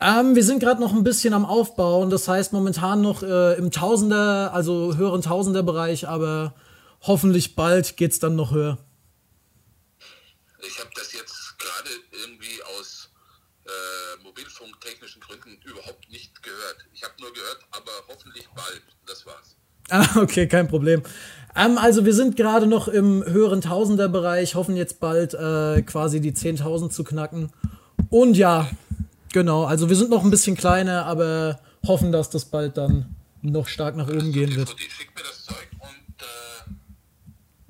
Ähm, 0.00 0.34
wir 0.34 0.42
sind 0.42 0.58
gerade 0.58 0.80
noch 0.80 0.92
ein 0.94 1.04
bisschen 1.04 1.34
am 1.34 1.44
Aufbauen, 1.44 2.08
das 2.10 2.26
heißt 2.26 2.52
momentan 2.54 3.02
noch 3.02 3.22
äh, 3.22 3.54
im 3.56 3.70
Tausender, 3.70 4.52
also 4.52 4.96
höheren 4.96 5.20
Tausender-Bereich, 5.22 6.08
aber 6.08 6.54
hoffentlich 7.02 7.54
bald 7.54 7.96
geht's 7.96 8.18
dann 8.18 8.36
noch 8.36 8.52
höher. 8.52 8.78
Ich 10.66 10.78
habe 10.78 10.90
das 10.94 11.12
jetzt 11.12 11.58
gerade 11.58 11.90
irgendwie 12.12 12.62
aus 12.78 13.10
äh, 13.64 14.22
mobilfunktechnischen 14.22 15.20
Gründen 15.20 15.60
überhaupt 15.64 16.10
nicht 16.10 16.42
gehört. 16.42 16.86
Ich 16.94 17.02
habe 17.02 17.14
nur 17.20 17.32
gehört, 17.32 17.58
aber 17.70 17.92
hoffentlich 18.08 18.48
bald. 18.54 18.82
Das 19.06 19.26
war's. 19.26 19.56
Ah, 19.90 20.20
okay, 20.20 20.46
kein 20.46 20.68
Problem. 20.68 21.02
Ähm, 21.54 21.76
also 21.76 22.04
wir 22.04 22.14
sind 22.14 22.36
gerade 22.36 22.66
noch 22.66 22.88
im 22.88 23.24
höheren 23.24 23.60
Tausender-Bereich, 23.60 24.54
hoffen 24.54 24.76
jetzt 24.76 25.00
bald 25.00 25.34
äh, 25.34 25.82
quasi 25.82 26.20
die 26.20 26.32
10.000 26.32 26.90
zu 26.90 27.04
knacken. 27.04 27.52
Und 28.08 28.36
ja, 28.36 28.70
genau, 29.32 29.64
also 29.64 29.88
wir 29.88 29.96
sind 29.96 30.10
noch 30.10 30.24
ein 30.24 30.30
bisschen 30.30 30.56
kleiner, 30.56 31.06
aber 31.06 31.60
hoffen, 31.86 32.12
dass 32.12 32.30
das 32.30 32.44
bald 32.46 32.76
dann 32.76 33.16
noch 33.42 33.68
stark 33.68 33.96
nach 33.96 34.08
oben 34.08 34.32
gehen 34.32 34.54
wird. 34.54 34.68
Schickt 34.78 35.16
mir 35.16 35.24
das 35.24 35.44
Zeug 35.44 35.68
und 35.80 36.22
äh, 36.22 36.70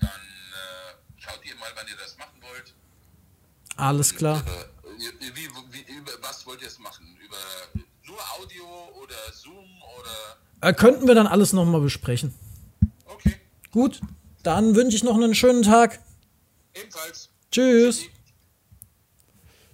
dann 0.01 0.09
äh, 0.09 1.19
schaut 1.19 1.41
ihr 1.45 1.57
mal, 1.57 1.69
wann 1.75 1.87
ihr 1.89 1.97
das 2.01 2.17
machen 2.19 2.41
wollt. 2.43 2.75
Alles 3.83 4.15
klar. 4.15 4.45
Äh, 4.47 4.51
wie, 5.35 5.49
wie, 5.73 5.93
über 5.93 6.13
was 6.21 6.47
wollt 6.47 6.63
ihr 6.63 6.69
es 6.69 6.79
machen? 6.79 7.05
Über 7.21 7.37
nur 8.07 8.21
Audio 8.39 8.65
oder 9.03 9.17
Zoom 9.33 9.67
oder. 9.99 10.37
Äh, 10.69 10.73
könnten 10.73 11.09
wir 11.09 11.17
dann 11.17 11.27
alles 11.27 11.53
nochmal 11.53 11.81
besprechen. 11.81 12.33
Okay, 13.07 13.41
Gut, 13.73 14.01
dann 14.45 14.77
wünsche 14.77 14.97
ich 14.97 15.03
noch 15.03 15.17
einen 15.17 15.35
schönen 15.35 15.65
Tag. 15.65 15.99
ebenfalls. 16.75 17.29
Tschüss. 17.51 18.05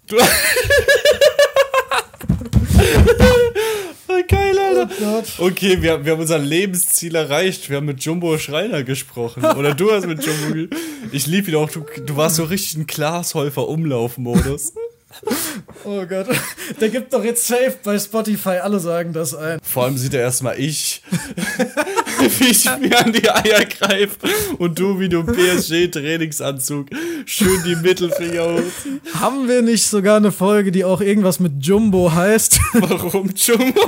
Du 0.06 0.16
Geil, 4.28 4.58
Alter. 4.58 4.88
Okay, 5.38 5.82
wir, 5.82 6.04
wir 6.04 6.12
haben 6.12 6.20
unser 6.20 6.38
Lebensziel 6.38 7.14
erreicht. 7.14 7.68
Wir 7.70 7.78
haben 7.78 7.86
mit 7.86 8.00
Jumbo 8.04 8.38
Schreiner 8.38 8.84
gesprochen. 8.84 9.44
Oder 9.44 9.74
du 9.74 9.90
hast 9.90 10.06
mit 10.06 10.24
Jumbo. 10.24 10.74
Ich 11.10 11.26
liebe 11.26 11.50
ihn 11.50 11.56
auch. 11.56 11.70
Du, 11.70 11.84
du 12.04 12.16
warst 12.16 12.36
so 12.36 12.44
richtig 12.44 12.76
ein 12.76 12.86
Glashäufer-Umlauf-Modus. 12.86 14.74
Oh 15.84 16.04
Gott. 16.06 16.26
Der 16.80 16.88
gibt 16.90 17.12
doch 17.12 17.24
jetzt 17.24 17.46
safe 17.46 17.76
bei 17.82 17.98
Spotify, 17.98 18.58
alle 18.62 18.78
sagen 18.78 19.12
das 19.12 19.34
ein. 19.34 19.58
Vor 19.62 19.84
allem 19.84 19.96
sieht 19.96 20.14
er 20.14 20.20
erstmal 20.20 20.58
ich, 20.58 21.02
wie 22.38 22.44
ich 22.44 22.64
mir 22.78 22.98
an 22.98 23.12
die 23.12 23.28
Eier 23.28 23.64
greife. 23.64 24.16
Und 24.58 24.78
du, 24.78 25.00
wie 25.00 25.08
du 25.08 25.24
PSG-Trainingsanzug 25.24 26.88
schön 27.24 27.62
die 27.64 27.76
Mittelfinger 27.76 28.54
hochziehst. 28.54 29.20
Haben 29.20 29.48
wir 29.48 29.62
nicht 29.62 29.86
sogar 29.86 30.18
eine 30.18 30.32
Folge, 30.32 30.72
die 30.72 30.84
auch 30.84 31.00
irgendwas 31.00 31.40
mit 31.40 31.64
Jumbo 31.64 32.12
heißt? 32.12 32.60
Warum 32.74 33.30
Jumbo? 33.34 33.80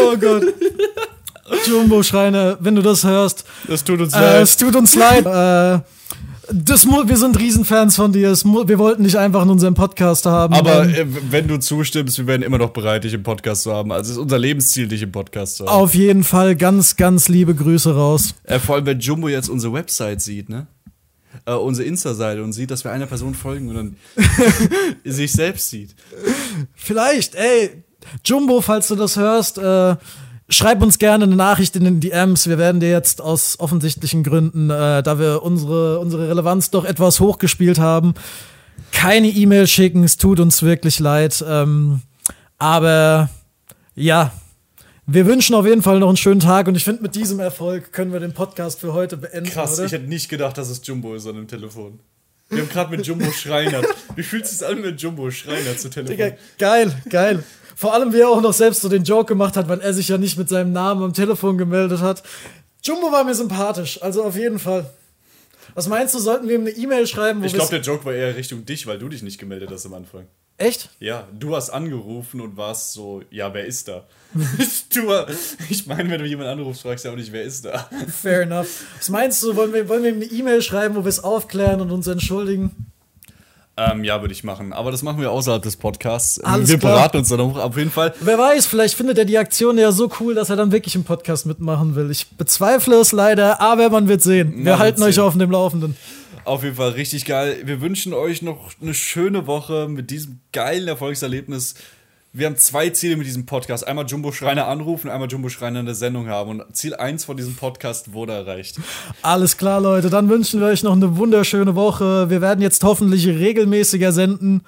oh 0.00 0.16
Gott. 0.16 0.44
Jumbo 1.66 2.02
Schreiner, 2.02 2.56
wenn 2.60 2.74
du 2.74 2.82
das 2.82 3.04
hörst, 3.04 3.44
Das 3.68 3.84
tut 3.84 4.00
uns 4.00 4.12
äh, 4.14 4.20
leid. 4.20 4.42
es 4.42 4.56
tut 4.56 4.76
uns 4.76 4.94
leid. 4.94 5.26
Äh, 5.26 5.80
das 6.52 6.86
wir 6.86 7.16
sind 7.16 7.38
Riesenfans 7.38 7.96
von 7.96 8.12
dir. 8.12 8.30
Wir 8.32 8.78
wollten 8.78 9.02
dich 9.04 9.16
einfach 9.18 9.42
in 9.44 9.48
unserem 9.50 9.72
Podcast 9.74 10.26
haben. 10.26 10.52
Aber 10.52 10.84
Ähm, 10.84 10.94
äh, 10.94 11.06
wenn 11.30 11.48
du 11.48 11.58
zustimmst, 11.58 12.18
wir 12.18 12.26
wären 12.26 12.42
immer 12.42 12.58
noch 12.58 12.70
bereit, 12.70 13.04
dich 13.04 13.14
im 13.14 13.22
Podcast 13.22 13.62
zu 13.62 13.72
haben. 13.72 13.90
Also 13.92 14.10
es 14.10 14.16
ist 14.18 14.22
unser 14.22 14.38
Lebensziel, 14.38 14.86
dich 14.86 15.00
im 15.02 15.10
Podcast 15.10 15.56
zu 15.56 15.64
haben. 15.66 15.72
auf 15.72 15.94
jeden 15.94 16.22
Fall 16.22 16.54
ganz, 16.54 16.96
ganz 16.96 17.28
liebe 17.28 17.54
Grüße 17.54 17.94
raus. 17.94 18.34
Äh, 18.44 18.58
vor 18.58 18.74
allem, 18.76 18.86
wenn 18.86 19.00
Jumbo 19.00 19.28
jetzt 19.28 19.48
unsere 19.48 19.72
Website 19.72 20.20
sieht, 20.20 20.48
ne? 20.50 20.66
Äh, 21.46 21.54
unsere 21.54 21.88
Insta-Seite 21.88 22.42
und 22.44 22.52
sieht, 22.52 22.70
dass 22.70 22.84
wir 22.84 22.92
einer 22.92 23.06
Person 23.06 23.34
folgen 23.34 23.68
und 23.70 23.74
dann 23.76 23.96
sich 25.04 25.32
selbst 25.32 25.70
sieht. 25.70 25.94
Vielleicht, 26.74 27.34
ey, 27.34 27.82
Jumbo, 28.24 28.60
falls 28.60 28.88
du 28.88 28.96
das 28.96 29.16
hörst, 29.16 29.58
äh, 29.58 29.96
schreib 30.54 30.82
uns 30.82 30.98
gerne 30.98 31.24
eine 31.24 31.36
Nachricht 31.36 31.76
in 31.76 31.84
den 31.84 32.00
DMs. 32.00 32.48
Wir 32.48 32.58
werden 32.58 32.80
dir 32.80 32.90
jetzt 32.90 33.20
aus 33.20 33.58
offensichtlichen 33.58 34.22
Gründen, 34.22 34.70
äh, 34.70 35.02
da 35.02 35.18
wir 35.18 35.42
unsere, 35.42 35.98
unsere 35.98 36.28
Relevanz 36.28 36.70
doch 36.70 36.84
etwas 36.84 37.20
hochgespielt 37.20 37.78
haben, 37.78 38.14
keine 38.92 39.28
E-Mail 39.28 39.66
schicken. 39.66 40.04
Es 40.04 40.16
tut 40.16 40.40
uns 40.40 40.62
wirklich 40.62 41.00
leid. 41.00 41.44
Ähm, 41.46 42.02
aber 42.58 43.28
ja, 43.94 44.32
wir 45.06 45.26
wünschen 45.26 45.54
auf 45.54 45.66
jeden 45.66 45.82
Fall 45.82 45.98
noch 45.98 46.08
einen 46.08 46.16
schönen 46.16 46.40
Tag 46.40 46.66
und 46.66 46.76
ich 46.76 46.84
finde, 46.84 47.02
mit 47.02 47.14
diesem 47.14 47.40
Erfolg 47.40 47.92
können 47.92 48.12
wir 48.12 48.20
den 48.20 48.32
Podcast 48.32 48.80
für 48.80 48.94
heute 48.94 49.16
beenden. 49.16 49.50
Krass, 49.50 49.74
oder? 49.74 49.86
ich 49.86 49.92
hätte 49.92 50.06
nicht 50.06 50.28
gedacht, 50.28 50.56
dass 50.56 50.70
es 50.70 50.80
Jumbo 50.84 51.14
ist 51.14 51.26
an 51.26 51.34
dem 51.34 51.48
Telefon. 51.48 52.00
Wir 52.48 52.62
haben 52.62 52.68
gerade 52.68 52.96
mit 52.96 53.06
Jumbo 53.06 53.30
Schreiner. 53.30 53.82
Wie 54.16 54.22
fühlt 54.22 54.44
es 54.44 54.58
sich 54.58 54.66
an, 54.66 54.80
mit 54.80 55.00
Jumbo 55.00 55.30
Schreiner 55.30 55.76
zu 55.76 55.88
Digga, 55.88 56.06
telefonieren? 56.06 56.34
geil, 56.58 57.02
geil. 57.10 57.44
Vor 57.76 57.94
allem, 57.94 58.12
wie 58.12 58.20
er 58.20 58.28
auch 58.28 58.40
noch 58.40 58.52
selbst 58.52 58.82
so 58.82 58.88
den 58.88 59.04
Joke 59.04 59.26
gemacht 59.26 59.56
hat, 59.56 59.68
weil 59.68 59.80
er 59.80 59.92
sich 59.92 60.08
ja 60.08 60.18
nicht 60.18 60.38
mit 60.38 60.48
seinem 60.48 60.72
Namen 60.72 61.02
am 61.02 61.12
Telefon 61.12 61.58
gemeldet 61.58 62.00
hat. 62.00 62.22
Jumbo 62.82 63.10
war 63.10 63.24
mir 63.24 63.34
sympathisch, 63.34 64.02
also 64.02 64.22
auf 64.22 64.36
jeden 64.36 64.58
Fall. 64.58 64.90
Was 65.74 65.88
meinst 65.88 66.14
du, 66.14 66.18
sollten 66.18 66.48
wir 66.48 66.56
ihm 66.56 66.62
eine 66.62 66.70
E-Mail 66.70 67.06
schreiben, 67.06 67.42
wo 67.42 67.46
Ich 67.46 67.54
glaube, 67.54 67.70
der 67.70 67.80
Joke 67.80 68.04
war 68.04 68.12
eher 68.12 68.36
Richtung 68.36 68.64
dich, 68.64 68.86
weil 68.86 68.98
du 68.98 69.08
dich 69.08 69.22
nicht 69.22 69.38
gemeldet 69.38 69.70
hast 69.72 69.86
am 69.86 69.94
Anfang. 69.94 70.26
Echt? 70.56 70.90
Ja, 71.00 71.26
du 71.36 71.56
hast 71.56 71.70
angerufen 71.70 72.40
und 72.40 72.56
warst 72.56 72.92
so, 72.92 73.22
ja, 73.30 73.52
wer 73.52 73.64
ist 73.64 73.88
da? 73.88 74.06
du, 74.94 75.12
ich 75.68 75.86
meine, 75.86 76.08
wenn 76.10 76.20
du 76.20 76.26
jemanden 76.26 76.52
anrufst, 76.52 76.82
fragst 76.82 77.04
du 77.04 77.08
auch 77.08 77.16
nicht, 77.16 77.32
wer 77.32 77.42
ist 77.42 77.64
da? 77.64 77.90
Fair 78.08 78.42
enough. 78.42 78.84
Was 78.96 79.08
meinst 79.08 79.42
du, 79.42 79.56
wollen 79.56 79.72
wir, 79.72 79.88
wollen 79.88 80.04
wir 80.04 80.10
ihm 80.10 80.16
eine 80.16 80.26
E-Mail 80.26 80.62
schreiben, 80.62 80.94
wo 80.94 81.04
wir 81.04 81.08
es 81.08 81.24
aufklären 81.24 81.80
und 81.80 81.90
uns 81.90 82.06
entschuldigen? 82.06 82.93
Ähm, 83.76 84.04
ja, 84.04 84.20
würde 84.20 84.32
ich 84.32 84.44
machen. 84.44 84.72
Aber 84.72 84.92
das 84.92 85.02
machen 85.02 85.20
wir 85.20 85.32
außerhalb 85.32 85.60
des 85.62 85.76
Podcasts. 85.76 86.38
Ähm, 86.38 86.44
Alles 86.46 86.68
wir 86.68 86.78
klar. 86.78 86.92
beraten 86.94 87.16
uns 87.18 87.28
dann 87.28 87.40
auch 87.40 87.56
auf 87.56 87.76
jeden 87.76 87.90
Fall. 87.90 88.14
Wer 88.20 88.38
weiß, 88.38 88.66
vielleicht 88.66 88.94
findet 88.94 89.18
er 89.18 89.24
die 89.24 89.36
Aktion 89.36 89.78
ja 89.78 89.90
so 89.90 90.08
cool, 90.20 90.34
dass 90.34 90.48
er 90.48 90.54
dann 90.56 90.70
wirklich 90.70 90.94
im 90.94 91.02
Podcast 91.02 91.44
mitmachen 91.46 91.96
will. 91.96 92.08
Ich 92.12 92.30
bezweifle 92.36 92.94
es 92.96 93.10
leider, 93.10 93.60
aber 93.60 93.90
man 93.90 94.06
wird 94.06 94.22
sehen. 94.22 94.52
Wir 94.58 94.72
Man 94.72 94.78
halten 94.78 95.02
euch 95.02 95.16
sehen. 95.16 95.24
auf 95.24 95.36
dem 95.36 95.50
Laufenden. 95.50 95.96
Auf 96.44 96.62
jeden 96.62 96.76
Fall 96.76 96.90
richtig 96.90 97.24
geil. 97.24 97.62
Wir 97.64 97.80
wünschen 97.80 98.12
euch 98.12 98.42
noch 98.42 98.70
eine 98.80 98.94
schöne 98.94 99.46
Woche 99.48 99.88
mit 99.88 100.10
diesem 100.10 100.40
geilen 100.52 100.86
Erfolgserlebnis. 100.86 101.74
Wir 102.36 102.46
haben 102.46 102.56
zwei 102.56 102.90
Ziele 102.90 103.16
mit 103.16 103.28
diesem 103.28 103.46
Podcast. 103.46 103.86
Einmal 103.86 104.06
Jumbo 104.06 104.32
Schreiner 104.32 104.66
anrufen, 104.66 105.08
einmal 105.08 105.28
Jumbo 105.30 105.48
Schreiner 105.48 105.78
in 105.78 105.86
der 105.86 105.94
Sendung 105.94 106.28
haben. 106.28 106.50
Und 106.50 106.76
Ziel 106.76 106.92
1 106.92 107.24
von 107.24 107.36
diesem 107.36 107.54
Podcast 107.54 108.12
wurde 108.12 108.32
erreicht. 108.32 108.80
Alles 109.22 109.56
klar, 109.56 109.80
Leute. 109.80 110.10
Dann 110.10 110.28
wünschen 110.28 110.58
wir 110.58 110.66
euch 110.66 110.82
noch 110.82 110.94
eine 110.94 111.16
wunderschöne 111.16 111.76
Woche. 111.76 112.28
Wir 112.30 112.40
werden 112.40 112.60
jetzt 112.60 112.82
hoffentlich 112.82 113.28
regelmäßiger 113.28 114.10
senden. 114.10 114.62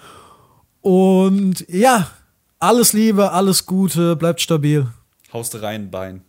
Und 0.80 1.66
ja, 1.68 2.08
alles 2.60 2.92
Liebe, 2.92 3.32
alles 3.32 3.66
Gute, 3.66 4.14
bleibt 4.14 4.40
stabil. 4.40 4.86
Haust 5.32 5.60
rein, 5.60 5.90
Bein. 5.90 6.22